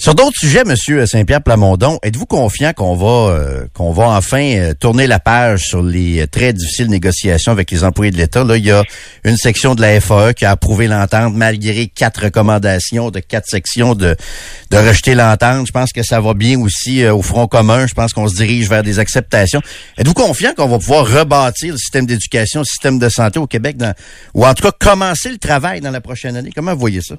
Sur 0.00 0.14
d'autres 0.14 0.38
sujets, 0.40 0.64
Monsieur 0.64 1.04
Saint-Pierre 1.04 1.42
Plamondon, 1.42 1.98
êtes-vous 2.02 2.24
confiant 2.24 2.72
qu'on 2.72 2.96
va 2.96 3.34
euh, 3.34 3.66
qu'on 3.74 3.92
va 3.92 4.08
enfin 4.08 4.40
euh, 4.40 4.72
tourner 4.72 5.06
la 5.06 5.18
page 5.18 5.66
sur 5.66 5.82
les 5.82 6.22
euh, 6.22 6.26
très 6.26 6.54
difficiles 6.54 6.88
négociations 6.88 7.52
avec 7.52 7.70
les 7.70 7.84
employés 7.84 8.10
de 8.10 8.16
l'État? 8.16 8.42
Là, 8.42 8.56
il 8.56 8.64
y 8.64 8.70
a 8.70 8.82
une 9.24 9.36
section 9.36 9.74
de 9.74 9.82
la 9.82 10.00
FAE 10.00 10.32
qui 10.32 10.46
a 10.46 10.52
approuvé 10.52 10.88
l'entente 10.88 11.34
malgré 11.34 11.86
quatre 11.86 12.22
recommandations 12.24 13.10
de 13.10 13.20
quatre 13.20 13.46
sections 13.46 13.94
de, 13.94 14.16
de 14.70 14.76
rejeter 14.78 15.14
l'entente. 15.14 15.66
Je 15.66 15.72
pense 15.72 15.92
que 15.92 16.02
ça 16.02 16.18
va 16.18 16.32
bien 16.32 16.58
aussi 16.58 17.06
au 17.06 17.20
front 17.20 17.46
commun. 17.46 17.86
Je 17.86 17.92
pense 17.92 18.14
qu'on 18.14 18.26
se 18.26 18.36
dirige 18.36 18.70
vers 18.70 18.82
des 18.82 19.00
acceptations. 19.00 19.60
Êtes-vous 19.98 20.14
confiant 20.14 20.54
qu'on 20.56 20.68
va 20.68 20.78
pouvoir 20.78 21.06
rebâtir 21.06 21.72
le 21.74 21.78
système 21.78 22.06
d'éducation, 22.06 22.60
le 22.60 22.64
système 22.64 22.98
de 22.98 23.10
santé 23.10 23.38
au 23.38 23.46
Québec, 23.46 23.76
ou 24.32 24.46
en 24.46 24.54
tout 24.54 24.62
cas 24.62 24.72
commencer 24.80 25.28
le 25.28 25.36
travail 25.36 25.82
dans 25.82 25.90
la 25.90 26.00
prochaine 26.00 26.36
année? 26.36 26.52
Comment 26.56 26.72
vous 26.72 26.80
voyez 26.80 27.02
ça? 27.02 27.16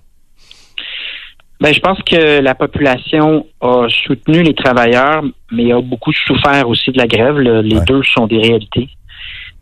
Ben, 1.61 1.71
je 1.73 1.79
pense 1.79 1.99
que 2.01 2.39
la 2.41 2.55
population 2.55 3.45
a 3.61 3.87
soutenu 4.05 4.41
les 4.41 4.55
travailleurs, 4.55 5.21
mais 5.51 5.71
a 5.71 5.79
beaucoup 5.79 6.11
souffert 6.11 6.67
aussi 6.67 6.91
de 6.91 6.97
la 6.97 7.05
grève. 7.07 7.37
Le- 7.37 7.61
les 7.61 7.77
Ouais. 7.77 7.85
deux 7.85 8.01
sont 8.03 8.25
des 8.25 8.39
réalités. 8.39 8.89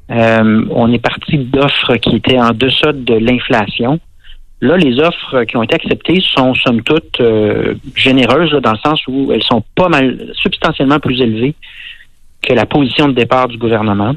Euh, 0.10 0.66
on 0.72 0.92
est 0.94 1.00
parti 1.04 1.38
d'offres 1.38 1.98
qui 1.98 2.16
étaient 2.16 2.40
en 2.40 2.52
deçà 2.52 2.94
de 2.94 3.16
l'inflation. 3.16 4.00
Là, 4.62 4.78
les 4.78 5.00
offres 5.00 5.44
qui 5.44 5.56
ont 5.58 5.64
été 5.64 5.76
acceptées 5.76 6.22
sont 6.36 6.54
somme 6.56 6.82
toute 6.84 7.20
euh, 7.22 7.76
généreuses 7.96 8.52
là, 8.54 8.60
dans 8.62 8.72
le 8.72 8.78
sens 8.80 9.02
où 9.08 9.32
elles 9.34 9.44
sont 9.44 9.64
pas 9.76 9.90
mal 9.90 10.32
substantiellement 10.42 11.00
plus 11.00 11.22
élevées 11.22 11.56
que 12.42 12.54
la 12.54 12.66
position 12.66 13.08
de 13.10 13.14
départ 13.14 13.50
du 13.50 13.58
gouvernement. 13.58 14.16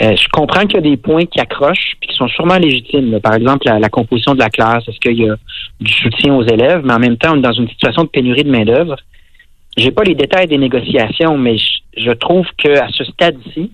Euh, 0.00 0.16
je 0.16 0.28
comprends 0.28 0.62
qu'il 0.62 0.74
y 0.74 0.78
a 0.78 0.90
des 0.90 0.96
points 0.96 1.26
qui 1.26 1.40
accrochent 1.40 1.94
puis 2.00 2.08
qui 2.08 2.16
sont 2.16 2.28
sûrement 2.28 2.56
légitimes. 2.56 3.10
là. 3.10 3.20
Par 3.20 3.34
exemple, 3.34 3.66
la, 3.66 3.78
la 3.78 3.88
composition 3.88 4.34
de 4.34 4.38
la 4.38 4.48
classe. 4.48 4.88
Est-ce 4.88 4.98
qu'il 4.98 5.18
y 5.18 5.28
a 5.28 5.34
du 5.80 5.92
soutien 5.92 6.34
aux 6.34 6.42
élèves, 6.42 6.82
mais 6.84 6.94
en 6.94 6.98
même 6.98 7.16
temps, 7.16 7.32
on 7.34 7.38
est 7.38 7.42
dans 7.42 7.52
une 7.52 7.68
situation 7.68 8.04
de 8.04 8.08
pénurie 8.08 8.44
de 8.44 8.50
main-d'œuvre. 8.50 8.96
J'ai 9.76 9.90
pas 9.90 10.02
les 10.04 10.14
détails 10.14 10.46
des 10.46 10.58
négociations, 10.58 11.36
mais 11.38 11.58
je, 11.58 11.80
je 11.96 12.10
trouve 12.12 12.46
que 12.58 12.78
à 12.78 12.88
ce 12.88 13.04
stade-ci, 13.04 13.72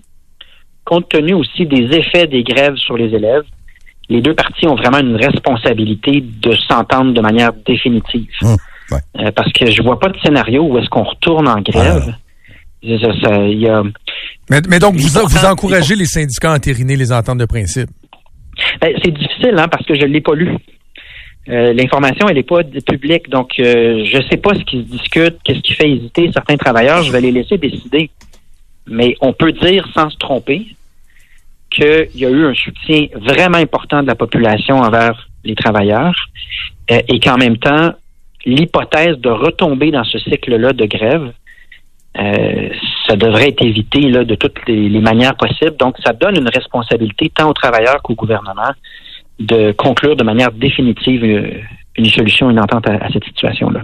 compte 0.83 1.09
tenu 1.09 1.33
aussi 1.33 1.65
des 1.65 1.97
effets 1.97 2.27
des 2.27 2.43
grèves 2.43 2.77
sur 2.77 2.97
les 2.97 3.13
élèves, 3.13 3.43
les 4.09 4.21
deux 4.21 4.33
parties 4.33 4.67
ont 4.67 4.75
vraiment 4.75 4.99
une 4.99 5.15
responsabilité 5.15 6.21
de 6.21 6.53
s'entendre 6.55 7.13
de 7.13 7.21
manière 7.21 7.51
définitive. 7.65 8.29
Ouais. 8.43 8.99
Euh, 9.19 9.31
parce 9.31 9.51
que 9.51 9.69
je 9.69 9.81
vois 9.81 9.99
pas 9.99 10.07
de 10.07 10.17
scénario 10.19 10.63
où 10.63 10.77
est-ce 10.77 10.89
qu'on 10.89 11.03
retourne 11.03 11.47
en 11.47 11.59
grève. 11.61 12.13
Ça- 12.83 13.19
ça- 13.21 13.43
il 13.47 13.59
y 13.59 13.67
a, 13.67 13.81
Mais, 14.49 14.61
mais 14.69 14.79
donc, 14.79 14.95
vous, 14.95 15.07
vous 15.07 15.45
encouragez 15.45 15.95
les 15.95 16.05
syndicats 16.05 16.51
à 16.53 16.55
entériner 16.55 16.95
les 16.95 17.11
ententes 17.11 17.39
de 17.39 17.45
principe? 17.45 17.89
Ben, 18.81 18.93
c'est 19.03 19.11
difficile, 19.11 19.55
hein, 19.57 19.67
parce 19.67 19.85
que 19.85 19.95
je 19.95 20.01
ne 20.01 20.07
l'ai 20.13 20.21
pas 20.21 20.35
lu. 20.35 20.55
Euh, 21.49 21.73
L'information, 21.73 22.27
elle 22.27 22.35
n'est 22.35 22.43
pas 22.43 22.61
publique, 22.85 23.29
donc 23.29 23.51
euh, 23.59 24.03
je 24.05 24.17
ne 24.17 24.21
sais 24.29 24.37
pas 24.37 24.53
ce 24.53 24.63
qui 24.65 24.77
se 24.79 24.83
discute, 24.91 25.37
qu'est-ce 25.43 25.59
qui 25.61 25.73
fait 25.73 25.89
hésiter 25.89 26.29
certains 26.33 26.57
travailleurs. 26.57 27.03
Je 27.03 27.11
vais 27.11 27.21
les 27.21 27.31
laisser 27.31 27.57
décider. 27.57 28.09
Mais 28.85 29.15
on 29.21 29.33
peut 29.33 29.51
dire, 29.53 29.87
sans 29.93 30.09
se 30.09 30.17
tromper, 30.17 30.65
qu'il 31.69 32.07
y 32.15 32.25
a 32.25 32.29
eu 32.29 32.45
un 32.45 32.53
soutien 32.53 33.07
vraiment 33.15 33.57
important 33.57 34.01
de 34.01 34.07
la 34.07 34.15
population 34.15 34.77
envers 34.79 35.27
les 35.43 35.55
travailleurs 35.55 36.15
euh, 36.91 37.01
et 37.09 37.19
qu'en 37.19 37.37
même 37.37 37.57
temps, 37.57 37.93
l'hypothèse 38.45 39.17
de 39.17 39.29
retomber 39.29 39.91
dans 39.91 40.03
ce 40.05 40.19
cycle-là 40.19 40.71
de 40.73 40.85
grève, 40.85 41.33
euh, 42.19 42.69
ça 43.07 43.15
devrait 43.15 43.49
être 43.49 43.63
évité 43.63 44.01
là, 44.01 44.23
de 44.23 44.35
toutes 44.35 44.57
les, 44.67 44.89
manières 44.99 45.35
possibles. 45.35 45.77
Donc, 45.77 45.95
ça 46.03 46.13
donne 46.13 46.35
une 46.35 46.49
responsabilité 46.49 47.31
tant 47.33 47.49
aux 47.49 47.53
travailleurs 47.53 48.01
qu'au 48.01 48.15
gouvernement 48.15 48.71
de 49.39 49.71
conclure 49.71 50.15
de 50.15 50.23
manière 50.23 50.51
définitive 50.51 51.23
euh, 51.23 51.61
une 51.97 52.09
solution, 52.09 52.49
une 52.49 52.59
entente 52.59 52.87
à, 52.87 53.07
cette 53.11 53.23
situation-là. 53.25 53.81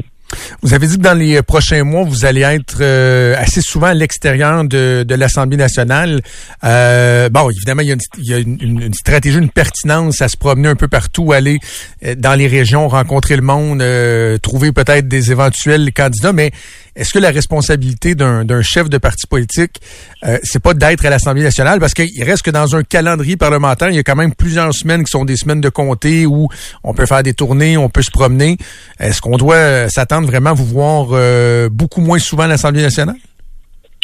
Vous 0.64 0.74
avez 0.74 0.88
dit 0.88 0.98
que 0.98 1.02
dans 1.02 1.18
les 1.18 1.42
prochains 1.44 1.84
mois, 1.84 2.04
vous 2.04 2.26
allez 2.26 2.42
être 2.42 2.78
euh, 2.82 3.36
assez 3.38 3.62
souvent 3.62 3.88
à 3.88 3.94
l'extérieur 3.94 4.64
de, 4.64 5.04
de 5.08 5.16
l'Assemblée 5.16 5.58
nationale. 5.58 6.22
Euh, 6.64 7.30
bon, 7.30 7.50
évidemment, 7.52 7.82
il 7.82 7.90
y 7.90 7.92
a, 7.92 7.94
une, 7.94 8.00
il 8.18 8.30
y 8.30 8.34
a 8.34 8.38
une- 8.40 8.82
une- 8.82 8.94
stratégie, 8.94 9.38
une 9.38 9.50
pertinence 9.50 10.22
à 10.24 10.28
se 10.28 10.38
promener 10.38 10.70
un 10.70 10.76
peu 10.76 10.88
partout, 10.88 11.34
aller 11.34 11.60
euh, 12.04 12.16
dans 12.18 12.34
les 12.34 12.48
régions, 12.48 12.88
rencontrer 12.88 13.36
le 13.36 13.44
monde, 13.44 13.82
euh, 13.82 14.38
trouver 14.40 14.72
peut-être 14.72 15.08
des 15.08 15.32
éventuels 15.32 15.92
candidats. 15.94 16.34
Mais 16.34 16.52
est-ce 16.96 17.14
que 17.14 17.20
la 17.20 17.32
responsabilité 17.32 18.16
d'un 18.16 18.62
chef 18.62 18.90
de 18.90 18.98
parti 18.98 19.26
politique, 19.28 19.82
euh, 20.26 20.38
c'est 20.44 20.62
pas 20.62 20.74
d'être 20.74 21.06
à 21.06 21.10
l'Assemblée 21.10 21.44
nationale? 21.44 21.80
Parce 21.80 21.94
qu'il 21.94 22.24
reste 22.24 22.44
que 22.44 22.52
dans 22.52 22.76
un 22.76 22.84
calendrier 22.84 23.36
parlementaire, 23.36 23.90
il 23.90 23.96
y 23.96 24.00
a 24.00 24.04
quand 24.04 24.16
même 24.16 24.36
plusieurs 24.36 24.74
semaines 24.74 25.04
qui 25.04 25.12
sont 25.12 25.26
des 25.26 25.36
semaines 25.36 25.62
de 25.62 25.70
comté 25.70 26.26
où 26.26 26.48
on 26.84 26.94
peut 26.94 27.06
faire 27.06 27.24
des 27.24 27.34
tournées, 27.34 27.78
on 27.78 27.90
peut 27.90 28.04
se 28.04 28.12
promener. 28.12 28.58
Est-ce 29.00 29.22
qu'on 29.22 29.38
doit 29.38 29.56
euh, 29.56 29.88
s'attendre 29.88 30.28
vraiment 30.28 30.52
à 30.52 30.54
vous 30.54 30.66
voir 30.66 31.08
euh, 31.12 31.70
beaucoup 31.70 32.02
moins 32.02 32.20
souvent 32.20 32.44
à 32.44 32.48
l'Assemblée 32.48 32.84
nationale? 32.84 33.18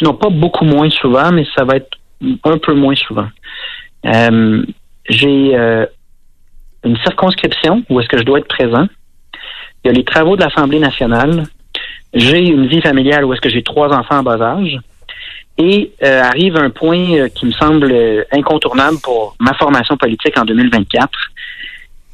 Non, 0.02 0.14
pas 0.14 0.30
beaucoup 0.30 0.64
moins 0.64 0.90
souvent, 0.90 1.30
mais 1.30 1.46
ça 1.56 1.64
va 1.64 1.76
être 1.76 1.98
un 2.44 2.58
peu 2.58 2.74
moins 2.74 2.94
souvent. 2.94 3.28
Euh, 4.06 4.64
J'ai 5.08 5.54
euh, 5.54 5.86
une 6.84 6.96
circonscription 6.98 7.84
où 7.88 8.00
est-ce 8.00 8.08
que 8.08 8.18
je 8.18 8.24
dois 8.24 8.38
être 8.38 8.48
présent. 8.48 8.86
Il 9.84 9.88
y 9.88 9.90
a 9.90 9.92
les 9.92 10.04
travaux 10.04 10.36
de 10.36 10.42
l'Assemblée 10.42 10.78
nationale. 10.78 11.44
J'ai 12.14 12.40
une 12.40 12.66
vie 12.66 12.80
familiale 12.80 13.24
où 13.24 13.32
est-ce 13.32 13.40
que 13.40 13.48
j'ai 13.48 13.62
trois 13.62 13.88
enfants 13.92 14.18
en 14.18 14.22
bas 14.22 14.40
âge. 14.40 14.78
Et 15.58 15.92
euh, 16.02 16.22
arrive 16.22 16.56
un 16.56 16.70
point 16.70 17.12
euh, 17.12 17.28
qui 17.28 17.46
me 17.46 17.52
semble 17.52 17.94
incontournable 18.32 18.98
pour 19.02 19.36
ma 19.40 19.52
formation 19.54 19.96
politique 19.96 20.38
en 20.38 20.44
2024. 20.44 21.10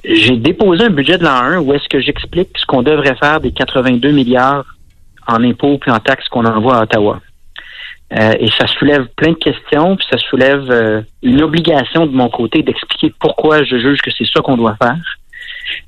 J'ai 0.05 0.37
déposé 0.37 0.85
un 0.85 0.91
budget 0.91 1.19
de 1.19 1.25
l'an 1.25 1.37
1 1.43 1.59
où 1.59 1.73
est-ce 1.73 1.89
que 1.89 2.01
j'explique 2.01 2.51
ce 2.57 2.67
qu'on 2.67 2.83
devrait 2.83 3.17
faire 3.17 3.41
des 3.41 3.53
82 3.53 4.11
milliards 4.11 4.65
en 5.27 5.43
impôts 5.43 5.79
puis 5.79 5.91
en 5.91 5.99
taxes 5.99 6.29
qu'on 6.29 6.45
envoie 6.45 6.77
à 6.77 6.83
Ottawa. 6.83 7.21
Euh, 8.13 8.35
et 8.39 8.49
ça 8.51 8.67
soulève 8.69 9.09
plein 9.17 9.33
de 9.33 9.37
questions, 9.37 9.97
puis 9.97 10.07
ça 10.11 10.19
soulève 10.19 10.71
euh, 10.71 11.03
une 11.23 11.43
obligation 11.43 12.07
de 12.07 12.13
mon 12.13 12.29
côté 12.29 12.63
d'expliquer 12.63 13.13
pourquoi 13.19 13.65
je 13.65 13.79
juge 13.79 14.01
que 14.01 14.13
c'est 14.17 14.27
ça 14.27 14.41
qu'on 14.43 14.57
doit 14.57 14.77
faire. 14.77 15.19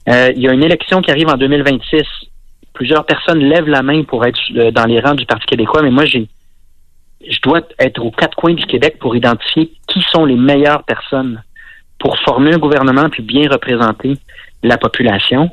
Euh, 0.09 0.33
il 0.35 0.43
y 0.43 0.49
a 0.49 0.53
une 0.53 0.65
élection 0.65 1.01
qui 1.01 1.13
arrive 1.13 1.29
en 1.29 1.37
2026. 1.37 2.03
Plusieurs 2.79 3.05
personnes 3.05 3.41
lèvent 3.41 3.69
la 3.69 3.83
main 3.83 4.05
pour 4.05 4.25
être 4.25 4.39
euh, 4.55 4.71
dans 4.71 4.85
les 4.85 5.01
rangs 5.01 5.17
du 5.17 5.27
Parti 5.27 5.45
québécois, 5.47 5.83
mais 5.83 5.91
moi, 5.91 6.05
j'ai, 6.05 6.29
je 7.29 7.41
dois 7.43 7.63
être 7.81 8.01
aux 8.01 8.13
quatre 8.13 8.37
coins 8.37 8.55
du 8.55 8.65
Québec 8.67 8.99
pour 9.01 9.17
identifier 9.17 9.73
qui 9.89 10.01
sont 10.13 10.25
les 10.25 10.37
meilleures 10.37 10.85
personnes 10.85 11.43
pour 11.99 12.17
former 12.21 12.55
un 12.55 12.59
gouvernement 12.59 13.11
puis 13.11 13.25
bien 13.25 13.51
représenter 13.51 14.17
la 14.63 14.79
population. 14.79 15.51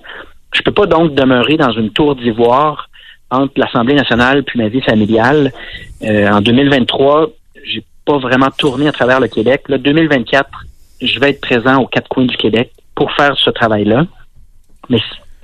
Je 0.53 0.61
peux 0.61 0.71
pas 0.71 0.85
donc 0.85 1.15
demeurer 1.15 1.57
dans 1.57 1.71
une 1.71 1.89
tour 1.89 2.15
d'ivoire 2.15 2.89
entre 3.31 3.53
l'Assemblée 3.55 3.95
nationale 3.95 4.43
puis 4.43 4.59
ma 4.59 4.67
vie 4.67 4.81
familiale. 4.81 5.51
Euh, 6.03 6.29
en 6.29 6.41
2023, 6.41 7.31
j'ai 7.63 7.83
pas 8.05 8.19
vraiment 8.19 8.51
tourné 8.55 8.87
à 8.87 8.91
travers 8.91 9.19
le 9.19 9.29
Québec. 9.29 9.63
Là, 9.67 9.79
2024, 9.79 10.47
je 11.01 11.19
vais 11.19 11.31
être 11.31 11.41
présent 11.41 11.81
aux 11.81 11.87
quatre 11.87 12.07
coins 12.07 12.25
du 12.25 12.37
Québec 12.37 12.71
pour 12.93 13.11
faire 13.13 13.35
ce 13.35 13.49
travail-là. 13.49 14.05
Mais 14.89 14.99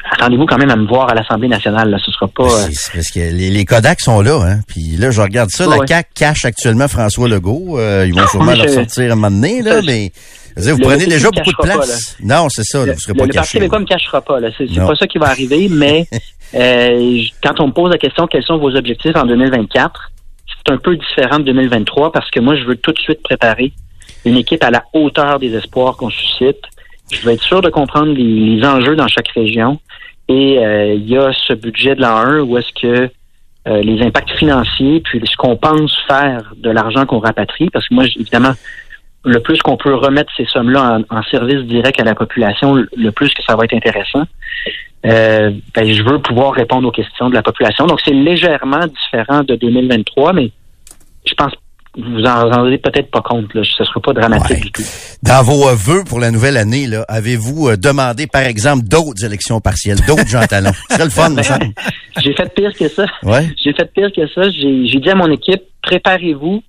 attendez-vous 0.10 0.46
quand 0.46 0.58
même 0.58 0.70
à 0.72 0.76
me 0.76 0.88
voir 0.88 1.10
à 1.10 1.14
l'Assemblée 1.14 1.48
nationale. 1.48 1.90
Là. 1.90 1.98
Ce 2.04 2.12
sera 2.12 2.28
pas... 2.28 2.44
euh, 2.44 2.68
parce 2.94 3.10
que 3.12 3.20
les, 3.20 3.50
les 3.50 3.66
Kodak 3.66 4.00
sont 4.02 4.22
là, 4.22 4.40
hein. 4.44 4.60
Puis 4.68 4.98
là, 4.98 5.12
je 5.12 5.22
regarde 5.22 5.50
ça, 5.52 5.66
la 5.68 5.78
Ouais. 5.78 5.88
CAQ 5.88 6.10
cache 6.16 6.46
actuellement 6.46 6.88
François 6.88 7.28
Legault. 7.28 7.78
Euh, 7.80 8.06
ils 8.08 8.14
vont 8.14 8.28
sûrement 8.32 8.52
Oui, 8.54 8.60
le 8.62 8.68
je- 8.68 8.74
sortir 8.74 9.04
à 9.10 9.14
un 9.14 9.16
moment 9.16 9.32
donné, 9.32 9.62
là, 9.62 9.82
mais 9.86 10.12
je 10.58 10.62
dire, 10.64 10.74
vous 10.74 10.80
Le- 10.80 10.86
prenez 10.88 11.06
déjà 11.06 11.30
beaucoup 11.30 11.50
de 11.52 11.56
pas, 11.56 11.64
place. 11.76 12.18
non, 12.22 12.48
c'est 12.50 12.64
ça, 12.64 12.86
le, 12.86 12.94
vous 12.94 13.00
serez 13.00 13.14
pas 13.14 13.26
le 13.26 13.34
Parti 13.34 13.54
québécois 13.54 13.80
ne 13.80 13.84
me 13.84 13.88
cachera 13.90 14.22
pas. 14.22 14.38
C'est 14.58 14.76
pas 14.76 14.96
ça 14.96 15.08
qui 15.08 15.18
va 15.18 15.28
arriver, 15.28 15.68
mais 15.70 16.06
euh, 16.56 17.22
je- 17.22 17.30
quand 17.42 17.60
on 17.60 17.68
me 17.68 17.72
pose 17.74 17.92
la 17.92 17.98
question 17.98 18.28
quels 18.28 18.44
sont 18.44 18.58
vos 18.58 18.76
objectifs 18.76 19.16
en 19.16 19.26
2024, 19.26 20.12
c'est 20.66 20.74
un 20.74 20.78
peu 20.78 20.96
différent 20.98 21.40
de 21.40 21.46
2023 21.46 22.12
parce 22.12 22.30
que 22.30 22.40
moi, 22.40 22.56
je 22.56 22.64
veux 22.66 22.76
tout 22.76 22.92
de 22.92 23.00
suite 23.00 23.24
préparer 23.24 23.72
une 24.26 24.38
équipe 24.38 24.64
à 24.64 24.70
la 24.70 24.84
hauteur 24.94 25.40
des 25.40 25.56
espoirs 25.56 25.96
qu'on 25.98 26.10
suscite. 26.12 26.60
Je 27.12 27.22
veux 27.26 27.34
être 27.34 27.44
sûr 27.44 27.62
de 27.62 27.70
comprendre 27.70 28.14
les, 28.14 28.24
les 28.58 28.66
enjeux 28.66 28.96
dans 28.96 29.08
chaque 29.08 29.28
région. 29.30 29.80
Et 30.28 30.60
euh, 30.60 30.94
il 30.94 31.10
y 31.10 31.18
a 31.18 31.32
ce 31.34 31.54
budget 31.54 31.96
de 31.96 32.02
l'an 32.02 32.16
1 32.18 32.40
où 32.42 32.58
est-ce 32.58 32.72
que 32.82 33.10
euh, 33.68 33.82
les 33.82 34.02
impacts 34.02 34.32
financiers, 34.32 35.02
puis 35.02 35.22
ce 35.26 35.36
qu'on 35.36 35.56
pense 35.58 35.96
faire 36.08 36.54
de 36.58 36.70
l'argent 36.70 37.06
qu'on 37.06 37.20
rapatrie, 37.20 37.70
parce 37.70 37.88
que 37.88 37.94
moi, 37.94 38.06
évidemment, 38.06 38.54
le 39.24 39.40
plus 39.40 39.60
qu'on 39.62 39.78
peut 39.78 39.94
remettre 39.94 40.32
ces 40.36 40.46
sommes-là 40.46 41.00
en, 41.10 41.18
en 41.18 41.24
service 41.24 41.62
direct 41.66 42.00
à 42.02 42.04
la 42.04 42.16
population, 42.16 42.74
le- 42.76 43.12
plus 43.12 43.32
que 43.34 43.44
ça 43.44 43.56
va 43.56 43.66
être 43.66 43.74
intéressant. 43.76 44.24
Euh, 45.06 45.52
ben, 45.76 45.92
je 45.94 46.02
veux 46.04 46.20
pouvoir 46.20 46.54
répondre 46.54 46.88
aux 46.88 46.92
questions 46.92 47.30
de 47.30 47.36
la 47.36 47.44
population. 47.44 47.86
Donc, 47.86 48.00
c'est 48.04 48.14
légèrement 48.14 48.86
différent 48.88 49.44
de 49.44 49.56
2023, 49.56 50.34
mais 50.34 50.52
je 51.26 51.34
pense 51.36 51.54
vous 51.98 52.24
en 52.24 52.50
rendez 52.50 52.78
peut-être 52.78 53.12
pas 53.12 53.22
compte. 53.22 53.54
Là. 53.54 53.62
Ce 53.64 53.84
ne 53.84 53.88
sera 53.88 54.00
pas 54.00 54.14
dramatique 54.14 54.50
Ouais. 54.50 54.60
du 54.62 54.72
tout. 54.72 54.84
Dans 55.24 55.44
vos 55.44 55.68
euh, 55.68 55.74
vœux 55.76 56.04
pour 56.08 56.20
la 56.20 56.32
nouvelle 56.32 56.58
année, 56.58 56.88
avez-vous 57.08 57.70
euh, 57.70 57.78
demandé, 57.78 58.28
par 58.28 58.44
exemple, 58.44 58.84
d'autres 58.86 59.26
élections 59.26 59.60
partielles, 59.60 59.98
d'autres 60.08 60.28
Jean 60.28 60.46
Talon? 60.48 60.72
Ce 60.90 60.96
serait 60.96 61.04
le 61.06 61.10
fun, 61.12 61.30
me 61.30 61.44
semble. 61.44 61.68
J'ai 62.24 62.34
fait 62.34 62.54
pire 62.54 62.72
que 62.78 62.88
ça. 62.88 63.06
Ouais. 63.24 63.50
J'ai 63.64 63.74
fait 63.74 63.92
pire 63.94 64.10
que 64.16 64.26
ça. 64.34 64.50
J'ai 64.52 64.88
j'ai 64.88 65.00
dit 65.00 65.10
à 65.10 65.16
mon 65.16 65.30
équipe, 65.32 65.62
préparez-vous. 65.82 66.64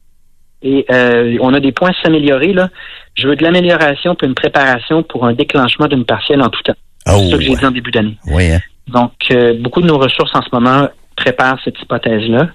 Et 0.65 0.85
euh, 0.91 1.37
on 1.41 1.53
a 1.55 1.61
des 1.61 1.73
points 1.73 1.91
à 1.91 2.03
s'améliorer. 2.03 2.53
là. 2.53 2.69
Je 3.15 3.27
veux 3.27 3.35
de 3.37 3.43
l'amélioration 3.43 4.15
puis 4.15 4.27
une 4.29 4.35
préparation 4.35 5.03
pour 5.03 5.27
un 5.27 5.33
déclenchement 5.35 5.87
d'une 5.89 6.05
partielle 6.05 6.41
en 6.41 6.49
tout 6.49 6.63
temps. 6.63 6.75
Oh, 7.09 7.19
C'est 7.25 7.31
ça 7.31 7.37
que 7.37 7.43
j'ai 7.43 7.55
dit 7.57 7.65
en 7.67 7.71
début 7.73 7.91
d'année. 7.91 8.17
oui, 8.27 8.53
hein. 8.53 8.61
Donc, 8.89 9.13
euh, 9.31 9.55
beaucoup 9.61 9.81
de 9.81 9.87
nos 9.87 9.99
ressources 9.99 10.35
en 10.35 10.43
ce 10.43 10.49
moment 10.53 10.89
préparent 11.17 11.59
cette 11.65 11.81
hypothèse-là. 11.81 12.49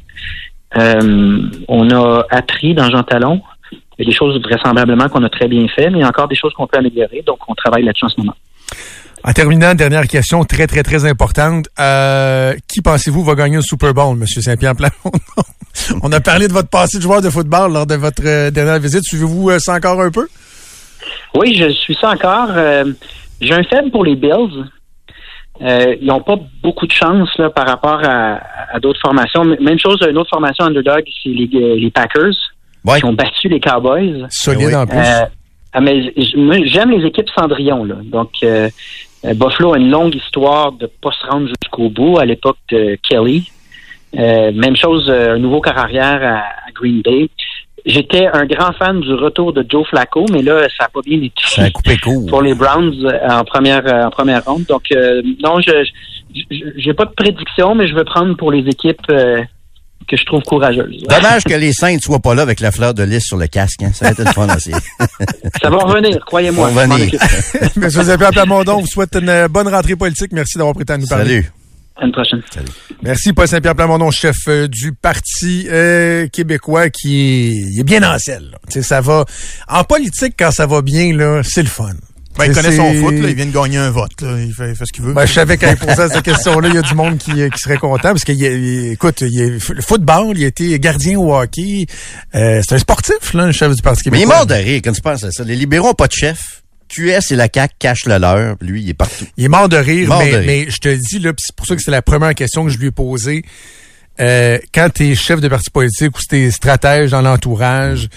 Euh, 0.75 1.41
on 1.67 1.89
a 1.89 2.25
appris 2.29 2.73
dans 2.73 2.89
Jean 2.89 3.03
Talon. 3.03 3.41
Il 3.71 4.05
y 4.05 4.07
a 4.07 4.11
des 4.11 4.15
choses 4.15 4.39
vraisemblablement 4.41 5.09
qu'on 5.09 5.23
a 5.23 5.29
très 5.29 5.47
bien 5.47 5.67
fait, 5.67 5.89
mais 5.89 5.99
il 5.99 6.01
y 6.01 6.03
a 6.03 6.07
encore 6.07 6.27
des 6.27 6.35
choses 6.35 6.53
qu'on 6.53 6.67
peut 6.67 6.77
améliorer. 6.77 7.23
Donc, 7.25 7.39
on 7.47 7.55
travaille 7.55 7.83
là-dessus 7.83 8.05
en 8.05 8.09
ce 8.09 8.19
moment. 8.19 8.35
En 9.23 9.33
terminant, 9.33 9.73
dernière 9.73 10.07
question 10.07 10.43
très, 10.43 10.67
très, 10.67 10.83
très 10.83 11.05
importante. 11.05 11.67
Euh, 11.79 12.53
qui 12.67 12.81
pensez-vous 12.81 13.23
va 13.23 13.35
gagner 13.35 13.55
le 13.55 13.61
Super 13.61 13.93
Bowl, 13.93 14.15
M. 14.15 14.25
Saint-Pierre 14.27 14.75
Plamondon? 14.75 15.19
On 16.03 16.11
a 16.11 16.19
parlé 16.19 16.47
de 16.47 16.53
votre 16.53 16.69
passé 16.69 16.97
de 16.97 17.03
joueur 17.03 17.21
de 17.21 17.29
football 17.29 17.73
lors 17.73 17.87
de 17.87 17.95
votre 17.95 18.21
euh, 18.25 18.51
dernière 18.51 18.79
visite. 18.79 19.03
Suivez-vous 19.03 19.57
ça 19.59 19.73
encore 19.73 19.99
un 20.01 20.11
peu? 20.11 20.27
Oui, 21.35 21.55
je 21.55 21.69
suis 21.71 21.95
ça 21.95 22.11
encore. 22.11 22.49
J'ai 23.41 23.53
un 23.53 23.63
faible 23.63 23.91
pour 23.91 24.03
les 24.03 24.15
Bills. 24.15 24.65
Euh, 25.61 25.95
ils 25.99 26.07
n'ont 26.07 26.21
pas 26.21 26.35
beaucoup 26.61 26.85
de 26.85 26.91
chance 26.91 27.29
là, 27.37 27.49
par 27.49 27.67
rapport 27.67 27.99
à, 28.03 28.39
à 28.71 28.79
d'autres 28.79 28.99
formations. 29.01 29.43
Même 29.43 29.79
chose, 29.79 29.97
une 30.07 30.17
autre 30.17 30.29
formation 30.29 30.65
underdog, 30.65 31.03
c'est 31.23 31.29
les, 31.29 31.49
euh, 31.55 31.75
les 31.75 31.89
Packers 31.91 32.33
Ouais. 32.85 32.99
qui 32.99 33.05
ont 33.05 33.13
battu 33.13 33.49
les 33.49 33.59
Cowboys. 33.59 34.27
Solide 34.29 34.67
oui. 34.67 34.75
en 34.75 34.85
plus. 34.87 34.97
Euh, 34.97 35.25
ah, 35.73 35.81
mais 35.81 36.13
j'aime 36.65 36.91
les 36.91 37.05
équipes 37.05 37.29
Cendrillon. 37.37 37.83
Là. 37.83 37.95
Donc, 38.05 38.29
euh, 38.43 38.69
euh, 39.25 39.33
Buffalo 39.33 39.73
a 39.73 39.77
une 39.77 39.89
longue 39.89 40.15
histoire 40.15 40.71
de 40.71 40.85
pas 41.01 41.11
se 41.11 41.25
rendre 41.27 41.47
jusqu'au 41.47 41.89
bout 41.89 42.17
à 42.19 42.25
l'époque 42.25 42.57
de 42.71 42.97
Kelly. 43.07 43.51
Euh, 44.17 44.51
même 44.53 44.75
chose, 44.77 45.09
euh, 45.09 45.35
un 45.35 45.37
nouveau 45.39 45.59
corps 45.59 45.77
arrière 45.77 46.21
à, 46.23 46.37
à 46.67 46.71
Green 46.73 47.01
Bay. 47.01 47.29
J'étais 47.87 48.27
un 48.27 48.45
grand 48.45 48.73
fan 48.73 48.99
du 48.99 49.13
retour 49.13 49.53
de 49.53 49.65
Joe 49.69 49.87
Flacco, 49.87 50.25
mais 50.31 50.41
là, 50.41 50.67
ça 50.77 50.83
n'a 50.83 50.89
pas 50.89 50.99
bien 51.05 51.17
été 51.17 51.31
Ça 51.45 51.63
a 51.63 51.69
coupé 51.71 51.97
court. 51.97 52.25
pour 52.27 52.41
les 52.41 52.53
Browns 52.53 52.93
euh, 53.05 53.29
en 53.29 53.43
première 53.45 53.85
euh, 53.87 54.03
en 54.05 54.09
première 54.09 54.43
ronde. 54.45 54.65
Donc 54.67 54.83
euh, 54.91 55.21
non, 55.43 55.59
je 55.61 55.71
je- 56.35 56.55
j'ai 56.77 56.93
pas 56.93 57.05
de 57.05 57.13
prédiction, 57.15 57.73
mais 57.75 57.87
je 57.87 57.95
veux 57.95 58.03
prendre 58.03 58.35
pour 58.35 58.51
les 58.51 58.59
équipes 58.69 58.99
euh, 59.09 59.41
que 60.07 60.15
je 60.17 60.25
trouve 60.25 60.41
courageuses. 60.43 61.01
Dommage 61.09 61.43
que 61.45 61.53
les 61.53 61.71
Saints 61.73 61.95
ne 61.95 61.99
soient 61.99 62.19
pas 62.19 62.35
là 62.35 62.41
avec 62.43 62.59
la 62.59 62.71
fleur 62.71 62.93
de 62.93 63.03
lys 63.03 63.23
sur 63.25 63.37
le 63.37 63.47
casque. 63.47 63.81
Hein. 63.83 63.91
Ça 63.93 64.05
va 64.05 64.11
être 64.11 64.19
le 64.25 64.31
fun 64.33 64.47
aussi. 64.55 64.71
Ça 65.61 65.69
va 65.69 65.77
revenir, 65.77 66.23
croyez-moi. 66.25 66.69
Ça 66.69 66.73
va 66.75 66.93
revenir. 66.93 67.07
occupe. 67.07 67.77
M. 67.83 67.89
Saint-Pierre 67.89 68.31
Plamondon 68.31 68.79
vous 68.81 68.87
souhaite 68.87 69.15
une 69.19 69.29
euh, 69.29 69.47
bonne 69.47 69.67
rentrée 69.69 69.95
politique. 69.95 70.31
Merci 70.33 70.57
d'avoir 70.57 70.75
prêté 70.75 70.93
à 70.93 70.97
nous 70.97 71.07
parler. 71.07 71.25
Salut. 71.41 71.51
À 71.99 72.05
une 72.05 72.11
prochaine. 72.11 72.41
Merci, 73.01 73.33
Paul 73.33 73.47
Saint-Pierre 73.47 73.75
Plamondon, 73.75 74.11
chef 74.11 74.35
euh, 74.47 74.67
du 74.67 74.93
Parti 74.93 75.67
euh, 75.69 76.27
québécois 76.27 76.89
qui 76.89 77.19
est, 77.19 77.49
il 77.73 77.79
est 77.79 77.83
bien 77.83 78.03
en 78.03 78.19
selle. 78.19 78.49
là. 78.51 78.59
Tu 78.67 78.73
sais, 78.73 78.81
Ça 78.83 79.01
va. 79.01 79.25
En 79.67 79.83
politique, 79.83 80.35
quand 80.37 80.51
ça 80.51 80.67
va 80.67 80.81
bien, 80.83 81.15
là, 81.15 81.41
c'est 81.43 81.63
le 81.63 81.67
fun. 81.69 81.93
Ben, 82.37 82.45
il 82.45 82.53
connaît 82.53 82.75
son 82.75 82.93
foot, 82.93 83.15
là, 83.15 83.29
il 83.29 83.35
vient 83.35 83.47
de 83.47 83.51
gagner 83.51 83.77
un 83.79 83.89
vote. 83.89 84.21
Là. 84.21 84.39
Il, 84.39 84.53
fait, 84.53 84.69
il 84.69 84.75
fait 84.75 84.85
ce 84.85 84.93
qu'il 84.93 85.03
veut. 85.03 85.13
Ben, 85.13 85.25
je 85.25 85.33
savais 85.33 85.57
qu'en 85.57 85.75
posant 85.75 86.07
cette 86.07 86.21
question-là, 86.21 86.67
il 86.69 86.75
y 86.75 86.77
a 86.77 86.83
du 86.83 86.93
monde 86.93 87.17
qui, 87.17 87.31
qui 87.31 87.57
serait 87.57 87.77
content 87.79 88.09
parce 88.09 88.23
a- 88.45 88.53
il- 88.53 88.91
écoute, 88.91 89.21
il 89.21 89.33
y 89.33 89.41
a, 89.41 89.47
le 89.49 89.81
football, 89.81 90.37
il 90.37 90.43
a 90.43 90.47
été 90.47 90.79
gardien 90.79 91.17
au 91.17 91.33
hockey. 91.35 91.87
Euh, 92.35 92.61
c'est 92.63 92.75
un 92.75 92.77
sportif, 92.77 93.33
là, 93.33 93.47
le 93.47 93.51
chef 93.53 93.75
du 93.75 93.81
Parti 93.81 94.11
Mais 94.11 94.19
il 94.19 94.21
est 94.21 94.25
québécois. 94.25 94.37
mort 94.37 94.45
de 94.45 94.53
rire 94.53 94.81
quand 94.83 94.91
tu 94.91 95.01
penses 95.01 95.23
à 95.23 95.31
ça? 95.31 95.43
Les 95.43 95.55
libéraux 95.55 95.87
n'ont 95.87 95.93
pas 95.95 96.05
de 96.05 96.11
chef. 96.13 96.61
QS 96.87 97.31
et 97.31 97.35
la 97.35 97.47
CAQ 97.53 97.73
cachent 97.79 98.05
le 98.05 98.17
leur. 98.17 98.55
Lui, 98.61 98.83
il 98.83 98.89
est 98.89 98.93
partout. 98.93 99.25
Il 99.37 99.45
est 99.45 99.49
mort 99.49 99.69
de 99.69 99.77
rire, 99.77 100.07
Mort 100.09 100.19
mais, 100.19 100.31
de 100.31 100.37
rire. 100.37 100.45
mais 100.47 100.69
je 100.69 100.77
te 100.77 100.89
dis, 100.95 101.19
là, 101.19 101.31
c'est 101.37 101.55
pour 101.55 101.65
ça 101.65 101.75
que 101.75 101.81
c'est 101.81 101.91
la 101.91 102.01
première 102.01 102.33
question 102.35 102.65
que 102.65 102.69
je 102.71 102.77
lui 102.77 102.87
ai 102.87 102.91
posée. 102.91 103.43
Euh, 104.19 104.57
quand 104.73 104.89
tu 104.93 105.11
es 105.11 105.15
chef 105.15 105.41
de 105.41 105.47
parti 105.47 105.69
politique 105.69 106.17
ou 106.17 106.19
si 106.21 106.27
t'es 106.27 106.51
stratège 106.51 107.11
dans 107.11 107.21
l'entourage, 107.21 108.09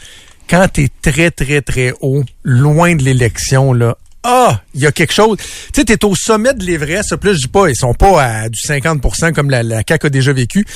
quand 0.49 0.67
tu 0.73 0.85
es 0.85 0.89
très, 1.03 1.31
très, 1.31 1.61
très 1.61 1.93
haut, 2.01 2.25
loin 2.43 2.97
de 2.97 3.03
l'élection, 3.03 3.73
là, 3.73 3.97
ah, 4.23 4.61
il 4.75 4.83
y 4.83 4.87
a 4.87 4.93
quelque 4.93 5.13
chose. 5.13 5.39
Tu 5.39 5.81
sais, 5.81 5.85
t'es 5.85 6.05
au 6.05 6.15
sommet 6.15 6.53
de 6.53 6.63
l'Everest. 6.65 7.13
Là, 7.13 7.33
je 7.33 7.39
dis 7.39 7.49
pas, 7.49 7.69
ils 7.71 7.77
sont 7.77 7.95
pas 7.95 8.23
à 8.23 8.49
du 8.49 8.61
50 8.61 9.01
comme 9.35 9.49
la, 9.49 9.63
la 9.63 9.83
CAQ 9.87 10.07
a 10.07 10.11
déjà 10.11 10.33
vécu. 10.33 10.67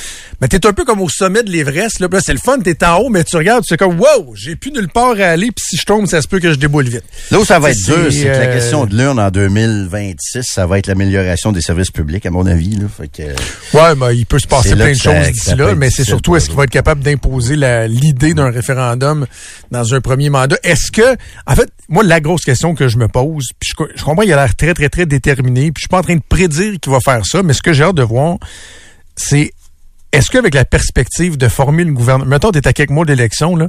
Mais 0.41 0.47
t'es 0.47 0.65
un 0.65 0.73
peu 0.73 0.83
comme 0.83 0.99
au 1.01 1.09
sommet 1.09 1.43
de 1.43 1.51
l'Everest. 1.51 1.99
Là, 1.99 2.07
c'est 2.23 2.33
le 2.33 2.39
fun, 2.39 2.57
t'es 2.59 2.83
en 2.83 2.97
haut, 2.97 3.09
mais 3.09 3.23
tu 3.23 3.35
regardes, 3.35 3.63
tu 3.63 3.73
es 3.73 3.77
comme, 3.77 3.99
wow, 3.99 4.33
j'ai 4.35 4.55
plus 4.55 4.71
nulle 4.71 4.89
part 4.89 5.15
à 5.19 5.25
aller. 5.29 5.47
Puis 5.47 5.63
si 5.69 5.77
je 5.77 5.85
tombe, 5.85 6.07
ça 6.07 6.21
se 6.21 6.27
peut 6.27 6.39
que 6.39 6.51
je 6.51 6.57
déboule 6.57 6.85
vite. 6.89 7.03
Là 7.29 7.39
où 7.39 7.45
ça 7.45 7.59
va 7.59 7.69
être 7.71 7.77
C'est, 7.77 7.95
dur, 7.95 8.11
c'est 8.11 8.23
que 8.23 8.27
la 8.29 8.39
euh, 8.39 8.53
question 8.55 8.85
de 8.85 8.95
l'urne 8.95 9.19
en 9.19 9.29
2026, 9.29 10.43
ça 10.43 10.65
va 10.65 10.79
être 10.79 10.87
l'amélioration 10.87 11.51
des 11.51 11.61
services 11.61 11.91
publics, 11.91 12.25
à 12.25 12.31
mon 12.31 12.45
avis. 12.45 12.75
Là. 12.75 12.87
Fait 12.95 13.07
que, 13.07 13.23
Ouais, 13.77 13.95
ben, 13.95 14.11
il 14.11 14.25
peut 14.25 14.39
se 14.39 14.47
passer 14.47 14.69
C'est 14.69 14.75
plein 14.75 14.91
de 14.91 14.97
choses 14.97 15.31
d'ici 15.31 15.55
là, 15.55 15.75
mais 15.75 15.89
c'est 15.89 16.03
surtout 16.03 16.35
est-ce 16.35 16.47
qu'il 16.47 16.57
va 16.57 16.63
être 16.63 16.69
capable 16.71 17.01
d'imposer 17.03 17.55
la- 17.55 17.87
l'idée 17.87 18.33
d'un 18.33 18.49
référendum 18.49 19.27
dans 19.71 19.93
un 19.93 20.01
premier 20.01 20.29
mandat? 20.29 20.57
Est-ce 20.63 20.91
que, 20.91 21.15
en 21.45 21.55
fait, 21.55 21.69
moi, 21.89 22.03
la 22.03 22.19
grosse 22.19 22.43
question 22.43 22.73
que 22.73 22.87
je 22.87 22.97
me 22.97 23.07
pose, 23.07 23.34
puis 23.59 23.69
je, 23.69 23.75
co- 23.75 23.87
je 23.95 24.03
comprends 24.03 24.23
qu'il 24.23 24.33
a 24.33 24.35
l'air 24.37 24.55
très, 24.55 24.73
très, 24.73 24.89
très 24.89 25.05
déterminé, 25.05 25.71
puis 25.71 25.81
je 25.81 25.81
suis 25.81 25.87
pas 25.89 25.99
en 25.99 26.03
train 26.03 26.15
de 26.15 26.21
prédire 26.27 26.73
qu'il 26.79 26.91
va 26.91 26.99
faire 26.99 27.25
ça, 27.25 27.43
mais 27.43 27.53
ce 27.53 27.61
que 27.61 27.73
j'ai 27.73 27.83
hâte 27.83 27.95
de 27.95 28.03
voir, 28.03 28.37
c'est 29.15 29.51
est-ce 30.11 30.29
qu'avec 30.31 30.53
la 30.53 30.65
perspective 30.65 31.37
de 31.37 31.47
former 31.47 31.83
le 31.83 31.91
gouvernement, 31.93 32.29
mettons, 32.29 32.51
t'es 32.51 32.65
à 32.67 32.73
quelques 32.73 32.91
mois 32.91 33.05
d'élection, 33.05 33.55
là, 33.55 33.67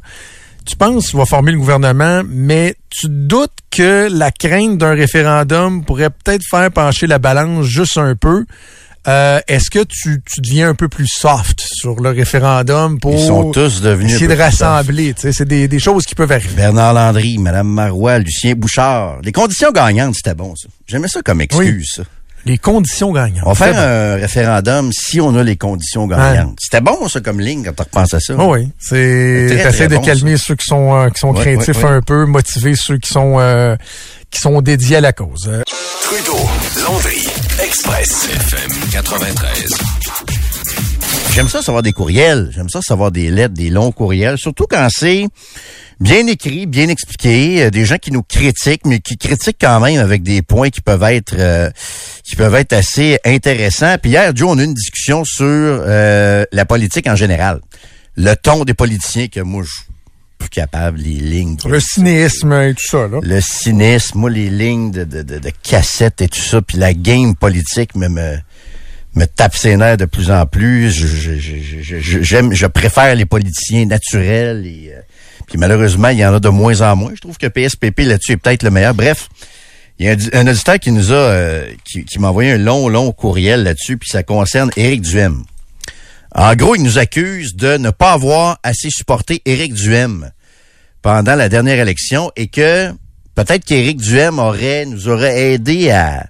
tu 0.65 0.77
penses 0.77 1.11
qu'il 1.11 1.19
va 1.19 1.27
former 1.27 1.53
le 1.53 1.59
gouvernement, 1.59 2.23
mais 2.27 2.75
tu 2.91 3.07
doutes 3.09 3.53
que 3.71 4.09
la 4.11 4.33
crainte 4.33 4.79
d'un 4.79 4.95
référendum 4.95 5.85
pourrait 5.85 6.11
peut-être 6.11 6.43
faire 6.49 6.71
pencher 6.73 7.07
la 7.07 7.19
balance 7.19 7.67
juste 7.67 7.99
un 7.99 8.17
peu. 8.17 8.45
Euh, 9.09 9.41
Est-ce 9.47 9.71
que 9.71 9.85
tu, 9.85 10.21
tu 10.25 10.41
deviens 10.41 10.71
un 10.71 10.75
peu 10.75 10.89
plus 10.89 11.07
soft 11.07 11.61
sur 11.61 12.01
le 12.01 12.11
référendum 12.11 12.99
pour 12.99 13.15
Ils 13.15 13.25
sont 13.27 13.51
tous 13.53 13.81
devenus 13.81 14.15
essayer 14.15 14.27
de 14.29 14.35
rassembler? 14.41 15.15
tu 15.15 15.23
sais, 15.23 15.33
C'est 15.33 15.45
des, 15.45 15.69
des 15.69 15.79
choses 15.79 16.05
qui 16.07 16.15
peuvent 16.15 16.33
arriver. 16.33 16.55
Bernard 16.57 16.93
Landry, 16.95 17.39
Madame 17.39 17.69
Marois, 17.69 18.19
Lucien 18.19 18.55
Bouchard. 18.55 19.19
Les 19.23 19.33
conditions 19.33 19.71
gagnantes, 19.71 20.17
c'était 20.17 20.35
bon, 20.35 20.55
ça. 20.57 20.69
J'aimais 20.89 21.09
ça 21.09 21.23
comme 21.23 21.41
excuse, 21.41 21.93
ça. 21.97 22.03
Les 22.45 22.59
conditions 22.59 23.11
gagnantes. 23.13 23.43
On 23.45 23.53
va 23.53 23.55
faire 23.55 23.75
bon. 23.75 23.81
un 23.81 24.21
référendum 24.21 24.93
si 24.93 25.21
on 25.21 25.35
a 25.37 25.43
les 25.43 25.57
conditions 25.57 26.07
gagnantes. 26.07 26.59
C'était 26.61 26.81
bon, 26.81 27.09
ça, 27.09 27.21
comme 27.21 27.41
ligne, 27.41 27.65
quand 27.65 27.73
tu 27.75 27.83
repenses 27.83 28.15
à 28.15 28.21
ça. 28.21 28.35
Oh 28.39 28.55
oui, 28.55 28.69
c'est 28.79 29.47
t'essaies 29.51 29.89
de 29.89 29.97
bon, 29.97 30.03
calmer 30.03 30.37
ceux 30.37 30.55
qui 30.55 30.65
sont 30.67 30.95
euh, 30.95 31.09
qui 31.11 31.19
sont 31.21 31.33
Ouais, 31.35 31.41
craintifs 31.57 31.77
ouais, 31.79 31.85
ouais. 31.91 31.97
un 31.97 32.03
peu, 32.03 32.25
motiver 32.25 32.75
ceux 32.77 32.99
qui 32.99 33.13
sont 33.13 33.37
euh, 33.41 33.75
qui 34.31 34.41
sont 34.41 34.61
dédiés 34.63 34.97
à 34.97 35.01
la 35.01 35.13
cause. 35.13 35.51
Trudeau, 36.05 36.39
Landry, 36.85 37.27
Express, 37.63 38.29
FM 38.29 38.71
93. 38.93 39.75
J'aime 41.35 41.49
ça 41.49 41.63
savoir 41.63 41.83
des 41.83 41.93
courriels. 41.93 42.51
J'aime 42.55 42.69
ça 42.69 42.81
savoir 42.83 43.11
des 43.11 43.31
lettres, 43.31 43.55
des 43.55 43.71
longs 43.71 43.93
courriels. 43.93 44.37
Surtout 44.37 44.67
quand 44.69 44.87
c'est 44.91 45.27
bien 45.99 46.27
écrit, 46.27 46.67
bien 46.67 46.89
expliqué. 46.89 47.65
euh, 47.65 47.71
des 47.71 47.87
gens 47.87 47.97
qui 47.97 48.13
nous 48.13 48.23
critiquent, 48.23 48.85
mais 48.85 49.01
qui 49.01 49.17
critiquent 49.17 49.57
quand 49.61 49.81
même 49.81 49.99
avec 49.99 50.23
des 50.23 50.43
points 50.43 50.69
qui 50.71 50.83
peuvent 50.83 51.03
être 51.05 51.35
euh, 51.39 51.71
qui 52.25 52.37
peuvent 52.37 52.55
être 52.55 52.75
assez 52.75 53.19
intéressants. 53.25 53.97
Puis 54.03 54.11
hier, 54.11 54.37
Joe, 54.37 54.51
on 54.51 54.59
a 54.59 54.63
eu 54.63 54.67
une 54.67 54.75
discussion 54.75 55.25
sur 55.25 55.47
euh, 55.47 56.45
la 56.53 56.65
politique 56.67 57.07
en 57.07 57.17
général. 57.17 57.61
Le 58.17 58.35
ton 58.35 58.65
des 58.65 58.75
politiciens 58.75 59.29
que 59.29 59.41
moi, 59.41 59.63
je 59.65 59.71
plus 60.39 60.49
capable, 60.49 60.99
les 60.99 61.19
lignes. 61.19 61.57
Le 61.67 61.81
cynisme 61.81 62.53
et 62.53 62.75
tout 62.75 62.87
ça, 62.87 63.09
là. 63.09 63.19
Le 63.23 63.41
cynisme, 63.41 64.19
moi, 64.19 64.31
les 64.31 64.51
lignes 64.51 64.91
de, 64.91 65.05
de, 65.05 65.23
de, 65.23 65.39
de 65.39 65.51
cassettes 65.63 66.21
et 66.21 66.29
tout 66.29 66.41
ça, 66.41 66.63
puis 66.63 66.79
la 66.79 66.95
game 66.95 67.35
politique 67.35 67.95
me, 67.95 68.09
me, 68.09 68.37
me 69.15 69.25
tape 69.27 69.57
ses 69.57 69.77
nerfs 69.77 69.97
de 69.97 70.05
plus 70.05 70.31
en 70.31 70.47
plus. 70.47 70.91
Je, 70.91 72.21
j'aime, 72.23 72.53
je 72.53 72.67
préfère 72.67 73.15
les 73.15 73.25
politiciens 73.25 73.87
naturels. 73.87 74.67
Et, 74.67 74.93
euh, 74.95 75.01
puis 75.47 75.59
malheureusement, 75.59 76.09
il 76.09 76.19
y 76.19 76.27
en 76.27 76.35
a 76.35 76.41
de 76.41 76.49
moins 76.49 76.81
en 76.83 76.97
moins. 76.97 77.13
Je 77.15 77.21
trouve 77.21 77.39
que 77.39 77.47
PSPP 77.47 78.01
là-dessus 78.01 78.33
est 78.33 78.37
peut-être 78.37 78.63
le 78.63 78.71
meilleur. 78.71 78.95
Bref, 78.95 79.29
il 79.99 80.07
y 80.07 80.09
a 80.09 80.13
un, 80.13 80.47
un 80.47 80.51
auditeur 80.51 80.79
qui 80.79 80.93
nous 80.93 81.13
a, 81.13 81.17
euh, 81.17 81.71
qui, 81.85 82.05
qui 82.05 82.19
m'a 82.19 82.29
envoyé 82.29 82.53
un 82.53 82.59
long, 82.59 82.89
long 82.89 83.13
courriel 83.13 83.63
là-dessus, 83.63 83.97
puis 83.97 84.11
ça 84.11 84.23
concerne 84.23 84.71
Éric 84.77 85.03
Duhem. 85.03 85.43
En 86.39 86.55
gros, 86.55 86.75
il 86.77 86.83
nous 86.83 86.99
accuse 86.99 87.57
de 87.57 87.79
ne 87.79 87.89
pas 87.89 88.13
avoir 88.13 88.59
assez 88.63 88.91
supporté 88.91 89.41
Éric 89.47 89.73
Duhem 89.73 90.31
pendant 91.01 91.35
la 91.35 91.49
dernière 91.49 91.81
élection 91.81 92.31
et 92.37 92.49
que 92.49 92.91
peut-être 93.35 93.65
qu'Éric 93.65 93.97
Duhem 93.97 94.39
aurait, 94.39 94.85
nous 94.85 95.09
aurait 95.09 95.53
aidé 95.53 95.89
à, 95.91 96.27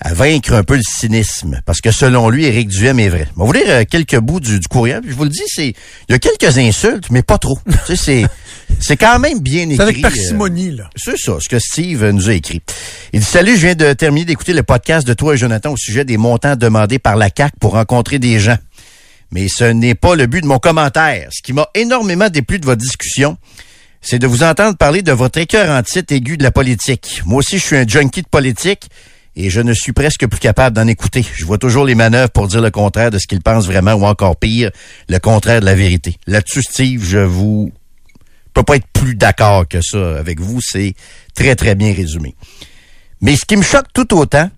à 0.00 0.12
vaincre 0.12 0.52
un 0.52 0.64
peu 0.64 0.76
le 0.76 0.82
cynisme. 0.82 1.62
Parce 1.64 1.80
que 1.80 1.90
selon 1.90 2.28
lui, 2.28 2.44
Éric 2.44 2.68
Duhem 2.68 2.98
est 3.00 3.08
vrai. 3.08 3.26
Je 3.34 3.40
vais 3.40 3.46
vous 3.46 3.52
lire 3.52 3.64
euh, 3.68 3.84
quelques 3.88 4.18
bouts 4.18 4.38
du, 4.40 4.60
du 4.60 4.68
courriel. 4.68 5.00
puis 5.00 5.12
Je 5.12 5.16
vous 5.16 5.24
le 5.24 5.30
dis, 5.30 5.40
c'est, 5.46 5.68
il 5.68 6.12
y 6.12 6.14
a 6.14 6.18
quelques 6.18 6.58
insultes, 6.58 7.10
mais 7.10 7.22
pas 7.22 7.38
trop. 7.38 7.58
tu 7.86 7.96
sais, 7.96 7.96
c'est, 7.96 8.26
c'est 8.80 8.98
quand 8.98 9.18
même 9.18 9.40
bien 9.40 9.62
écrit. 9.62 9.76
C'est 9.76 9.82
avec 9.82 9.98
euh, 9.98 10.02
parcimonie, 10.02 10.72
là. 10.72 10.90
c'est 10.94 11.16
ça, 11.16 11.38
ce 11.40 11.48
que 11.48 11.58
Steve 11.58 12.04
nous 12.10 12.28
a 12.28 12.34
écrit. 12.34 12.60
Il 13.14 13.20
dit 13.20 13.26
Salut, 13.26 13.56
je 13.56 13.66
viens 13.66 13.76
de 13.76 13.94
terminer 13.94 14.26
d'écouter 14.26 14.52
le 14.52 14.62
podcast 14.62 15.06
de 15.06 15.14
toi 15.14 15.32
et 15.32 15.36
Jonathan 15.38 15.72
au 15.72 15.76
sujet 15.78 16.04
des 16.04 16.18
montants 16.18 16.56
demandés 16.56 16.98
par 16.98 17.16
la 17.16 17.30
CAC 17.30 17.54
pour 17.58 17.72
rencontrer 17.72 18.18
des 18.18 18.38
gens. 18.38 18.58
Mais 19.32 19.48
ce 19.48 19.64
n'est 19.64 19.94
pas 19.94 20.14
le 20.14 20.26
but 20.26 20.42
de 20.42 20.46
mon 20.46 20.58
commentaire. 20.58 21.28
Ce 21.32 21.42
qui 21.42 21.52
m'a 21.52 21.68
énormément 21.74 22.28
déplu 22.28 22.58
de 22.58 22.66
votre 22.66 22.80
discussion, 22.80 23.38
c'est 24.00 24.18
de 24.18 24.26
vous 24.26 24.42
entendre 24.42 24.76
parler 24.76 25.02
de 25.02 25.12
votre 25.12 25.38
écœur 25.38 25.70
en 25.76 25.82
titre 25.82 26.14
aigu 26.14 26.36
de 26.36 26.42
la 26.42 26.50
politique. 26.50 27.22
Moi 27.24 27.38
aussi, 27.38 27.58
je 27.58 27.64
suis 27.64 27.76
un 27.76 27.86
junkie 27.86 28.22
de 28.22 28.28
politique 28.28 28.88
et 29.34 29.48
je 29.48 29.60
ne 29.60 29.72
suis 29.72 29.92
presque 29.92 30.26
plus 30.26 30.40
capable 30.40 30.76
d'en 30.76 30.86
écouter. 30.86 31.24
Je 31.34 31.44
vois 31.46 31.58
toujours 31.58 31.86
les 31.86 31.94
manœuvres 31.94 32.30
pour 32.30 32.46
dire 32.46 32.60
le 32.60 32.70
contraire 32.70 33.10
de 33.10 33.18
ce 33.18 33.26
qu'ils 33.26 33.40
pensent 33.40 33.66
vraiment 33.66 33.94
ou 33.94 34.04
encore 34.04 34.36
pire, 34.36 34.70
le 35.08 35.18
contraire 35.18 35.60
de 35.60 35.66
la 35.66 35.74
vérité. 35.74 36.18
Là-dessus, 36.26 36.62
Steve, 36.62 37.04
je 37.04 37.18
vous 37.18 37.72
peux 38.52 38.62
pas 38.62 38.76
être 38.76 38.86
plus 38.92 39.14
d'accord 39.14 39.66
que 39.66 39.80
ça 39.80 40.18
avec 40.18 40.40
vous. 40.40 40.60
C'est 40.60 40.94
très, 41.34 41.56
très 41.56 41.74
bien 41.74 41.94
résumé. 41.94 42.34
Mais 43.22 43.36
ce 43.36 43.44
qui 43.46 43.56
me 43.56 43.62
choque 43.62 43.86
tout 43.94 44.14
autant, 44.14 44.50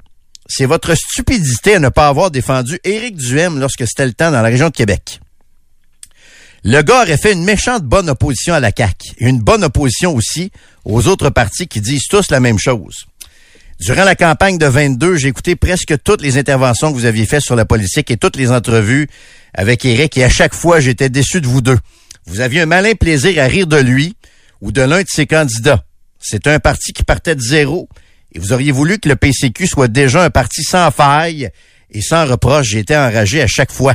c'est 0.46 0.66
votre 0.66 0.94
stupidité 0.94 1.76
à 1.76 1.78
ne 1.78 1.88
pas 1.88 2.08
avoir 2.08 2.30
défendu 2.30 2.78
Éric 2.84 3.16
Duhem 3.16 3.58
lorsque 3.58 3.86
c'était 3.86 4.06
le 4.06 4.12
temps 4.12 4.30
dans 4.30 4.42
la 4.42 4.48
région 4.48 4.68
de 4.68 4.74
Québec. 4.74 5.20
Le 6.64 6.80
gars 6.82 7.02
aurait 7.02 7.18
fait 7.18 7.32
une 7.32 7.44
méchante 7.44 7.82
bonne 7.84 8.08
opposition 8.08 8.54
à 8.54 8.60
la 8.60 8.70
CAQ 8.74 9.12
une 9.18 9.38
bonne 9.38 9.64
opposition 9.64 10.14
aussi 10.14 10.50
aux 10.84 11.08
autres 11.08 11.30
partis 11.30 11.66
qui 11.66 11.80
disent 11.80 12.08
tous 12.08 12.30
la 12.30 12.40
même 12.40 12.58
chose. 12.58 13.04
Durant 13.80 14.04
la 14.04 14.14
campagne 14.14 14.56
de 14.56 14.66
22, 14.66 15.16
j'ai 15.16 15.28
écouté 15.28 15.56
presque 15.56 15.94
toutes 16.02 16.22
les 16.22 16.38
interventions 16.38 16.90
que 16.90 16.96
vous 16.96 17.04
aviez 17.04 17.26
faites 17.26 17.42
sur 17.42 17.56
la 17.56 17.64
politique 17.64 18.10
et 18.10 18.16
toutes 18.16 18.36
les 18.36 18.50
entrevues 18.50 19.08
avec 19.52 19.84
Éric 19.84 20.16
et 20.16 20.24
à 20.24 20.28
chaque 20.28 20.54
fois, 20.54 20.80
j'étais 20.80 21.08
déçu 21.08 21.40
de 21.40 21.46
vous 21.46 21.60
deux. 21.60 21.78
Vous 22.26 22.40
aviez 22.40 22.62
un 22.62 22.66
malin 22.66 22.94
plaisir 22.94 23.42
à 23.42 23.46
rire 23.46 23.66
de 23.66 23.76
lui 23.76 24.16
ou 24.60 24.72
de 24.72 24.80
l'un 24.80 25.02
de 25.02 25.08
ses 25.08 25.26
candidats. 25.26 25.84
C'est 26.18 26.46
un 26.46 26.60
parti 26.60 26.92
qui 26.92 27.02
partait 27.02 27.34
de 27.34 27.40
zéro 27.40 27.88
et 28.34 28.38
vous 28.38 28.52
auriez 28.52 28.72
voulu 28.72 28.98
que 28.98 29.08
le 29.08 29.16
PCQ 29.16 29.66
soit 29.66 29.88
déjà 29.88 30.24
un 30.24 30.30
parti 30.30 30.62
sans 30.62 30.90
faille 30.90 31.48
et 31.90 32.02
sans 32.02 32.26
reproche. 32.26 32.66
J'étais 32.68 32.96
enragé 32.96 33.40
à 33.40 33.46
chaque 33.46 33.72
fois. 33.72 33.94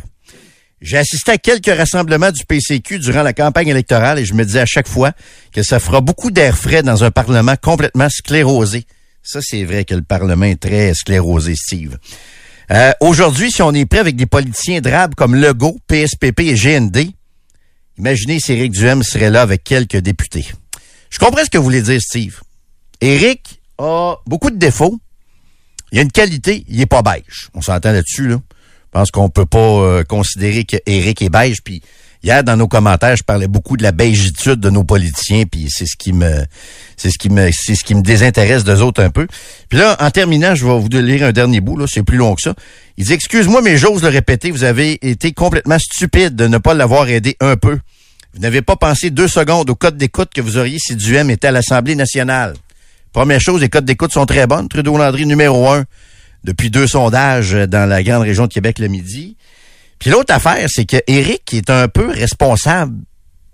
J'ai 0.81 0.97
assisté 0.97 1.31
à 1.31 1.37
quelques 1.37 1.75
rassemblements 1.75 2.31
du 2.31 2.45
PCQ 2.45 2.99
durant 2.99 3.21
la 3.21 3.33
campagne 3.33 3.67
électorale 3.67 4.17
et 4.17 4.25
je 4.25 4.33
me 4.33 4.45
disais 4.45 4.61
à 4.61 4.65
chaque 4.65 4.87
fois 4.87 5.11
que 5.51 5.61
ça 5.61 5.79
fera 5.79 5.99
beaucoup 5.99 6.31
d'air 6.31 6.57
frais 6.57 6.83
dans 6.83 7.03
un 7.03 7.11
Parlement 7.11 7.55
complètement 7.61 8.07
sclérosé. 8.09 8.85
Ça, 9.21 9.39
c'est 9.43 9.65
vrai 9.65 9.83
que 9.83 9.93
le 9.93 10.01
Parlement 10.01 10.45
est 10.45 10.61
très 10.61 10.93
sclérosé, 10.93 11.55
Steve. 11.55 11.97
Euh, 12.71 12.93
Aujourd'hui, 13.01 13.51
si 13.51 13.61
on 13.61 13.73
est 13.73 13.85
prêt 13.85 13.99
avec 13.99 14.15
des 14.15 14.25
politiciens 14.25 14.79
drabes 14.79 15.15
comme 15.15 15.35
Legault, 15.35 15.77
PSPP 15.87 16.39
et 16.41 16.53
GND, 16.53 17.09
imaginez 17.97 18.39
si 18.39 18.53
Éric 18.53 18.71
Duhem 18.71 19.03
serait 19.03 19.31
là 19.31 19.41
avec 19.41 19.65
quelques 19.65 19.97
députés. 19.97 20.47
Je 21.09 21.19
comprends 21.19 21.43
ce 21.43 21.49
que 21.49 21.57
vous 21.57 21.65
voulez 21.65 21.81
dire, 21.81 21.99
Steve. 21.99 22.39
Éric 23.01 23.58
a 23.79 24.15
beaucoup 24.25 24.51
de 24.51 24.57
défauts. 24.57 24.99
Il 25.91 25.95
y 25.95 25.99
a 25.99 26.03
une 26.03 26.11
qualité, 26.11 26.63
il 26.67 26.79
est 26.79 26.85
pas 26.85 27.01
beige. 27.01 27.49
On 27.55 27.61
s'entend 27.61 27.91
là-dessus, 27.91 28.27
là. 28.27 28.37
Je 28.91 28.99
pense 28.99 29.11
qu'on 29.11 29.29
peut 29.29 29.45
pas 29.45 29.59
euh, 29.59 30.03
considérer 30.03 30.63
que 30.63 30.77
Éric 30.87 31.21
est 31.21 31.29
beige. 31.29 31.57
Puis 31.63 31.81
hier, 32.23 32.43
dans 32.43 32.57
nos 32.57 32.67
commentaires, 32.67 33.15
je 33.15 33.23
parlais 33.23 33.47
beaucoup 33.47 33.77
de 33.77 33.83
la 33.83 33.91
beigitude 33.91 34.59
de 34.59 34.69
nos 34.71 34.83
politiciens. 34.83 35.43
Puis 35.45 35.67
c'est 35.69 35.85
ce 35.85 35.95
qui 35.95 36.11
me, 36.11 36.45
c'est 36.97 37.11
ce 37.11 37.19
qui 37.19 37.29
me, 37.29 37.49
c'est 37.51 37.75
ce 37.75 37.83
qui 37.83 37.93
me 37.93 38.01
désintéresse 38.01 38.63
d'eux 38.63 38.81
autres 38.81 39.03
un 39.03 39.11
peu. 39.11 39.27
Puis 39.69 39.77
là, 39.77 39.95
en 39.99 40.09
terminant, 40.09 40.55
je 40.55 40.65
vais 40.65 40.79
vous 40.79 40.89
lire 40.89 41.23
un 41.23 41.31
dernier 41.31 41.61
bout. 41.61 41.77
Là, 41.77 41.85
c'est 41.87 42.01
plus 42.01 42.17
long 42.17 42.33
que 42.33 42.41
ça. 42.41 42.55
Il 42.97 43.05
dit 43.05 43.13
excuse-moi, 43.13 43.61
mais 43.61 43.77
j'ose 43.77 44.01
le 44.01 44.09
répéter. 44.09 44.49
Vous 44.49 44.63
avez 44.63 44.97
été 45.07 45.33
complètement 45.33 45.77
stupide 45.77 46.35
de 46.35 46.47
ne 46.47 46.57
pas 46.57 46.73
l'avoir 46.73 47.09
aidé 47.09 47.37
un 47.39 47.57
peu. 47.57 47.77
Vous 48.33 48.41
n'avez 48.41 48.63
pas 48.63 48.75
pensé 48.75 49.11
deux 49.11 49.27
secondes 49.27 49.69
au 49.69 49.75
code 49.75 49.97
d'écoute 49.97 50.29
que 50.33 50.41
vous 50.41 50.57
auriez 50.57 50.77
si 50.79 50.95
Duhem 50.95 51.29
était 51.29 51.47
à 51.47 51.51
l'Assemblée 51.51 51.95
nationale. 51.95 52.55
Première 53.13 53.41
chose, 53.41 53.61
les 53.61 53.69
codes 53.69 53.85
d'écoute 53.85 54.11
sont 54.11 54.25
très 54.25 54.47
bonnes. 54.47 54.67
Trudeau-Landry 54.67 55.25
numéro 55.25 55.67
un 55.69 55.83
depuis 56.43 56.69
deux 56.69 56.87
sondages 56.87 57.51
dans 57.53 57.87
la 57.89 58.03
grande 58.03 58.21
région 58.23 58.47
de 58.47 58.53
Québec 58.53 58.79
le 58.79 58.87
midi. 58.87 59.35
Puis 59.99 60.09
l'autre 60.09 60.33
affaire, 60.33 60.65
c'est 60.69 60.85
que 60.85 60.97
Éric 61.07 61.53
est 61.53 61.69
un 61.69 61.87
peu 61.87 62.07
responsable. 62.09 62.95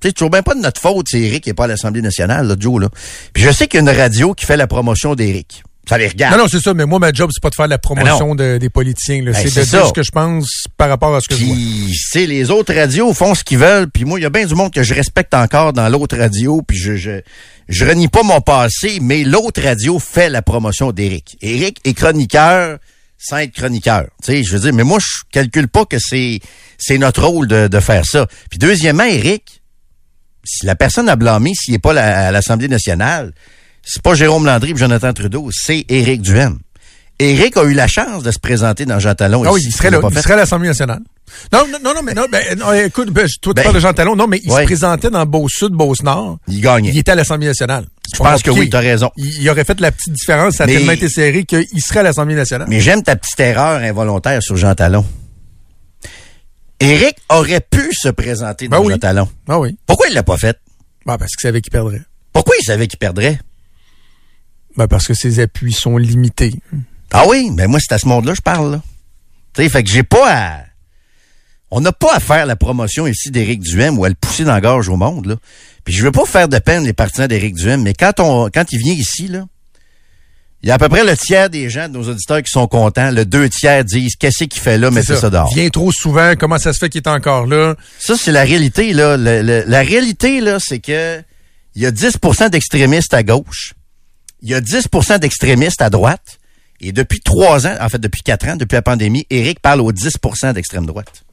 Tu 0.02 0.10
sais, 0.10 0.14
toujours 0.14 0.30
bien 0.30 0.44
pas 0.44 0.54
de 0.54 0.60
notre 0.60 0.80
faute, 0.80 1.08
c'est 1.10 1.20
Éric 1.22 1.46
qui 1.46 1.50
est 1.50 1.54
pas 1.56 1.64
à 1.64 1.68
l'Assemblée 1.68 2.02
nationale, 2.02 2.48
là, 2.48 2.56
Joe, 2.60 2.82
là. 2.82 2.90
Puis 3.34 3.42
je 3.44 3.50
sais 3.50 3.68
qu'il 3.68 3.80
y 3.84 3.88
a 3.88 3.92
une 3.92 3.98
radio 3.98 4.34
qui 4.34 4.46
fait 4.46 4.58
la 4.58 4.68
promotion 4.68 5.16
d'Éric. 5.16 5.64
Ça 5.88 5.98
les 6.00 6.08
regarde. 6.08 6.36
Non, 6.36 6.44
non, 6.44 6.48
c'est 6.50 6.60
ça, 6.62 6.74
mais 6.74 6.86
moi, 6.86 6.98
ma 6.98 7.12
job, 7.14 7.30
c'est 7.32 7.42
pas 7.42 7.52
de 7.52 7.56
faire 7.56 7.68
la 7.68 7.78
promotion 7.78 8.34
de- 8.34 8.58
des 8.58 8.70
politiciens. 8.72 9.24
Ben, 9.24 9.34
c'est 9.36 9.46
de 9.46 9.50
dire 9.50 9.66
ça. 9.66 9.86
ce 9.88 9.94
que 9.94 10.02
je 10.02 10.10
pense 10.12 10.66
par 10.78 10.90
rapport 10.90 11.16
à 11.16 11.22
ce 11.22 11.28
que 11.28 11.36
je 11.36 11.46
vois. 11.46 11.54
Puis, 11.54 11.92
c'est 12.10 12.26
les 12.26 12.50
autres 12.50 12.74
radios 12.74 13.14
font 13.14 13.36
ce 13.36 13.44
qu'ils 13.44 13.60
veulent. 13.60 13.88
Puis 13.92 14.04
moi, 14.04 14.20
il 14.20 14.24
y 14.24 14.26
a 14.26 14.32
bien 14.32 14.46
du 14.48 14.56
monde 14.56 14.74
que 14.74 14.82
je 14.82 14.96
respecte 14.96 15.36
encore 15.36 15.74
dans 15.74 15.88
l'autre 15.88 16.18
radio. 16.18 16.64
Puis 16.68 16.78
je, 16.78 16.96
je, 16.96 17.22
je 17.68 17.86
renie 17.86 18.08
pas 18.08 18.24
mon 18.24 18.42
passé, 18.42 19.00
mais 19.02 19.24
l'autre 19.24 19.62
radio 19.62 20.00
fait 20.00 20.30
la 20.30 20.42
promotion 20.42 20.92
d'Éric. 20.92 21.38
Éric 21.42 21.80
est 21.84 21.94
chroniqueur 21.94 22.78
sans 23.18 23.38
être 23.38 23.54
chroniqueur. 23.54 24.06
Tu 24.24 24.34
sais, 24.34 24.44
je 24.44 24.52
veux 24.54 24.60
dire, 24.60 24.74
mais 24.74 24.84
moi, 24.84 25.00
je 25.00 25.24
calcule 25.32 25.68
pas 25.68 25.86
que 25.86 25.98
c'est, 26.00 26.40
c'est 26.78 26.98
notre 26.98 27.24
rôle 27.26 27.48
de, 27.48 27.68
de 27.68 27.80
faire 27.80 28.06
ça. 28.06 28.28
Puis 28.50 28.60
deuxièmement, 28.60 29.04
Éric, 29.06 29.62
si 30.44 30.66
la 30.66 30.76
personne 30.76 31.10
a 31.10 31.16
blâmé 31.16 31.54
s'il 31.56 31.74
n'est 31.74 31.80
pas 31.80 31.94
la- 31.94 32.28
à 32.28 32.32
l'Assemblée 32.32 32.68
nationale, 32.68 33.34
c'est 33.84 34.02
pas 34.02 34.14
Jérôme 34.16 34.46
Landry 34.46 34.72
et 34.72 34.76
Jonathan 34.76 35.12
Trudeau, 35.14 35.50
c'est 35.52 35.86
Éric 35.90 36.22
Duhem. 36.22 36.60
Éric 37.18 37.56
a 37.58 37.64
eu 37.64 37.74
la 37.74 37.88
chance 37.88 38.24
de 38.24 38.30
se 38.32 38.40
présenter 38.40 38.86
dans 38.86 39.00
Jean 39.00 39.16
Talon. 39.16 39.44
Ah 39.46 39.54
oui, 39.54 39.62
ici, 39.62 39.70
il 39.70 39.76
serait 39.76 39.90
là, 39.90 40.00
il 40.12 40.22
serait 40.22 40.34
à 40.34 40.38
l'Assemblée 40.38 40.68
nationale. 40.68 41.00
Non, 41.52 41.66
non, 41.84 41.94
non, 41.94 42.02
mais 42.04 42.14
non, 42.14 42.26
ben, 42.32 42.58
non, 42.58 42.74
écoute, 42.74 43.10
ben, 43.12 43.28
toi, 43.42 43.54
tu 43.54 43.56
Ben, 43.56 43.64
parles 43.64 43.76
de 43.76 43.80
Jean 43.80 43.94
Talon. 43.94 44.16
Non, 44.16 44.28
mais 44.28 44.40
il 44.44 44.52
ouais. 44.52 44.62
se 44.62 44.66
présentait 44.66 45.10
dans 45.10 45.26
Beau-Sud, 45.26 45.72
Beauce-Nord. 45.72 46.38
Il 46.48 46.62
gagnait. 46.62 46.90
Il 46.90 46.98
était 46.98 47.12
à 47.12 47.16
l'Assemblée 47.16 47.48
nationale. 47.48 47.86
Je 48.14 48.18
pense 48.18 48.42
que 48.44 48.52
oui, 48.52 48.70
t'as 48.70 48.80
raison. 48.80 49.12
Il, 49.18 49.42
il 49.42 49.50
aurait 49.50 49.64
fait 49.64 49.80
la 49.82 49.92
petite 49.92 50.14
différence, 50.14 50.56
ça 50.56 50.64
a 50.64 50.68
tellement 50.68 50.92
été 50.92 51.10
serré 51.10 51.44
qu'il 51.46 51.82
serait 51.82 52.00
à 52.00 52.04
l'Assemblée 52.04 52.36
nationale. 52.36 52.68
Mais 52.70 52.80
j'aime 52.80 53.04
ta 53.04 53.16
petite 53.16 53.40
erreur 53.40 53.82
involontaire 53.82 54.42
sur 54.44 54.56
Jean 54.56 54.76
Talon. 54.76 55.06
Éric 56.80 57.16
aurait 57.30 57.62
pu 57.62 57.90
se 57.94 58.10
présenter 58.10 58.68
dans 58.68 58.80
Ben 58.80 58.86
oui. 58.86 58.94
Jean 58.94 59.00
Talon. 59.00 59.30
Ah 59.48 59.60
oui. 59.60 59.78
Pourquoi 59.86 60.08
il 60.10 60.14
l'a 60.14 60.24
pas 60.24 60.38
fait? 60.38 60.60
Ben, 61.06 61.18
parce 61.18 61.36
qu'il 61.36 61.48
savait 61.48 61.62
qu'il 61.62 61.72
perdrait. 61.72 62.02
Pourquoi 62.34 62.56
il 62.62 62.66
savait 62.66 62.88
qu'il 62.88 63.00
perdrait? 63.00 63.40
Ben, 64.76 64.88
parce 64.88 65.08
que 65.08 65.14
ses 65.14 65.40
appuis 65.40 65.72
sont 65.72 65.98
limités. 65.98 66.54
Ah 67.12 67.24
oui, 67.28 67.50
mais 67.54 67.68
moi, 67.68 67.80
c'est 67.82 67.94
à 67.94 67.98
ce 67.98 68.08
monde-là 68.08 68.34
que 68.34 68.38
je 68.38 68.42
parle, 68.42 68.72
là. 68.74 68.82
Tu 69.54 69.64
sais, 69.64 69.70
fait 69.70 69.84
que 69.84 69.90
j'ai 69.90 70.04
pas 70.04 70.30
à... 70.30 70.60
On 71.72 71.82
n'a 71.82 71.92
pas 71.92 72.14
à 72.16 72.20
faire 72.20 72.46
la 72.46 72.56
promotion 72.56 73.08
ici 73.08 73.32
d'Éric 73.32 73.62
Duhem 73.62 73.98
ou 73.98 74.06
à 74.06 74.10
le 74.10 74.16
pousser 74.16 74.44
dans 74.44 74.54
la 74.54 74.62
gorge 74.62 74.88
au 74.90 74.96
monde, 74.98 75.26
là. 75.26 75.36
Puis 75.84 75.94
je 75.94 76.04
veux 76.04 76.12
pas 76.12 76.26
faire 76.26 76.48
de 76.48 76.58
peine 76.60 76.84
les 76.86 76.94
partisans 76.94 77.28
d'Éric 77.28 77.56
Duhem, 77.56 77.82
mais 77.82 77.94
quand 77.94 78.20
on, 78.20 78.50
quand 78.50 78.66
il 78.72 78.80
vient 78.80 78.94
ici, 78.94 79.28
là, 79.28 79.46
il 80.64 80.70
y 80.70 80.72
a 80.72 80.76
à 80.76 80.78
peu 80.80 80.90
près 80.90 81.04
le 81.04 81.16
tiers 81.16 81.50
des 81.50 81.70
gens, 81.70 81.88
de 81.90 81.94
nos 81.98 82.10
auditeurs, 82.10 82.42
qui 82.42 82.50
sont 82.50 82.68
contents. 82.68 83.12
Le 83.12 83.24
deux 83.26 83.50
tiers 83.50 83.84
disent, 83.86 84.16
qu'est-ce 84.16 84.46
qu'il 84.46 84.60
fait 84.62 84.78
là, 84.80 84.90
mettez 84.90 85.08
C'est 85.14 85.18
ça, 85.18 85.30
dehors. 85.30 85.48
Il 85.52 85.60
vient 85.62 85.70
trop 85.70 85.92
souvent. 85.92 86.34
Comment 86.40 86.58
ça 86.58 86.74
se 86.74 86.80
fait 86.80 86.90
qu'il 86.90 87.02
est 87.02 87.08
encore 87.10 87.46
là? 87.46 87.76
Ça, 88.00 88.16
c'est 88.18 88.32
la 88.32 88.44
réalité, 88.44 88.94
là. 88.94 89.16
Le- 89.18 89.44
le- 89.44 89.64
la 89.68 89.82
réalité, 89.82 90.42
là, 90.42 90.58
c'est 90.60 90.80
que 90.80 91.22
il 91.76 91.82
y 91.84 91.86
a 91.86 91.92
10% 91.92 92.50
d'extrémistes 92.50 93.14
à 93.14 93.22
gauche. 93.22 93.74
Il 94.42 94.50
y 94.50 94.56
a 94.56 94.62
10% 94.62 95.20
d'extrémistes 95.20 95.82
à 95.82 95.90
droite. 95.90 96.40
Et 96.82 96.92
depuis 96.94 97.20
trois 97.20 97.68
ans, 97.68 97.76
en 97.80 97.90
fait, 97.90 98.00
depuis 98.00 98.22
quatre 98.24 98.48
ans, 98.48 98.56
depuis 98.56 98.76
la 98.76 98.82
pandémie, 98.82 99.28
Éric 99.30 99.60
parle 99.60 99.82
aux 99.82 99.92
10% 99.92 100.54
d'extrême 100.54 100.86
droite. 100.86 101.25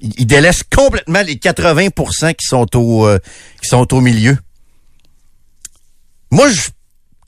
Il, 0.00 0.26
délaisse 0.26 0.62
complètement 0.62 1.22
les 1.22 1.38
80 1.38 1.88
qui 2.32 2.46
sont 2.46 2.76
au, 2.76 3.06
euh, 3.06 3.18
qui 3.62 3.68
sont 3.68 3.92
au 3.94 4.00
milieu. 4.00 4.36
Moi, 6.30 6.50
je, 6.50 6.68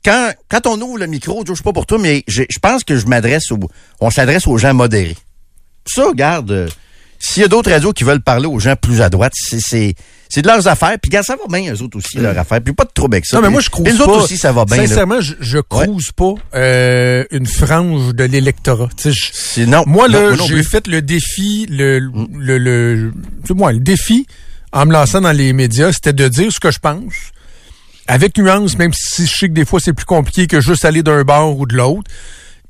quand, 0.03 0.33
quand 0.49 0.67
on 0.67 0.79
ouvre 0.81 0.99
le 0.99 1.07
micro, 1.07 1.43
Joe, 1.45 1.55
je 1.55 1.61
sais 1.61 1.63
pas 1.63 1.73
pour 1.73 1.85
toi, 1.85 1.97
mais 1.97 2.23
je, 2.27 2.43
je 2.47 2.59
pense 2.59 2.83
que 2.83 2.97
je 2.97 3.07
m'adresse 3.07 3.51
au, 3.51 3.59
on 3.99 4.09
s'adresse 4.11 4.45
aux 4.47 4.57
gens 4.57 4.73
modérés. 4.73 5.17
Ça, 5.85 6.05
regarde, 6.05 6.51
euh, 6.51 6.69
S'il 7.19 7.41
y 7.41 7.45
a 7.45 7.49
d'autres 7.49 7.69
radios 7.69 7.91
qui 7.91 8.05
veulent 8.05 8.21
parler 8.21 8.47
aux 8.47 8.59
gens 8.59 8.75
plus 8.75 9.01
à 9.01 9.09
droite, 9.09 9.33
c'est, 9.35 9.59
c'est, 9.59 9.93
c'est 10.29 10.41
de 10.41 10.47
leurs 10.47 10.67
affaires. 10.67 10.97
Puis, 11.01 11.09
gars, 11.09 11.21
ça 11.21 11.35
va 11.35 11.43
bien, 11.49 11.73
eux 11.73 11.81
autres 11.81 11.97
aussi, 11.97 12.17
leurs 12.17 12.37
affaires. 12.37 12.61
Puis, 12.61 12.73
pas 12.73 12.85
de 12.85 12.91
trouble 12.93 13.15
avec 13.15 13.25
ça. 13.25 13.35
Non, 13.35 13.43
mais 13.43 13.49
moi, 13.49 13.61
je 13.61 13.69
crouse 13.69 13.83
puis 13.83 13.91
les 13.93 13.99
pas. 13.99 14.05
autres 14.05 14.23
aussi, 14.23 14.37
ça 14.37 14.53
va 14.53 14.63
bien. 14.63 14.77
Sincèrement, 14.87 15.19
je, 15.19 15.33
je 15.39 15.59
crouse 15.59 16.11
pas 16.13 16.33
euh, 16.55 17.25
une 17.31 17.45
frange 17.45 18.15
de 18.15 18.23
l'électorat. 18.23 18.87
Non. 19.67 19.83
Moi, 19.85 20.07
là, 20.07 20.33
j'ai 20.47 20.63
fait 20.63 20.87
le 20.87 21.01
défi, 21.01 21.67
le, 21.69 21.99
le, 21.99 22.57
le, 22.57 23.11
tu 23.43 23.47
sais, 23.49 23.53
moi, 23.53 23.73
le 23.73 23.79
défi, 23.79 24.25
en 24.71 24.85
me 24.85 24.93
lançant 24.93 25.19
dans 25.19 25.31
les 25.31 25.51
médias, 25.51 25.91
c'était 25.91 26.13
de 26.13 26.27
dire 26.27 26.51
ce 26.51 26.59
que 26.59 26.71
je 26.71 26.79
pense, 26.79 27.13
avec 28.07 28.37
nuance, 28.37 28.77
même 28.77 28.93
si 28.93 29.27
je 29.27 29.35
sais 29.35 29.49
que 29.49 29.53
des 29.53 29.65
fois, 29.65 29.79
c'est 29.79 29.93
plus 29.93 30.05
compliqué 30.05 30.47
que 30.47 30.61
juste 30.61 30.85
aller 30.85 31.03
d'un 31.03 31.23
bord 31.23 31.59
ou 31.59 31.65
de 31.65 31.75
l'autre. 31.75 32.09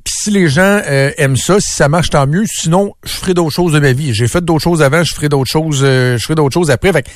Puis 0.10 0.24
si 0.24 0.32
les 0.32 0.50
gens 0.50 0.82
euh, 0.88 1.12
aiment 1.18 1.38
ça, 1.38 1.60
si 1.60 1.72
ça 1.72 1.88
marche, 1.88 2.10
tant 2.10 2.26
mieux. 2.26 2.44
Sinon, 2.48 2.96
je 3.06 3.12
ferai 3.12 3.36
d'autres 3.36 3.54
choses 3.54 3.74
de 3.74 3.80
ma 3.80 3.94
vie. 3.94 4.12
J'ai 4.12 4.28
fait 4.28 4.44
d'autres 4.44 4.64
choses 4.64 4.82
avant, 4.82 5.04
je 5.04 5.14
ferai 5.14 5.30
d'autres 5.30 5.52
choses, 5.52 5.82
euh, 5.84 6.18
je 6.18 6.24
ferai 6.24 6.34
d'autres 6.34 6.54
choses 6.56 6.72
après. 6.72 6.92
Fait 6.92 7.04
que 7.04 7.10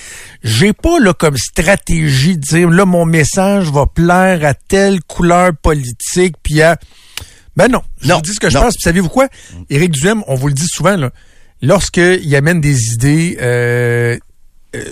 j'ai 0.44 0.74
pas 0.74 1.00
là 1.00 1.12
comme 1.16 1.36
stratégie 1.36 2.38
de 2.38 2.42
dire 2.42 2.70
là 2.70 2.86
mon 2.86 3.06
message 3.06 3.72
va 3.72 3.88
plaire 3.88 4.46
à 4.46 4.54
telle 4.54 5.02
couleur 5.02 5.54
politique 5.60 6.36
puis 6.44 6.62
à 6.62 6.78
ben 7.58 7.68
non, 7.68 7.82
je 8.00 8.10
Non, 8.10 8.18
vous 8.18 8.22
dis 8.22 8.34
ce 8.36 8.40
que 8.40 8.52
je 8.52 8.60
pense. 8.60 8.76
Puis 8.76 8.84
savez-vous 8.84 9.10
quoi? 9.10 9.28
Éric 9.72 9.90
Duhem, 9.90 10.22
on 10.28 10.36
vous 10.36 10.50
le 10.50 10.54
dit 10.54 10.68
souvent 10.68 10.96
là, 10.96 11.10
lorsqu'il 11.64 12.36
amène 12.36 12.62
des 12.62 12.94
idées 12.94 13.40
euh, 13.42 14.20
euh, 14.76 14.84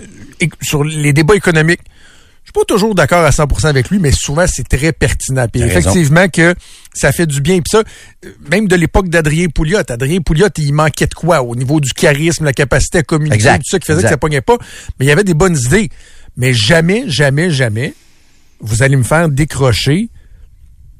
sur 0.63 0.83
les 0.83 1.13
débats 1.13 1.35
économiques, 1.35 1.81
suis 2.43 2.53
pas 2.53 2.65
toujours 2.65 2.95
d'accord 2.95 3.23
à 3.23 3.29
100% 3.29 3.67
avec 3.67 3.89
lui, 3.89 3.99
mais 3.99 4.11
souvent 4.11 4.45
c'est 4.47 4.67
très 4.67 4.91
pertinent. 4.91 5.47
Puis 5.47 5.63
raison. 5.63 5.79
effectivement 5.79 6.27
que 6.27 6.55
ça 6.93 7.11
fait 7.11 7.27
du 7.27 7.39
bien. 7.41 7.59
Puis 7.59 7.71
ça, 7.71 7.83
même 8.49 8.67
de 8.67 8.75
l'époque 8.75 9.09
d'Adrien 9.09 9.47
Pouliot, 9.47 9.79
Adrien 9.87 10.21
Pouliot, 10.21 10.47
il 10.57 10.73
manquait 10.73 11.07
de 11.07 11.13
quoi 11.13 11.43
au 11.43 11.55
niveau 11.55 11.79
du 11.79 11.91
charisme, 11.93 12.43
la 12.45 12.53
capacité 12.53 12.99
à 12.99 13.03
communiquer, 13.03 13.35
Exact, 13.35 13.59
tout 13.59 13.69
ça 13.71 13.79
qui 13.79 13.85
faisait 13.85 13.99
exact. 13.99 14.09
que 14.09 14.13
ça 14.13 14.17
pognait 14.17 14.41
pas. 14.41 14.57
Mais 14.99 15.05
il 15.05 15.09
y 15.09 15.11
avait 15.11 15.23
des 15.23 15.33
bonnes 15.33 15.57
idées. 15.57 15.89
Mais 16.35 16.53
jamais, 16.53 17.03
jamais, 17.07 17.51
jamais, 17.51 17.93
vous 18.59 18.83
allez 18.83 18.95
me 18.95 19.03
faire 19.03 19.29
décrocher 19.29 20.09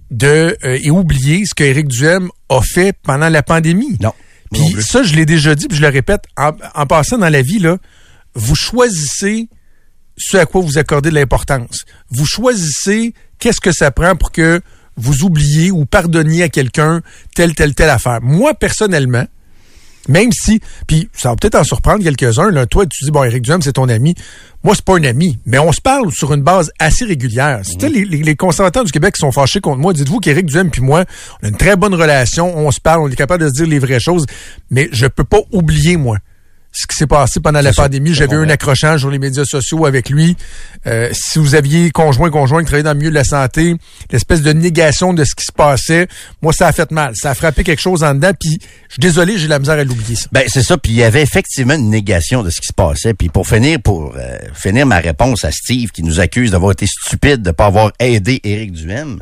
de 0.10 0.58
euh, 0.64 0.78
et 0.84 0.92
oublier 0.92 1.46
ce 1.46 1.56
que 1.56 1.64
Éric 1.64 1.88
Duhem 1.88 2.30
a 2.50 2.62
fait 2.62 2.96
pendant 3.02 3.30
la 3.30 3.44
pandémie. 3.44 3.98
Non. 4.02 4.14
Puis 4.52 4.84
ça, 4.84 5.04
je 5.04 5.16
l'ai 5.16 5.26
déjà 5.26 5.56
dit, 5.56 5.68
puis 5.68 5.78
je 5.78 5.82
le 5.82 5.88
répète, 5.88 6.24
en, 6.38 6.52
en 6.76 6.86
passant 6.86 7.18
dans 7.18 7.30
la 7.30 7.42
vie, 7.42 7.60
là, 7.60 7.78
vous 8.36 8.56
choisissez 8.56 9.48
ce 10.22 10.38
à 10.38 10.46
quoi 10.46 10.62
vous 10.62 10.78
accordez 10.78 11.10
de 11.10 11.16
l'importance. 11.16 11.86
Vous 12.10 12.26
choisissez 12.26 13.14
qu'est-ce 13.40 13.60
que 13.62 13.72
ça 13.72 13.92
prend 13.92 14.16
pour 14.16 14.32
que 14.32 14.62
vous 14.98 15.24
oubliez 15.24 15.72
ou 15.72 15.86
pardonniez 15.86 16.44
à 16.44 16.50
quelqu'un 16.50 17.02
telle, 17.36 17.56
telle, 17.56 17.74
telle 17.74 17.90
affaire. 17.90 18.20
Moi, 18.22 18.54
personnellement, 18.54 19.26
même 20.10 20.32
si, 20.32 20.60
puis 20.88 21.10
ça 21.16 21.30
va 21.30 21.36
peut-être 21.36 21.56
en 21.56 21.64
surprendre 21.64 22.04
quelques-uns, 22.04 22.50
là, 22.50 22.66
toi, 22.66 22.86
tu 22.88 23.06
dis, 23.06 23.12
bon, 23.12 23.24
Éric 23.24 23.44
Duhem, 23.44 23.62
c'est 23.62 23.74
ton 23.74 23.88
ami. 23.88 24.16
Moi, 24.64 24.74
c'est 24.76 24.84
pas 24.84 24.98
un 24.98 25.04
ami, 25.04 25.38
mais 25.46 25.60
on 25.60 25.72
se 25.72 25.80
parle 25.80 26.12
sur 26.12 26.34
une 26.34 26.42
base 26.42 26.72
assez 26.80 27.06
régulière. 27.06 27.62
Tu 27.64 27.80
sais, 27.80 27.90
les, 27.90 28.06
les- 28.06 28.36
conservateurs 28.36 28.84
du 28.84 28.92
Québec 28.92 29.16
sont 29.16 29.32
fâchés 29.32 29.60
contre 29.62 29.78
moi, 29.78 29.94
dites-vous 29.94 30.20
qu'Éric 30.20 30.48
Duhem 30.48 30.72
puis 30.72 30.82
moi, 30.82 31.06
on 31.42 31.46
a 31.46 31.50
une 31.50 31.58
très 31.58 31.76
bonne 31.76 31.94
relation, 31.94 32.58
on 32.58 32.72
se 32.72 32.80
parle, 32.80 33.02
on 33.02 33.08
est 33.10 33.16
capable 33.16 33.44
de 33.44 33.50
se 33.50 33.54
dire 33.54 33.68
les 33.68 33.80
vraies 33.80 34.00
choses, 34.00 34.26
mais 34.72 34.90
je 34.92 35.06
peux 35.06 35.24
pas 35.24 35.40
oublier, 35.52 35.98
moi, 35.98 36.18
ce 36.72 36.88
qui 36.88 36.96
s'est 36.96 37.08
passé 37.08 37.40
pendant 37.40 37.62
la 37.62 37.74
pandémie. 37.74 38.14
J'avais 38.14 38.36
eu 38.36 38.40
un 38.40 38.50
accrochage 38.50 39.02
sur 39.02 39.10
les 39.10 39.20
médias 39.20 39.46
sociaux 39.46 39.86
avec 39.86 40.10
lui. 40.10 40.38
Euh, 40.88 41.10
si 41.12 41.40
vous 41.40 41.56
aviez 41.56 41.92
conjoint, 41.92 42.30
conjoint 42.30 42.62
qui 42.62 42.68
travaillait 42.68 42.84
dans 42.84 42.94
le 42.94 42.98
milieu 42.98 43.10
de 43.10 43.16
la 43.16 43.24
santé, 43.24 43.76
l'espèce 44.12 44.42
de 44.42 44.54
négation 44.54 45.14
de 45.14 45.24
ce 45.24 45.36
qui 45.36 45.46
se 45.46 45.52
passait, 45.52 46.08
moi, 46.42 46.54
ça 46.54 46.68
a 46.68 46.72
fait 46.72 46.92
mal. 46.92 47.14
Ça 47.16 47.32
a 47.32 47.34
frappé 47.34 47.64
quelque 47.64 47.82
chose 47.82 48.04
en 48.04 48.16
dedans, 48.16 48.32
puis 48.40 48.60
je 48.88 48.94
suis 48.94 49.00
désolé, 49.00 49.38
j'ai 49.38 49.48
la 49.48 49.60
misère 49.60 49.78
à 49.78 49.84
l'oublier, 49.84 50.16
ça. 50.16 50.28
Ben 50.32 50.44
c'est 50.48 50.64
ça, 50.64 50.78
puis 50.78 50.94
il 50.94 50.98
y 50.98 51.04
avait 51.04 51.22
effectivement 51.22 51.76
une 51.76 51.90
négation 51.90 52.44
de 52.44 52.50
ce 52.50 52.62
qui 52.62 52.68
se 52.68 52.74
passait. 52.74 53.14
Puis 53.14 53.30
pour 53.30 53.48
finir, 53.48 53.80
pour 53.82 54.14
euh, 54.16 54.38
finir 54.54 54.86
ma 54.86 55.00
réponse 55.00 55.44
à 55.44 55.52
Steve 55.52 55.92
qui 55.92 56.04
nous 56.04 56.20
accuse 56.20 56.52
d'avoir 56.52 56.72
été 56.72 56.86
stupide 56.88 57.42
de 57.42 57.52
pas 57.52 57.66
avoir 57.66 57.92
aidé 58.00 58.40
Éric 58.44 58.72
Duhem, 58.72 59.22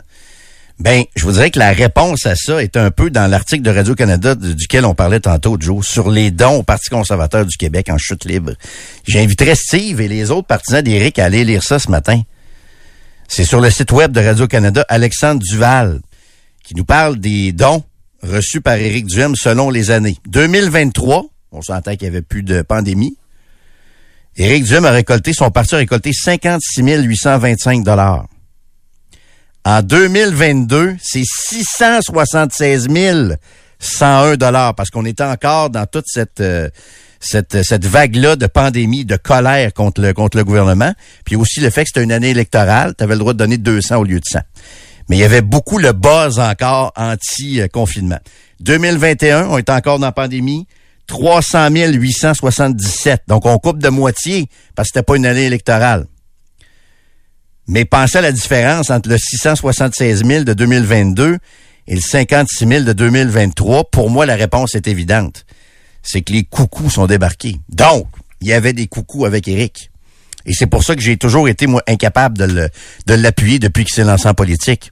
ben 0.79 1.03
je 1.15 1.23
vous 1.25 1.33
dirais 1.33 1.51
que 1.51 1.59
la 1.59 1.71
réponse 1.71 2.25
à 2.25 2.35
ça 2.35 2.63
est 2.63 2.77
un 2.77 2.89
peu 2.89 3.09
dans 3.09 3.29
l'article 3.29 3.63
de 3.63 3.69
Radio 3.69 3.95
Canada 3.95 4.33
du- 4.35 4.55
duquel 4.55 4.85
on 4.85 4.95
parlait 4.95 5.19
tantôt, 5.19 5.57
Joe, 5.59 5.85
sur 5.85 6.09
les 6.09 6.31
dons 6.31 6.59
au 6.59 6.63
Parti 6.63 6.89
conservateur 6.89 7.45
du 7.45 7.57
Québec 7.57 7.89
en 7.89 7.97
chute 7.97 8.23
libre. 8.25 8.53
J'inviterais 9.07 9.55
Steve 9.55 9.99
et 9.99 10.07
les 10.07 10.31
autres 10.31 10.47
partisans 10.47 10.81
d'Éric 10.81 11.19
à 11.19 11.25
aller 11.25 11.43
lire 11.43 11.63
ça 11.63 11.79
ce 11.79 11.91
matin. 11.91 12.21
C'est 13.27 13.43
sur 13.45 13.59
le 13.59 13.69
site 13.69 13.91
web 13.91 14.11
de 14.13 14.21
Radio 14.21 14.47
Canada, 14.47 14.85
Alexandre 14.87 15.41
Duval 15.41 15.99
qui 16.63 16.75
nous 16.75 16.85
parle 16.85 17.17
des 17.19 17.51
dons 17.51 17.83
reçus 18.23 18.61
par 18.61 18.75
Éric 18.75 19.05
Duhem 19.07 19.35
selon 19.35 19.69
les 19.69 19.91
années. 19.91 20.17
2023, 20.27 21.25
on 21.51 21.61
s'entend 21.61 21.91
qu'il 21.95 22.03
n'y 22.03 22.07
avait 22.15 22.21
plus 22.21 22.43
de 22.43 22.61
pandémie. 22.61 23.17
Éric 24.37 24.63
Duhem 24.65 24.85
a 24.85 24.91
récolté, 24.91 25.33
son 25.33 25.51
parti 25.51 25.75
a 25.75 25.79
récolté 25.79 26.11
56 26.13 26.81
825 27.01 27.83
dollars. 27.83 28.27
En 29.65 29.81
2022, 29.81 30.95
c'est 31.01 31.23
676 31.25 32.87
101 33.79 34.35
dollars 34.35 34.75
parce 34.75 34.89
qu'on 34.89 35.05
était 35.05 35.23
encore 35.23 35.69
dans 35.69 35.85
toute 35.85 36.05
cette 36.07 36.41
euh, 36.41 36.69
cette, 37.21 37.63
cette 37.63 37.85
vague-là 37.85 38.37
de 38.37 38.47
pandémie, 38.47 39.03
de 39.03 39.17
colère 39.17 39.73
contre 39.73 40.01
le, 40.01 40.13
contre 40.13 40.37
le 40.37 40.45
gouvernement. 40.45 40.93
Puis 41.25 41.35
aussi 41.35 41.59
le 41.59 41.69
fait 41.69 41.83
que 41.83 41.89
c'était 41.89 42.03
une 42.03 42.13
année 42.13 42.29
électorale, 42.29 42.93
tu 42.97 43.03
avais 43.03 43.15
le 43.15 43.19
droit 43.19 43.33
de 43.33 43.37
donner 43.37 43.57
200 43.57 43.97
au 43.97 44.03
lieu 44.05 44.19
de 44.19 44.25
100 44.25 44.39
mais 45.09 45.17
il 45.17 45.19
y 45.19 45.23
avait 45.23 45.41
beaucoup 45.41 45.79
le 45.79 45.91
buzz 45.91 46.39
encore 46.39 46.93
anti-confinement. 46.95 48.19
2021, 48.61 49.47
on 49.47 49.57
est 49.57 49.69
encore 49.69 49.99
dans 49.99 50.05
la 50.05 50.11
pandémie. 50.11 50.67
300 51.07 51.69
877. 51.71 53.23
Donc, 53.27 53.47
on 53.47 53.57
coupe 53.57 53.79
de 53.79 53.89
moitié 53.89 54.47
parce 54.75 54.89
que 54.89 54.93
c'était 54.93 55.03
pas 55.03 55.15
une 55.15 55.25
année 55.25 55.45
électorale. 55.45 56.05
Mais 57.69 57.85
pensez 57.85 58.17
à 58.17 58.21
la 58.21 58.31
différence 58.31 58.89
entre 58.89 59.09
le 59.09 59.17
676 59.19 60.25
000 60.25 60.43
de 60.43 60.53
2022 60.53 61.37
et 61.87 61.95
le 61.95 62.01
56 62.01 62.67
000 62.67 62.83
de 62.83 62.93
2023. 62.93 63.91
Pour 63.91 64.09
moi, 64.09 64.25
la 64.25 64.35
réponse 64.35 64.73
est 64.73 64.87
évidente. 64.87 65.45
C'est 66.01 66.21
que 66.21 66.33
les 66.33 66.43
coucous 66.43 66.89
sont 66.89 67.05
débarqués. 67.05 67.57
Donc, 67.69 68.07
il 68.41 68.47
y 68.47 68.53
avait 68.53 68.73
des 68.73 68.87
coucous 68.87 69.25
avec 69.25 69.47
Eric. 69.47 69.91
Et 70.47 70.53
c'est 70.53 70.65
pour 70.65 70.83
ça 70.83 70.95
que 70.95 71.01
j'ai 71.01 71.17
toujours 71.17 71.47
été, 71.47 71.67
moi, 71.67 71.83
incapable 71.87 72.39
de 73.05 73.13
l'appuyer 73.13 73.59
depuis 73.59 73.85
qu'il 73.85 73.93
s'est 73.93 74.03
lancé 74.03 74.27
en 74.27 74.33
politique. 74.33 74.89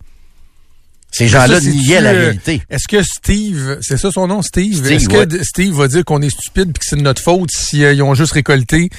Ces 1.17 1.27
gens-là 1.27 1.59
niaient 1.59 2.01
la 2.01 2.11
euh, 2.11 2.19
réalité. 2.19 2.61
Est-ce 2.69 2.87
que 2.87 3.01
Steve, 3.01 3.79
c'est 3.81 3.97
ça 3.97 4.11
son 4.11 4.27
nom, 4.27 4.43
Steve? 4.43 4.77
Steve, 4.77 4.91
Est-ce 4.91 5.09
que 5.09 5.35
ouais. 5.35 5.43
Steve 5.43 5.73
va 5.73 5.87
dire 5.87 6.05
qu'on 6.05 6.21
est 6.21 6.29
stupide 6.29 6.65
puis 6.65 6.79
que 6.79 6.85
c'est 6.85 6.95
de 6.95 7.01
notre 7.01 7.23
faute 7.23 7.49
si 7.51 7.83
euh, 7.83 7.93
ils 7.93 8.03
ont 8.03 8.13
juste 8.13 8.33
récolté 8.33 8.89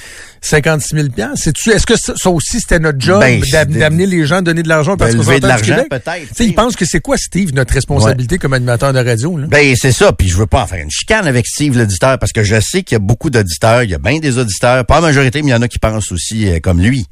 56 0.41 0.95
000 0.95 1.07
C'est-tu, 1.35 1.71
est-ce 1.71 1.85
que 1.85 1.97
ça, 1.97 2.13
ça 2.17 2.29
aussi 2.29 2.59
c'était 2.59 2.79
notre 2.79 2.99
job 2.99 3.21
Ben, 3.21 3.41
d'amener 3.69 4.05
les 4.05 4.25
gens 4.25 4.37
à 4.37 4.41
donner 4.41 4.63
de 4.63 4.67
l'argent 4.67 4.97
parce 4.97 5.15
qu'on 5.15 5.23
de 5.23 5.47
l'argent, 5.47 5.83
peut-être, 5.89 6.27
Tu 6.27 6.35
sais, 6.35 6.45
il 6.45 6.55
pense 6.55 6.75
que 6.75 6.85
c'est 6.85 6.99
quoi, 6.99 7.17
Steve, 7.17 7.53
notre 7.53 7.73
responsabilité 7.73 8.37
comme 8.37 8.53
animateur 8.53 8.91
de 8.91 8.99
radio, 8.99 9.37
là? 9.37 9.47
Ben, 9.47 9.73
c'est 9.79 9.93
ça. 9.93 10.11
Puis 10.11 10.27
je 10.27 10.35
veux 10.35 10.47
pas 10.47 10.63
en 10.63 10.67
faire 10.67 10.83
une 10.83 10.91
chicane 10.91 11.25
avec 11.25 11.47
Steve, 11.47 11.77
l'auditeur, 11.77 12.19
parce 12.19 12.33
que 12.33 12.43
je 12.43 12.59
sais 12.59 12.83
qu'il 12.83 12.95
y 12.95 12.97
a 12.97 12.99
beaucoup 12.99 13.29
d'auditeurs. 13.29 13.83
Il 13.83 13.91
y 13.91 13.95
a 13.95 13.99
bien 13.99 14.19
des 14.19 14.37
auditeurs, 14.37 14.85
pas 14.85 14.95
la 14.95 15.01
majorité, 15.01 15.41
mais 15.41 15.49
il 15.49 15.51
y 15.51 15.55
en 15.55 15.61
a 15.61 15.67
qui 15.67 15.79
pensent 15.79 16.11
aussi 16.11 16.49
euh, 16.49 16.59
comme 16.59 16.81
lui. 16.81 17.05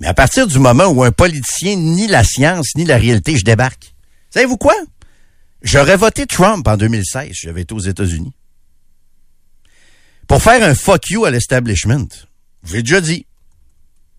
Mais 0.00 0.06
à 0.06 0.14
partir 0.14 0.46
du 0.46 0.58
moment 0.58 0.86
où 0.86 1.02
un 1.02 1.12
politicien 1.12 1.76
nie 1.76 2.08
la 2.08 2.24
science, 2.24 2.72
ni 2.76 2.84
la 2.84 2.98
réalité, 2.98 3.36
je 3.36 3.44
débarque. 3.44 3.93
Savez-vous 4.34 4.56
quoi? 4.56 4.74
J'aurais 5.62 5.96
voté 5.96 6.26
Trump 6.26 6.66
en 6.66 6.76
2016 6.76 7.28
si 7.28 7.46
j'avais 7.46 7.60
été 7.60 7.72
aux 7.72 7.78
États-Unis. 7.78 8.32
Pour 10.26 10.42
faire 10.42 10.60
un 10.68 10.74
fuck 10.74 11.08
you 11.08 11.24
à 11.24 11.30
l'establishment. 11.30 12.08
J'ai 12.64 12.82
déjà 12.82 13.00
dit. 13.00 13.26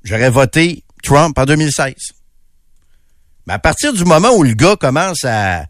J'aurais 0.05 0.30
voté 0.30 0.86
Trump 1.03 1.38
en 1.38 1.43
2016. 1.43 1.95
Mais 3.45 3.55
à 3.55 3.59
partir 3.59 3.91
du 3.91 4.05
moment 4.05 4.30
où 4.34 4.43
le 4.43 4.53
gars 4.53 4.78
commence 4.78 5.26
à, 5.26 5.68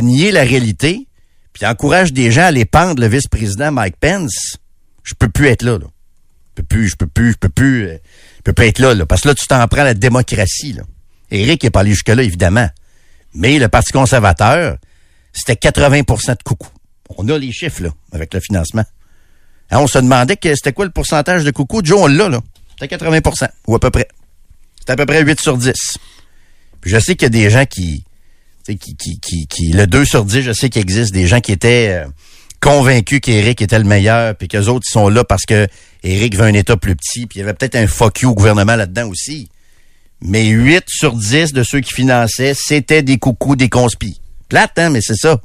nier 0.00 0.30
la 0.30 0.44
réalité, 0.44 1.08
puis 1.52 1.66
encourage 1.66 2.12
des 2.12 2.30
gens 2.30 2.42
à 2.42 2.46
aller 2.46 2.66
pendre 2.66 3.02
le 3.02 3.08
vice-président 3.08 3.72
Mike 3.72 3.96
Pence, 3.98 4.58
je 5.02 5.14
peux 5.14 5.28
plus 5.28 5.48
être 5.48 5.64
là. 5.64 5.76
là. 5.76 5.86
Je 6.50 6.62
peux 6.62 6.66
plus, 6.68 6.88
je 6.88 6.96
peux 6.96 7.08
plus, 7.08 7.32
je 7.32 7.38
peux 7.38 7.48
plus, 7.48 7.88
euh, 7.88 7.98
je 8.36 8.42
peux 8.42 8.52
plus 8.52 8.66
être 8.66 8.78
là, 8.78 8.94
là. 8.94 9.06
Parce 9.06 9.22
que 9.22 9.28
là, 9.28 9.34
tu 9.34 9.48
t'en 9.48 9.66
prends 9.66 9.82
la 9.82 9.94
démocratie, 9.94 10.74
là. 10.74 10.84
Éric 11.32 11.64
n'est 11.64 11.70
pas 11.70 11.80
allé 11.80 11.90
jusque-là, 11.90 12.22
évidemment. 12.22 12.68
Mais 13.38 13.60
le 13.60 13.68
Parti 13.68 13.92
conservateur, 13.92 14.78
c'était 15.32 15.54
80% 15.54 16.36
de 16.36 16.42
coucou. 16.42 16.68
On 17.16 17.28
a 17.28 17.38
les 17.38 17.52
chiffres, 17.52 17.84
là, 17.84 17.90
avec 18.12 18.34
le 18.34 18.40
financement. 18.40 18.84
Hein, 19.70 19.78
on 19.78 19.86
se 19.86 19.98
demandait 19.98 20.36
que 20.36 20.52
c'était 20.56 20.72
quoi 20.72 20.84
le 20.84 20.90
pourcentage 20.90 21.44
de 21.44 21.52
coucou. 21.52 21.80
Joe, 21.84 22.00
on 22.02 22.06
l'a, 22.08 22.28
là. 22.28 22.40
C'était 22.80 22.96
80% 22.96 23.48
ou 23.68 23.76
à 23.76 23.78
peu 23.78 23.90
près. 23.90 24.08
C'était 24.80 24.92
à 24.92 24.96
peu 24.96 25.06
près 25.06 25.22
8 25.22 25.40
sur 25.40 25.56
10. 25.56 25.72
Puis 26.80 26.90
je 26.90 26.98
sais 26.98 27.14
qu'il 27.14 27.22
y 27.22 27.26
a 27.26 27.28
des 27.30 27.48
gens 27.48 27.64
qui, 27.64 28.04
le 28.66 29.86
2 29.86 30.04
sur 30.04 30.24
10, 30.24 30.42
je 30.42 30.52
sais 30.52 30.68
qu'il 30.68 30.82
existe 30.82 31.12
des 31.12 31.28
gens 31.28 31.40
qui 31.40 31.52
étaient 31.52 31.90
euh, 31.90 32.08
convaincus 32.60 33.20
qu'Éric 33.20 33.62
était 33.62 33.78
le 33.78 33.84
meilleur, 33.84 34.34
puis 34.34 34.48
qu'eux 34.48 34.66
autres 34.66 34.86
ils 34.88 34.92
sont 34.92 35.08
là 35.08 35.22
parce 35.22 35.44
que 35.44 35.68
Éric 36.02 36.36
veut 36.36 36.44
un 36.44 36.54
État 36.54 36.76
plus 36.76 36.96
petit, 36.96 37.26
puis 37.26 37.38
il 37.38 37.40
y 37.40 37.42
avait 37.42 37.54
peut-être 37.54 37.76
un 37.76 37.86
fuck 37.86 38.20
you 38.20 38.30
au 38.30 38.34
gouvernement 38.34 38.76
là-dedans 38.76 39.08
aussi. 39.08 39.48
Mais 40.20 40.46
8 40.48 40.84
sur 40.88 41.14
10 41.14 41.52
de 41.52 41.62
ceux 41.62 41.80
qui 41.80 41.92
finançaient, 41.92 42.54
c'était 42.54 43.02
des 43.02 43.18
coucous, 43.18 43.56
des 43.56 43.68
conspis. 43.68 44.20
Plate, 44.48 44.78
hein, 44.78 44.90
mais 44.90 45.00
c'est 45.00 45.14
ça. 45.16 45.40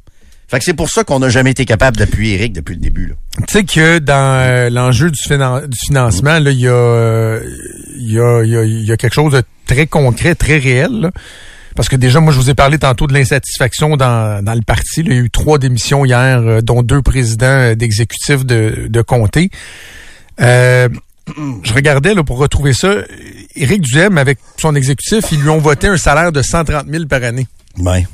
Fait 0.47 0.59
que 0.59 0.65
c'est 0.65 0.73
pour 0.73 0.89
ça 0.89 1.03
qu'on 1.03 1.19
n'a 1.19 1.29
jamais 1.29 1.51
été 1.51 1.65
capable 1.65 1.97
d'appuyer 1.97 2.35
Eric 2.35 2.53
depuis 2.53 2.75
le 2.75 2.81
début. 2.81 3.13
Tu 3.47 3.53
sais 3.53 3.63
que 3.63 3.99
dans 3.99 4.39
euh, 4.39 4.69
l'enjeu 4.69 5.09
du, 5.09 5.19
finan- 5.19 5.65
du 5.67 5.77
financement, 5.77 6.37
il 6.37 6.47
y 6.49 6.61
y, 6.61 6.67
a, 6.67 7.41
y, 8.43 8.91
a, 8.91 8.97
quelque 8.97 9.13
chose 9.13 9.33
de 9.33 9.43
très 9.65 9.87
concret, 9.87 10.35
très 10.35 10.57
réel. 10.57 10.91
là. 11.01 11.11
Parce 11.75 11.89
que 11.89 11.95
déjà, 11.95 12.19
moi, 12.19 12.31
je 12.31 12.37
vous 12.37 12.49
ai 12.49 12.53
parlé 12.53 12.77
tantôt 12.77 13.07
de 13.07 13.13
l'insatisfaction 13.13 13.97
dans, 13.97 14.43
le 14.45 14.61
parti. 14.61 15.01
Il 15.01 15.07
y 15.07 15.11
a 15.13 15.15
eu 15.19 15.29
trois 15.31 15.57
démissions 15.57 16.05
hier, 16.05 16.39
euh, 16.39 16.61
dont 16.61 16.83
deux 16.83 17.01
présidents 17.01 17.45
euh, 17.47 17.75
d'exécutifs 17.75 18.45
de, 18.45 18.87
de 18.89 19.01
comté. 19.01 19.49
Euh, 20.41 20.87
je 21.63 21.73
regardais 21.73 22.13
là, 22.13 22.23
pour 22.23 22.37
retrouver 22.37 22.73
ça. 22.73 22.95
Éric 23.55 23.81
Duhem, 23.81 24.17
avec 24.17 24.39
son 24.57 24.75
exécutif, 24.75 25.25
ils 25.31 25.41
lui 25.41 25.49
ont 25.49 25.59
voté 25.59 25.87
un 25.87 25.97
salaire 25.97 26.31
de 26.31 26.41
130 26.41 26.87
000 26.87 27.05
par 27.05 27.23
année. 27.23 27.47
Ouais. 27.77 28.05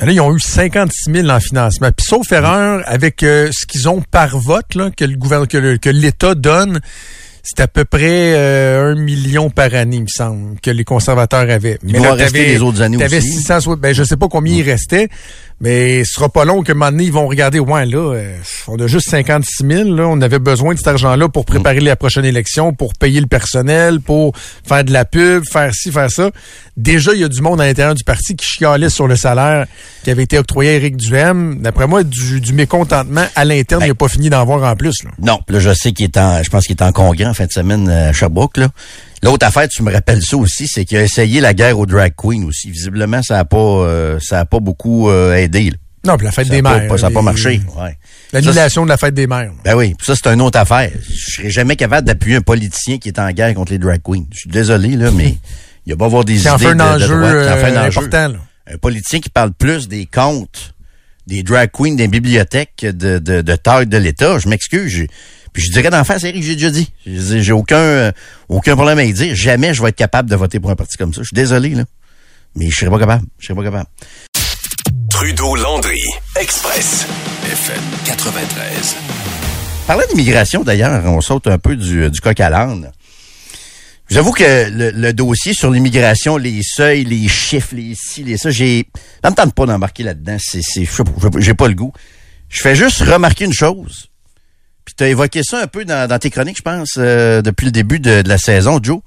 Mais 0.00 0.06
là, 0.06 0.12
ils 0.12 0.20
ont 0.20 0.34
eu 0.34 0.40
56 0.40 1.12
000 1.12 1.28
en 1.28 1.40
financement. 1.40 1.90
Puis 1.96 2.06
sauf 2.06 2.30
erreur, 2.32 2.82
avec 2.86 3.22
euh, 3.22 3.50
ce 3.52 3.66
qu'ils 3.66 3.88
ont 3.88 4.00
par 4.00 4.38
vote, 4.38 4.74
là, 4.74 4.90
que 4.90 5.04
le 5.04 5.16
gouvernement, 5.16 5.48
que, 5.48 5.90
l'État 5.90 6.34
donne, 6.34 6.80
c'est 7.50 7.62
à 7.62 7.66
peu 7.66 7.86
près 7.86 8.34
euh, 8.34 8.92
un 8.92 8.94
million 8.94 9.48
par 9.48 9.74
année, 9.74 9.96
il 9.96 10.02
me 10.02 10.06
semble, 10.08 10.60
que 10.60 10.70
les 10.70 10.84
conservateurs 10.84 11.48
avaient. 11.48 11.78
Il 11.82 11.98
va 11.98 12.12
rester 12.12 12.44
les 12.46 12.60
autres 12.60 12.82
années 12.82 12.98
t'avais 12.98 13.18
aussi. 13.18 13.32
600, 13.38 13.60
soit- 13.60 13.76
ben, 13.76 13.94
je 13.94 14.04
sais 14.04 14.16
pas 14.18 14.28
combien 14.28 14.54
il 14.54 14.62
restait, 14.62 15.08
mais 15.60 16.04
ce 16.04 16.12
sera 16.12 16.28
pas 16.28 16.44
long 16.44 16.62
que 16.62 16.72
un 16.72 16.74
moment 16.74 16.90
donné, 16.90 17.04
ils 17.04 17.12
vont 17.12 17.26
regarder, 17.26 17.58
ouais, 17.58 17.86
là, 17.86 18.12
euh, 18.14 18.36
on 18.68 18.76
a 18.78 18.86
juste 18.86 19.08
56 19.08 19.66
000, 19.66 19.94
là, 19.94 20.06
on 20.06 20.20
avait 20.20 20.38
besoin 20.38 20.74
de 20.74 20.78
cet 20.78 20.88
argent-là 20.88 21.28
pour 21.30 21.46
préparer 21.46 21.80
la 21.80 21.96
prochaine 21.96 22.26
élection, 22.26 22.74
pour 22.74 22.92
payer 22.94 23.20
le 23.20 23.26
personnel, 23.26 24.00
pour 24.00 24.32
faire 24.36 24.84
de 24.84 24.92
la 24.92 25.04
pub, 25.06 25.42
faire 25.50 25.72
ci, 25.74 25.90
faire 25.90 26.10
ça. 26.10 26.30
Déjà, 26.76 27.12
il 27.14 27.20
y 27.20 27.24
a 27.24 27.28
du 27.28 27.40
monde 27.40 27.60
à 27.60 27.66
l'intérieur 27.66 27.94
du 27.94 28.04
parti 28.04 28.36
qui 28.36 28.46
chialait 28.46 28.90
sur 28.90 29.08
le 29.08 29.16
salaire 29.16 29.66
qui 30.04 30.10
avait 30.12 30.22
été 30.22 30.38
octroyé 30.38 30.70
à 30.70 30.74
Éric 30.74 30.96
Duhem. 30.96 31.58
D'après 31.60 31.86
moi, 31.88 32.04
du, 32.04 32.40
du 32.40 32.52
mécontentement 32.52 33.24
à 33.34 33.44
l'interne, 33.44 33.82
il 33.84 33.88
n'a 33.88 33.94
pas 33.94 34.06
fini 34.08 34.30
d'en 34.30 34.44
voir 34.44 34.62
en 34.62 34.76
plus. 34.76 35.02
Là. 35.02 35.10
Non, 35.20 35.40
là, 35.48 35.58
je 35.58 35.72
sais 35.74 35.92
qu'il 35.92 36.04
est 36.04 36.16
en, 36.16 36.42
je 36.42 36.50
pense 36.50 36.66
qu'il 36.66 36.76
est 36.76 36.82
en 36.82 36.92
congrès 36.92 37.24
fin 37.38 37.46
de 37.46 37.52
semaine 37.52 37.88
à 37.88 38.12
Sherbrooke. 38.12 38.58
L'autre 39.22 39.46
affaire, 39.46 39.68
tu 39.68 39.82
me 39.82 39.92
rappelles 39.92 40.22
ça 40.22 40.36
aussi, 40.36 40.68
c'est 40.68 40.84
qu'il 40.84 40.98
a 40.98 41.02
essayé 41.02 41.40
la 41.40 41.54
guerre 41.54 41.78
aux 41.78 41.86
drag 41.86 42.12
queens 42.16 42.44
aussi. 42.46 42.70
Visiblement, 42.70 43.22
ça 43.22 43.38
a 43.38 43.44
pas, 43.44 43.56
euh, 43.58 44.18
ça 44.20 44.40
a 44.40 44.44
pas 44.44 44.60
beaucoup 44.60 45.08
euh, 45.08 45.34
aidé, 45.34 45.70
là. 45.70 45.76
Non, 46.06 46.16
puis 46.16 46.24
la 46.26 46.32
fête 46.32 46.46
Ça 46.46 46.54
des 46.54 46.62
mères. 46.62 46.98
ça 46.98 47.08
a 47.08 47.10
pas 47.10 47.22
marché, 47.22 47.60
ouais. 47.76 47.98
L'annulation 48.32 48.84
de 48.84 48.88
la 48.88 48.96
fête 48.96 49.14
des 49.14 49.26
mères. 49.26 49.50
Ben 49.64 49.74
oui, 49.74 49.94
puis 49.98 50.06
ça, 50.06 50.14
c'est 50.14 50.28
une 50.32 50.40
autre 50.40 50.58
affaire. 50.58 50.90
Je 51.10 51.32
serais 51.32 51.50
jamais 51.50 51.74
capable 51.76 52.06
d'appuyer 52.06 52.36
un 52.36 52.40
politicien 52.40 52.98
qui 52.98 53.08
est 53.08 53.18
en 53.18 53.30
guerre 53.32 53.52
contre 53.54 53.72
les 53.72 53.78
drag 53.78 54.00
queens. 54.02 54.24
Je 54.32 54.40
suis 54.40 54.50
désolé, 54.50 54.96
là, 54.96 55.10
mais 55.10 55.36
il 55.86 55.94
va 55.96 56.06
avoir 56.06 56.24
des 56.24 56.34
idées 56.34 56.42
C'est 56.42 56.50
en 56.50 56.58
fait 56.58 56.66
un 56.68 56.74
de, 56.74 56.78
de 56.78 57.04
enjeu, 57.04 57.16
droite. 57.16 57.44
Ça 57.48 57.54
en 57.54 57.56
fait 57.58 57.76
un 57.76 57.86
enjeu. 57.88 57.98
important. 57.98 58.28
là. 58.28 58.38
Un 58.72 58.78
politicien 58.78 59.20
qui 59.20 59.30
parle 59.30 59.52
plus 59.52 59.88
des 59.88 60.06
comptes 60.06 60.74
des 61.26 61.42
drag 61.42 61.70
queens 61.70 61.94
des 61.94 62.08
bibliothèques 62.08 62.72
que 62.78 62.86
de, 62.90 63.18
de, 63.18 63.42
de 63.42 63.56
taille 63.56 63.86
de 63.86 63.98
l'État, 63.98 64.38
je 64.38 64.48
m'excuse. 64.48 65.06
Puis 65.52 65.62
je 65.62 65.72
dirais 65.72 65.90
d'en 65.90 66.04
face, 66.04 66.24
Eric, 66.24 66.42
j'ai 66.42 66.54
déjà 66.54 66.70
dit. 66.70 66.92
J'ai 67.06 67.52
aucun, 67.52 67.76
euh, 67.76 68.12
aucun 68.48 68.74
problème 68.74 68.98
à 68.98 69.04
y 69.04 69.12
dire. 69.12 69.34
Jamais 69.34 69.74
je 69.74 69.82
vais 69.82 69.88
être 69.90 69.96
capable 69.96 70.30
de 70.30 70.36
voter 70.36 70.60
pour 70.60 70.70
un 70.70 70.76
parti 70.76 70.96
comme 70.96 71.12
ça. 71.12 71.22
Je 71.22 71.28
suis 71.28 71.34
désolé, 71.34 71.70
là. 71.70 71.84
Mais 72.54 72.70
je 72.70 72.76
serais 72.76 72.90
pas 72.90 72.98
capable. 72.98 73.24
Je 73.38 73.46
serais 73.46 73.56
pas 73.56 73.64
capable. 73.64 73.86
Trudeau-Landry, 75.10 76.00
Express, 76.40 77.06
FM 77.44 77.82
93. 78.04 78.96
Parlant 79.86 80.02
d'immigration, 80.10 80.62
d'ailleurs, 80.64 81.04
on 81.06 81.20
saute 81.20 81.46
un 81.46 81.58
peu 81.58 81.76
du, 81.76 82.10
du 82.10 82.20
coq 82.20 82.38
à 82.40 82.50
l'âne. 82.50 82.90
J'avoue 84.10 84.32
que 84.32 84.70
le, 84.70 84.90
le 84.90 85.12
dossier 85.12 85.52
sur 85.52 85.70
l'immigration, 85.70 86.36
les 86.36 86.62
seuils, 86.62 87.04
les 87.04 87.28
chiffres, 87.28 87.74
les 87.74 87.94
ci, 87.94 88.24
les 88.24 88.38
ça, 88.38 88.50
j'ai, 88.50 88.88
ça 89.22 89.30
me 89.30 89.34
tente 89.34 89.54
pas 89.54 89.66
d'embarquer 89.66 90.02
là-dedans. 90.02 90.36
C'est, 90.38 90.62
c'est, 90.62 90.84
je 90.84 91.02
j'ai 91.40 91.54
pas 91.54 91.68
le 91.68 91.74
goût. 91.74 91.92
Je 92.48 92.62
fais 92.62 92.74
juste 92.74 93.00
remarquer 93.00 93.44
une 93.44 93.52
chose. 93.52 94.08
Puis 94.88 94.94
tu 94.96 95.04
as 95.04 95.08
évoqué 95.08 95.42
ça 95.42 95.60
un 95.60 95.66
peu 95.66 95.84
dans, 95.84 96.08
dans 96.08 96.18
tes 96.18 96.30
chroniques, 96.30 96.56
je 96.56 96.62
pense, 96.62 96.94
euh, 96.96 97.42
depuis 97.42 97.66
le 97.66 97.72
début 97.72 98.00
de, 98.00 98.22
de 98.22 98.28
la 98.30 98.38
saison, 98.38 98.80
Joe. 98.82 99.00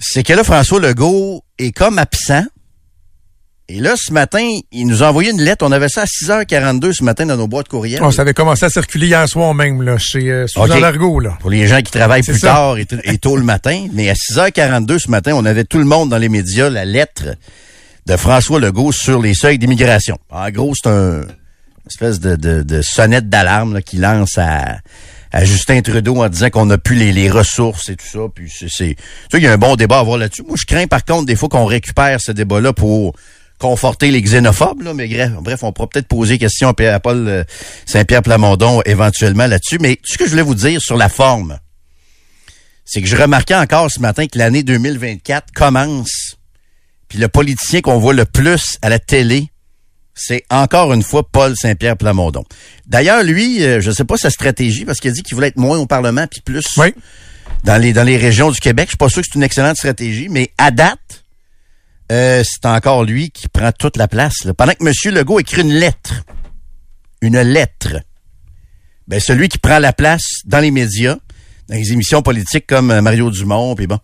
C'est 0.00 0.24
que 0.24 0.32
là, 0.32 0.42
François 0.42 0.80
Legault 0.80 1.44
est 1.58 1.70
comme 1.70 1.96
absent. 2.00 2.42
Et 3.68 3.78
là, 3.78 3.94
ce 3.96 4.12
matin, 4.12 4.44
il 4.72 4.88
nous 4.88 5.04
a 5.04 5.08
envoyé 5.10 5.30
une 5.30 5.42
lettre. 5.42 5.64
On 5.64 5.70
avait 5.70 5.88
ça 5.88 6.02
à 6.02 6.04
6h42 6.06 6.92
ce 6.92 7.04
matin 7.04 7.24
dans 7.24 7.36
nos 7.36 7.46
boîtes 7.46 7.68
courriels. 7.68 8.00
Oh, 8.02 8.10
ça 8.10 8.22
avait 8.22 8.34
commencé 8.34 8.64
à 8.64 8.68
circuler 8.68 9.06
hier 9.06 9.28
soir 9.28 9.54
même, 9.54 9.80
là, 9.80 9.96
chez 9.96 10.28
euh, 10.28 10.48
Suzanne. 10.48 10.80
Largo, 10.80 11.20
là. 11.20 11.38
Pour 11.38 11.50
les 11.50 11.68
gens 11.68 11.82
qui 11.82 11.92
travaillent 11.92 12.24
plus 12.24 12.40
ça. 12.40 12.48
tard 12.48 12.78
et, 12.78 12.88
et 13.04 13.18
tôt 13.18 13.36
le 13.36 13.44
matin. 13.44 13.86
Mais 13.92 14.10
à 14.10 14.14
6h42 14.14 14.98
ce 14.98 15.08
matin, 15.08 15.34
on 15.36 15.44
avait 15.44 15.62
tout 15.62 15.78
le 15.78 15.84
monde 15.84 16.08
dans 16.08 16.18
les 16.18 16.28
médias, 16.28 16.68
la 16.68 16.84
lettre 16.84 17.36
de 18.06 18.16
François 18.16 18.58
Legault 18.58 18.90
sur 18.90 19.22
les 19.22 19.34
seuils 19.34 19.58
d'immigration. 19.58 20.18
En 20.30 20.50
gros, 20.50 20.74
c'est 20.74 20.90
un 20.90 21.20
espèce 21.90 22.20
de, 22.20 22.36
de, 22.36 22.62
de 22.62 22.82
sonnette 22.82 23.28
d'alarme 23.28 23.74
là, 23.74 23.82
qu'il 23.82 24.00
lance 24.00 24.38
à, 24.38 24.78
à 25.32 25.44
Justin 25.44 25.80
Trudeau 25.82 26.16
en 26.22 26.28
disant 26.28 26.50
qu'on 26.50 26.66
n'a 26.66 26.78
plus 26.78 26.96
les, 26.96 27.12
les 27.12 27.30
ressources 27.30 27.88
et 27.88 27.96
tout 27.96 28.06
ça. 28.06 28.20
Puis 28.34 28.50
c'est, 28.50 28.66
tu 28.66 28.74
sais, 28.74 28.96
il 29.34 29.42
y 29.42 29.46
a 29.46 29.52
un 29.52 29.58
bon 29.58 29.76
débat 29.76 29.96
à 29.96 30.00
avoir 30.00 30.18
là-dessus. 30.18 30.42
Moi, 30.42 30.56
je 30.58 30.66
crains 30.66 30.86
par 30.86 31.04
contre 31.04 31.26
des 31.26 31.36
fois 31.36 31.48
qu'on 31.48 31.66
récupère 31.66 32.20
ce 32.20 32.32
débat-là 32.32 32.72
pour 32.72 33.14
conforter 33.58 34.10
les 34.10 34.22
xénophobes, 34.22 34.82
là, 34.82 34.94
mais 34.94 35.06
bref, 35.42 35.62
on 35.62 35.72
pourra 35.72 35.88
peut-être 35.88 36.08
poser 36.08 36.38
question 36.38 36.70
à 36.70 37.00
Paul 37.00 37.28
euh, 37.28 37.44
Saint-Pierre 37.84 38.22
Plamondon 38.22 38.80
éventuellement 38.86 39.46
là-dessus. 39.46 39.78
Mais 39.80 39.98
ce 40.02 40.16
que 40.16 40.24
je 40.24 40.30
voulais 40.30 40.42
vous 40.42 40.54
dire 40.54 40.80
sur 40.80 40.96
la 40.96 41.10
forme, 41.10 41.58
c'est 42.86 43.02
que 43.02 43.06
je 43.06 43.16
remarquais 43.16 43.54
encore 43.54 43.90
ce 43.90 44.00
matin 44.00 44.26
que 44.26 44.38
l'année 44.38 44.62
2024 44.62 45.52
commence, 45.54 46.36
puis 47.08 47.18
le 47.18 47.28
politicien 47.28 47.82
qu'on 47.82 47.98
voit 47.98 48.14
le 48.14 48.24
plus 48.24 48.78
à 48.80 48.88
la 48.88 48.98
télé, 48.98 49.49
c'est 50.22 50.44
encore 50.50 50.92
une 50.92 51.02
fois 51.02 51.26
Paul 51.26 51.54
Saint-Pierre 51.56 51.96
Plamondon. 51.96 52.44
D'ailleurs, 52.86 53.22
lui, 53.22 53.64
euh, 53.64 53.80
je 53.80 53.90
sais 53.90 54.04
pas 54.04 54.16
sa 54.16 54.30
stratégie, 54.30 54.84
parce 54.84 55.00
qu'il 55.00 55.10
a 55.10 55.14
dit 55.14 55.22
qu'il 55.22 55.34
voulait 55.34 55.48
être 55.48 55.56
moins 55.56 55.78
au 55.78 55.86
Parlement, 55.86 56.26
puis 56.26 56.40
plus 56.40 56.64
Oui. 56.76 56.94
dans 57.64 57.80
les 57.80 57.92
dans 57.92 58.02
les 58.04 58.16
régions 58.16 58.50
du 58.50 58.60
Québec. 58.60 58.86
Je 58.86 58.90
suis 58.90 58.96
pas 58.98 59.08
sûr 59.08 59.22
que 59.22 59.28
c'est 59.32 59.36
une 59.38 59.42
excellente 59.42 59.76
stratégie, 59.76 60.28
mais 60.28 60.50
à 60.58 60.70
date, 60.70 61.24
euh, 62.12 62.42
c'est 62.44 62.66
encore 62.66 63.04
lui 63.04 63.30
qui 63.30 63.48
prend 63.48 63.70
toute 63.72 63.96
la 63.96 64.08
place. 64.08 64.44
là. 64.44 64.52
Pendant 64.54 64.72
que 64.72 64.84
M. 64.84 65.14
Legault 65.14 65.40
écrit 65.40 65.62
une 65.62 65.72
lettre, 65.72 66.24
une 67.22 67.40
lettre, 67.40 68.00
ben 69.08 69.20
celui 69.20 69.48
qui 69.48 69.58
prend 69.58 69.78
la 69.78 69.92
place 69.92 70.40
dans 70.44 70.58
les 70.60 70.70
médias, 70.70 71.16
dans 71.68 71.76
les 71.76 71.92
émissions 71.92 72.20
politiques 72.22 72.66
comme 72.66 72.90
euh, 72.90 73.00
Mario 73.00 73.30
Dumont, 73.30 73.74
puis 73.74 73.86
bon, 73.86 73.98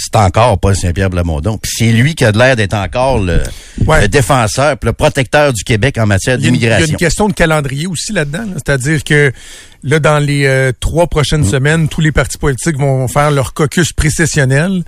c'est 0.00 0.16
encore 0.16 0.58
Paul 0.58 0.74
Saint-Pierre 0.74 1.10
Blamondon. 1.10 1.58
Puis 1.58 1.70
c'est 1.76 1.92
lui 1.92 2.14
qui 2.14 2.24
a 2.24 2.32
de 2.32 2.38
l'air 2.38 2.56
d'être 2.56 2.74
encore 2.74 3.18
le, 3.18 3.42
Ouais. 3.86 4.02
le 4.02 4.08
défenseur, 4.08 4.76
puis 4.78 4.86
le 4.88 4.92
protecteur 4.92 5.52
du 5.52 5.62
Québec 5.64 5.98
en 5.98 6.06
matière 6.06 6.36
une, 6.36 6.40
il 6.40 6.44
y 6.44 6.48
a 6.48 6.50
d'immigration. 6.52 6.86
une 6.92 6.96
question 6.96 7.28
de 7.28 7.32
calendrier 7.34 7.86
aussi 7.86 8.12
là-dedans. 8.12 8.40
là. 8.46 8.54
C'est-à-dire 8.54 9.04
que 9.04 9.32
là, 9.82 9.98
dans 9.98 10.18
les 10.18 10.46
euh, 10.46 10.72
trois 10.78 11.06
prochaines 11.06 11.42
Mm. 11.42 11.50
semaines, 11.50 11.88
tous 11.88 12.00
les 12.00 12.12
partis 12.12 12.38
politiques 12.38 12.76
vont 12.78 13.06
faire 13.08 13.30
leur 13.30 13.54
caucus 13.54 13.92
précessionnel. 13.92 14.82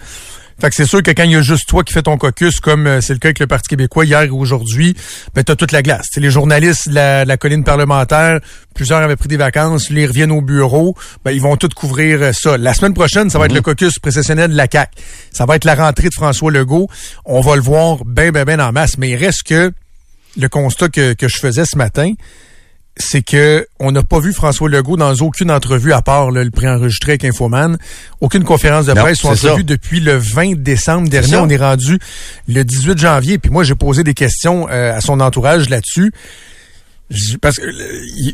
Fait 0.62 0.70
que 0.70 0.76
c'est 0.76 0.86
sûr 0.86 1.02
que 1.02 1.10
quand 1.10 1.24
il 1.24 1.32
y 1.32 1.34
a 1.34 1.42
juste 1.42 1.68
toi 1.68 1.82
qui 1.82 1.92
fais 1.92 2.02
ton 2.02 2.16
caucus, 2.16 2.60
comme 2.60 2.86
euh, 2.86 3.00
c'est 3.00 3.14
le 3.14 3.18
cas 3.18 3.30
avec 3.30 3.40
le 3.40 3.48
Parti 3.48 3.66
québécois 3.66 4.04
hier 4.04 4.32
ou 4.32 4.40
aujourd'hui, 4.40 4.94
ben 5.34 5.42
t'as 5.42 5.56
toute 5.56 5.72
la 5.72 5.82
glace. 5.82 6.06
Les 6.14 6.30
journalistes 6.30 6.88
de 6.88 6.94
la, 6.94 7.24
de 7.24 7.28
la 7.28 7.36
colline 7.36 7.64
parlementaire, 7.64 8.38
plusieurs 8.72 9.00
avaient 9.00 9.16
pris 9.16 9.26
des 9.26 9.36
vacances, 9.36 9.90
ils 9.90 10.06
reviennent 10.06 10.30
au 10.30 10.40
bureau, 10.40 10.94
ben 11.24 11.32
ils 11.32 11.40
vont 11.40 11.56
tout 11.56 11.68
couvrir 11.74 12.22
euh, 12.22 12.30
ça. 12.32 12.56
La 12.58 12.74
semaine 12.74 12.94
prochaine, 12.94 13.28
ça 13.28 13.40
va 13.40 13.46
être 13.46 13.54
le 13.54 13.60
caucus 13.60 13.98
précessionnel 13.98 14.52
de 14.52 14.56
la 14.56 14.68
CAC. 14.68 14.92
Ça 15.32 15.46
va 15.46 15.56
être 15.56 15.64
la 15.64 15.74
rentrée 15.74 16.10
de 16.10 16.14
François 16.14 16.52
Legault. 16.52 16.86
On 17.24 17.40
va 17.40 17.56
le 17.56 17.62
voir 17.62 18.04
ben 18.04 18.30
ben 18.30 18.44
ben 18.44 18.60
en 18.60 18.70
masse, 18.70 18.98
mais 18.98 19.10
il 19.10 19.16
reste 19.16 19.42
que 19.42 19.72
le 20.36 20.48
constat 20.48 20.90
que, 20.90 21.14
que 21.14 21.26
je 21.26 21.38
faisais 21.40 21.64
ce 21.64 21.76
matin, 21.76 22.12
c'est 22.96 23.22
que 23.22 23.66
on 23.80 23.92
n'a 23.92 24.02
pas 24.02 24.20
vu 24.20 24.32
François 24.32 24.68
Legault 24.68 24.96
dans 24.96 25.14
aucune 25.14 25.50
entrevue 25.50 25.92
à 25.92 26.02
part 26.02 26.30
là, 26.30 26.44
le 26.44 26.50
préenregistré 26.50 27.12
avec 27.12 27.24
Infoman, 27.24 27.78
aucune 28.20 28.44
conférence 28.44 28.86
de 28.86 28.92
presse 28.92 29.24
ou 29.24 29.28
entrevue 29.28 29.64
depuis 29.64 30.00
le 30.00 30.16
20 30.16 30.62
décembre 30.62 31.08
dernier. 31.08 31.36
On 31.36 31.48
est 31.48 31.56
rendu 31.56 31.98
le 32.48 32.64
18 32.64 32.98
janvier. 32.98 33.38
Puis 33.38 33.50
moi, 33.50 33.64
j'ai 33.64 33.74
posé 33.74 34.04
des 34.04 34.14
questions 34.14 34.68
euh, 34.68 34.96
à 34.96 35.00
son 35.00 35.20
entourage 35.20 35.68
là-dessus. 35.68 36.12
Parce 37.40 37.56
que 37.56 37.66
euh, 37.66 38.32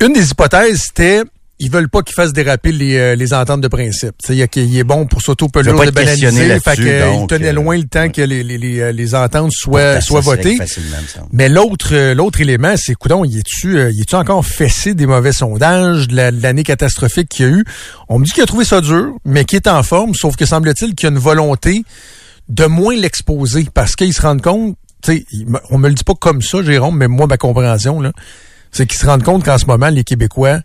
une 0.00 0.12
des 0.12 0.30
hypothèses, 0.30 0.82
c'était 0.88 1.22
ils 1.64 1.70
veulent 1.70 1.88
pas 1.88 2.02
qu'il 2.02 2.14
fasse 2.14 2.32
déraper 2.32 2.72
les, 2.72 2.96
euh, 2.98 3.14
les 3.14 3.32
ententes 3.32 3.60
de 3.60 3.68
principe. 3.68 4.14
Il, 4.28 4.34
y 4.34 4.42
a- 4.42 4.46
il 4.56 4.76
est 4.78 4.84
bon 4.84 5.06
pour 5.06 5.22
s'auto-pelure 5.22 5.76
pas 5.76 5.86
de 5.86 5.90
banaliser. 5.92 6.30
Fait 6.30 6.48
là-dessus, 6.48 6.82
que, 6.84 7.12
il 7.12 7.18
donc, 7.20 7.28
tenait 7.30 7.48
euh, 7.48 7.52
loin 7.52 7.76
le 7.76 7.84
temps 7.84 8.00
ouais. 8.02 8.10
que 8.10 8.22
les, 8.22 8.42
les, 8.42 8.58
les, 8.58 8.80
euh, 8.80 8.92
les 8.92 9.14
ententes 9.14 9.52
soient, 9.52 10.00
soient 10.00 10.20
votées. 10.20 10.58
Mais 11.32 11.48
l'autre 11.48 12.12
l'autre 12.14 12.40
élément, 12.40 12.74
c'est 12.76 12.94
coudon, 12.94 13.24
il 13.24 13.38
est-tu 13.38 13.78
il 13.92 14.00
est-tu 14.00 14.14
encore 14.14 14.44
fessé 14.44 14.94
des 14.94 15.06
mauvais 15.06 15.32
sondages, 15.32 16.08
de 16.08 16.16
la- 16.16 16.30
de 16.32 16.42
l'année 16.42 16.64
catastrophique 16.64 17.28
qu'il 17.28 17.46
y 17.46 17.48
a 17.48 17.52
eu? 17.52 17.64
On 18.08 18.18
me 18.18 18.24
dit 18.24 18.32
qu'il 18.32 18.42
a 18.42 18.46
trouvé 18.46 18.64
ça 18.64 18.80
dur, 18.80 19.12
mais 19.24 19.44
qu'il 19.44 19.56
est 19.56 19.68
en 19.68 19.82
forme, 19.82 20.14
sauf 20.14 20.36
que 20.36 20.44
semble-t-il 20.46 20.94
qu'il 20.94 21.06
y 21.08 21.10
a 21.10 21.12
une 21.14 21.18
volonté 21.20 21.84
de 22.48 22.66
moins 22.66 22.94
l'exposer 22.96 23.66
parce 23.72 23.94
qu'il 23.96 24.12
se 24.12 24.20
rend 24.22 24.36
compte, 24.38 24.76
tu 25.02 25.24
on 25.70 25.78
me 25.78 25.88
le 25.88 25.94
dit 25.94 26.04
pas 26.04 26.14
comme 26.14 26.42
ça, 26.42 26.62
Jérôme, 26.62 26.96
mais 26.96 27.08
moi 27.08 27.26
ma 27.26 27.36
compréhension 27.36 28.00
là, 28.00 28.12
c'est 28.72 28.86
qu'il 28.86 28.98
se 28.98 29.06
rend 29.06 29.18
compte 29.20 29.44
qu'en 29.44 29.58
ce 29.58 29.66
moment 29.66 29.88
les 29.88 30.04
Québécois 30.04 30.60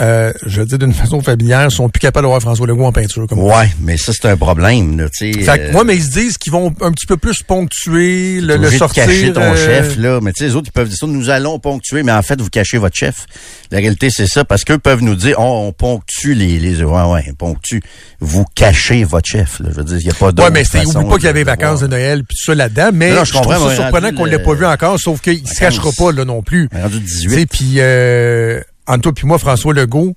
euh, 0.00 0.32
je 0.44 0.60
veux 0.60 0.66
dire 0.66 0.78
d'une 0.78 0.92
façon 0.94 1.20
familière, 1.20 1.70
sont 1.70 1.88
plus 1.88 2.00
capables 2.00 2.24
d'avoir 2.24 2.40
François 2.40 2.66
Legault 2.66 2.84
en 2.86 2.92
peinture. 2.92 3.26
Comme 3.28 3.38
Ouais, 3.40 3.68
mais 3.80 3.96
ça, 3.96 4.12
c'est 4.12 4.28
un 4.28 4.36
problème, 4.36 4.98
là. 4.98 5.06
Fait 5.12 5.30
que, 5.32 5.48
euh, 5.50 5.72
moi, 5.72 5.84
mais 5.84 5.96
ils 5.96 6.02
se 6.02 6.10
disent 6.10 6.36
qu'ils 6.38 6.52
vont 6.52 6.74
un 6.80 6.90
petit 6.92 7.06
peu 7.06 7.16
plus 7.16 7.42
ponctuer 7.42 8.40
le, 8.40 8.46
le 8.48 8.54
obligé 8.54 8.72
de 8.72 8.78
sortir. 8.78 9.06
cacher 9.06 9.32
ton 9.32 9.40
euh, 9.42 9.56
chef, 9.56 9.96
là. 9.96 10.20
Mais 10.22 10.32
tu 10.32 10.40
sais, 10.40 10.48
les 10.50 10.56
autres, 10.56 10.68
ils 10.68 10.72
peuvent 10.72 10.88
dire 10.88 10.98
ça, 10.98 11.06
nous 11.06 11.30
allons 11.30 11.58
ponctuer, 11.58 12.02
mais 12.02 12.12
en 12.12 12.22
fait, 12.22 12.40
vous 12.40 12.50
cachez 12.50 12.78
votre 12.78 12.96
chef. 12.96 13.26
La 13.70 13.78
réalité, 13.78 14.08
c'est 14.10 14.26
ça, 14.26 14.44
parce 14.44 14.64
qu'eux 14.64 14.78
peuvent 14.78 15.02
nous 15.02 15.14
dire, 15.14 15.36
oh, 15.38 15.64
on 15.66 15.72
ponctue 15.72 16.34
les, 16.34 16.58
les, 16.58 16.82
ouais, 16.82 17.02
ouais, 17.04 17.24
on 17.30 17.34
ponctue. 17.34 17.80
Vous 18.20 18.44
cachez 18.54 19.04
votre 19.04 19.28
chef, 19.28 19.60
là. 19.60 19.68
Je 19.70 19.76
veux 19.76 19.84
dire, 19.84 19.98
il 19.98 20.04
n'y 20.04 20.10
a 20.10 20.14
pas 20.14 20.32
d'autre 20.32 20.48
Ouais, 20.48 20.52
mais 20.52 20.64
c'est, 20.64 20.84
oublie 20.86 21.08
pas 21.08 21.16
qu'il 21.16 21.24
y 21.24 21.28
avait 21.28 21.40
de- 21.40 21.46
vacances 21.46 21.80
de 21.80 21.86
voir. 21.86 21.98
Noël 22.00 22.24
puis 22.24 22.36
tout 22.36 22.44
ça 22.46 22.54
là-dedans, 22.54 22.90
mais 22.92 23.10
Non, 23.10 23.16
non, 23.16 23.24
je, 23.24 23.32
je 23.32 23.38
trouve 23.38 23.52
ça 23.68 23.74
surprenant 23.76 24.12
qu'on 24.12 24.24
l'ait 24.24 24.38
pas 24.38 24.54
vu 24.54 24.64
encore, 24.66 24.98
sauf 24.98 25.20
qu'il 25.20 25.38
se 25.38 25.42
Vacances. 25.54 25.58
cachera 25.58 25.90
pas 25.96 26.12
là 26.12 26.24
non 26.24 26.42
plus. 26.42 26.68
Rendu 26.72 26.98
Tu 26.98 27.04
18. 27.04 27.30
sais, 27.34 27.46
puis 27.46 27.74
euh, 27.78 28.60
entre 28.86 29.02
toi 29.02 29.12
puis 29.14 29.26
moi, 29.26 29.38
François 29.38 29.72
Legault, 29.74 30.14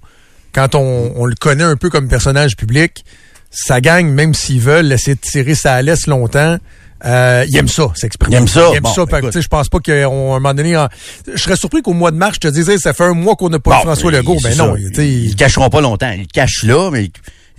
quand 0.54 0.76
on, 0.76 1.14
on 1.16 1.26
le 1.26 1.36
connaît 1.36 1.64
un 1.64 1.76
peu 1.76 1.90
comme 1.90 2.08
personnage 2.08 2.56
public, 2.56 3.04
ça 3.52 3.80
gagne, 3.82 4.08
même 4.10 4.34
s'ils 4.34 4.60
veulent 4.62 4.86
laisser 4.88 5.16
tirer 5.16 5.56
sa 5.56 5.82
laisse 5.82 6.08
longtemps. 6.08 6.58
Euh, 7.06 7.46
il 7.48 7.56
aime 7.56 7.68
ça, 7.68 7.92
s'exprimer. 7.96 8.36
Il 8.36 8.40
aime 8.40 8.48
ça? 8.48 8.70
Il 8.72 8.78
aime 8.78 8.84
Bon, 8.84 8.90
ça. 9.32 9.40
Je 9.40 9.48
pense 9.48 9.70
pas 9.70 9.80
qu'à 9.80 10.08
un 10.08 10.10
moment 10.10 10.54
donné, 10.56 10.76
en- 10.76 10.88
je 11.32 11.38
serais 11.40 11.56
surpris 11.56 11.84
qu'au 11.84 11.94
mois 11.94 12.10
de 12.12 12.18
mars, 12.18 12.36
je 12.36 12.40
te 12.40 12.48
disais, 12.48 12.78
ça 12.80 12.92
fait 12.94 13.04
un 13.04 13.14
mois 13.14 13.36
qu'on 13.36 13.50
n'a 13.50 13.60
pas 13.60 13.70
Bon, 13.72 13.78
vu 13.78 13.84
François 13.84 14.12
Legault. 14.12 14.38
Ben 14.42 14.56
non, 14.58 14.76
Ils 14.76 15.30
le 15.30 15.36
cacheront 15.36 15.70
pas 15.70 15.82
longtemps. 15.82 16.10
Ils 16.12 16.22
le 16.22 16.26
cachent 16.34 16.64
là, 16.64 16.90
mais. 16.92 17.06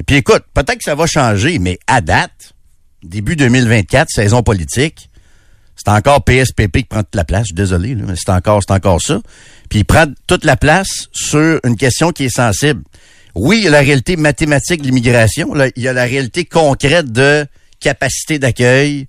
Et 0.00 0.02
puis 0.04 0.16
écoute, 0.16 0.42
peut-être 0.54 0.78
que 0.78 0.84
ça 0.84 0.94
va 0.96 1.06
changer, 1.06 1.58
mais 1.60 1.78
à 1.86 2.00
date, 2.00 2.52
début 3.04 3.36
2024, 3.36 4.08
saison 4.10 4.42
politique, 4.42 5.08
c'est 5.76 5.88
encore 5.88 6.24
PSPP 6.24 6.78
qui 6.78 6.84
prend 6.84 7.02
toute 7.04 7.14
la 7.14 7.24
place. 7.24 7.42
Je 7.42 7.46
suis 7.46 7.54
désolé, 7.54 7.94
là, 7.94 8.02
mais 8.08 8.14
c'est 8.16 8.30
encore, 8.30 8.60
c'est 8.66 8.74
encore 8.74 9.00
ça. 9.00 9.20
Puis 9.68 9.80
il 9.80 9.84
prend 9.84 10.06
toute 10.26 10.44
la 10.44 10.56
place 10.56 11.08
sur 11.12 11.60
une 11.64 11.76
question 11.76 12.10
qui 12.10 12.24
est 12.24 12.34
sensible. 12.34 12.82
Oui, 13.34 13.58
il 13.58 13.64
y 13.64 13.68
a 13.68 13.70
la 13.70 13.80
réalité 13.80 14.16
mathématique 14.16 14.82
de 14.82 14.86
l'immigration. 14.86 15.54
Il 15.76 15.82
y 15.82 15.88
a 15.88 15.92
la 15.92 16.04
réalité 16.04 16.44
concrète 16.44 17.12
de 17.12 17.46
capacité 17.78 18.38
d'accueil, 18.38 19.06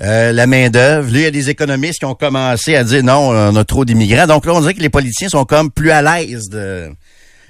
euh, 0.00 0.32
la 0.32 0.46
main-d'œuvre. 0.46 1.12
Là, 1.12 1.18
il 1.18 1.22
y 1.22 1.26
a 1.26 1.30
des 1.30 1.50
économistes 1.50 2.00
qui 2.00 2.04
ont 2.04 2.14
commencé 2.14 2.74
à 2.74 2.84
dire 2.84 3.04
non, 3.04 3.30
on 3.30 3.54
a 3.54 3.64
trop 3.64 3.84
d'immigrants. 3.84 4.26
Donc 4.26 4.46
là, 4.46 4.54
on 4.54 4.60
dirait 4.60 4.74
que 4.74 4.80
les 4.80 4.88
politiciens 4.88 5.28
sont 5.28 5.44
comme 5.44 5.70
plus 5.70 5.90
à 5.90 6.02
l'aise 6.02 6.48
de, 6.48 6.90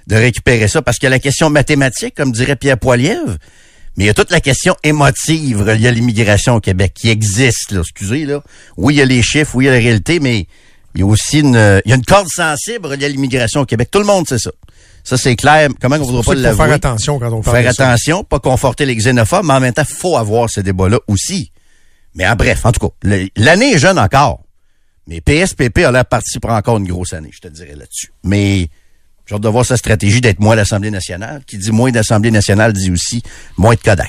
de 0.06 0.16
récupérer 0.16 0.68
ça 0.68 0.82
parce 0.82 0.98
qu'il 0.98 1.06
y 1.06 1.08
a 1.08 1.10
la 1.10 1.18
question 1.18 1.48
mathématique, 1.50 2.14
comme 2.14 2.32
dirait 2.32 2.56
Pierre 2.56 2.78
Poilievre, 2.78 3.38
mais 3.96 4.04
il 4.04 4.06
y 4.06 4.10
a 4.10 4.14
toute 4.14 4.30
la 4.30 4.40
question 4.40 4.74
émotive 4.84 5.62
reliée 5.62 5.88
à 5.88 5.90
l'immigration 5.90 6.56
au 6.56 6.60
Québec 6.60 6.92
qui 6.94 7.10
existe. 7.10 7.74
Excusez, 7.78 8.24
là. 8.24 8.42
Oui, 8.76 8.94
il 8.94 8.98
y 8.98 9.02
a 9.02 9.04
les 9.04 9.22
chiffres, 9.22 9.54
oui, 9.54 9.64
il 9.64 9.66
y 9.66 9.70
a 9.70 9.72
la 9.72 9.78
réalité, 9.78 10.18
mais 10.18 10.46
il 10.94 11.00
y 11.00 11.04
a 11.04 11.06
aussi 11.06 11.40
une, 11.40 11.80
il 11.84 11.88
y 11.90 11.92
a 11.92 11.96
une 11.96 12.04
corde 12.04 12.28
sensible 12.28 12.86
reliée 12.86 13.06
à 13.06 13.08
l'immigration 13.08 13.60
au 13.60 13.64
Québec. 13.66 13.88
Tout 13.90 13.98
le 14.00 14.04
monde 14.04 14.26
sait 14.28 14.38
ça. 14.38 14.50
Ça, 15.04 15.16
c'est 15.16 15.34
clair. 15.36 15.68
Comment 15.80 15.96
on 15.96 16.02
voudra 16.04 16.22
pas 16.22 16.30
ça 16.30 16.34
qu'il 16.36 16.48
faut 16.50 16.56
faire 16.56 16.72
attention 16.72 17.18
quand 17.18 17.32
on 17.32 17.42
parle 17.42 17.56
Faire 17.62 17.70
de 17.70 17.74
ça. 17.76 17.88
attention, 17.88 18.22
pas 18.24 18.38
conforter 18.38 18.86
les 18.86 18.94
xénophobes, 18.94 19.44
mais 19.44 19.54
en 19.54 19.60
même 19.60 19.72
temps, 19.74 19.84
faut 19.84 20.16
avoir 20.16 20.48
ce 20.48 20.60
débat-là 20.60 20.98
aussi. 21.08 21.50
Mais 22.14 22.28
en 22.28 22.36
bref, 22.36 22.64
en 22.66 22.72
tout 22.72 22.88
cas, 22.88 22.94
le- 23.02 23.28
l'année 23.36 23.72
est 23.72 23.78
jeune 23.78 23.98
encore. 23.98 24.42
Mais 25.08 25.20
PSPP 25.20 25.78
a 25.84 25.90
l'air 25.90 26.04
parti 26.06 26.38
pour 26.38 26.50
encore 26.50 26.76
une 26.76 26.86
grosse 26.86 27.12
année, 27.14 27.30
je 27.32 27.40
te 27.40 27.48
dirais 27.48 27.74
là-dessus. 27.74 28.12
Mais 28.22 28.68
j'ai 29.26 29.34
hâte 29.34 29.40
de 29.42 29.48
voir 29.48 29.64
sa 29.66 29.76
stratégie 29.76 30.20
d'être 30.20 30.38
moins 30.38 30.54
l'Assemblée 30.54 30.90
nationale. 30.92 31.42
Qui 31.46 31.58
dit 31.58 31.72
moins 31.72 31.90
d'Assemblée 31.90 32.30
nationale 32.30 32.72
dit 32.72 32.90
aussi 32.92 33.22
moins 33.56 33.74
de 33.74 33.80
Kodak. 33.80 34.08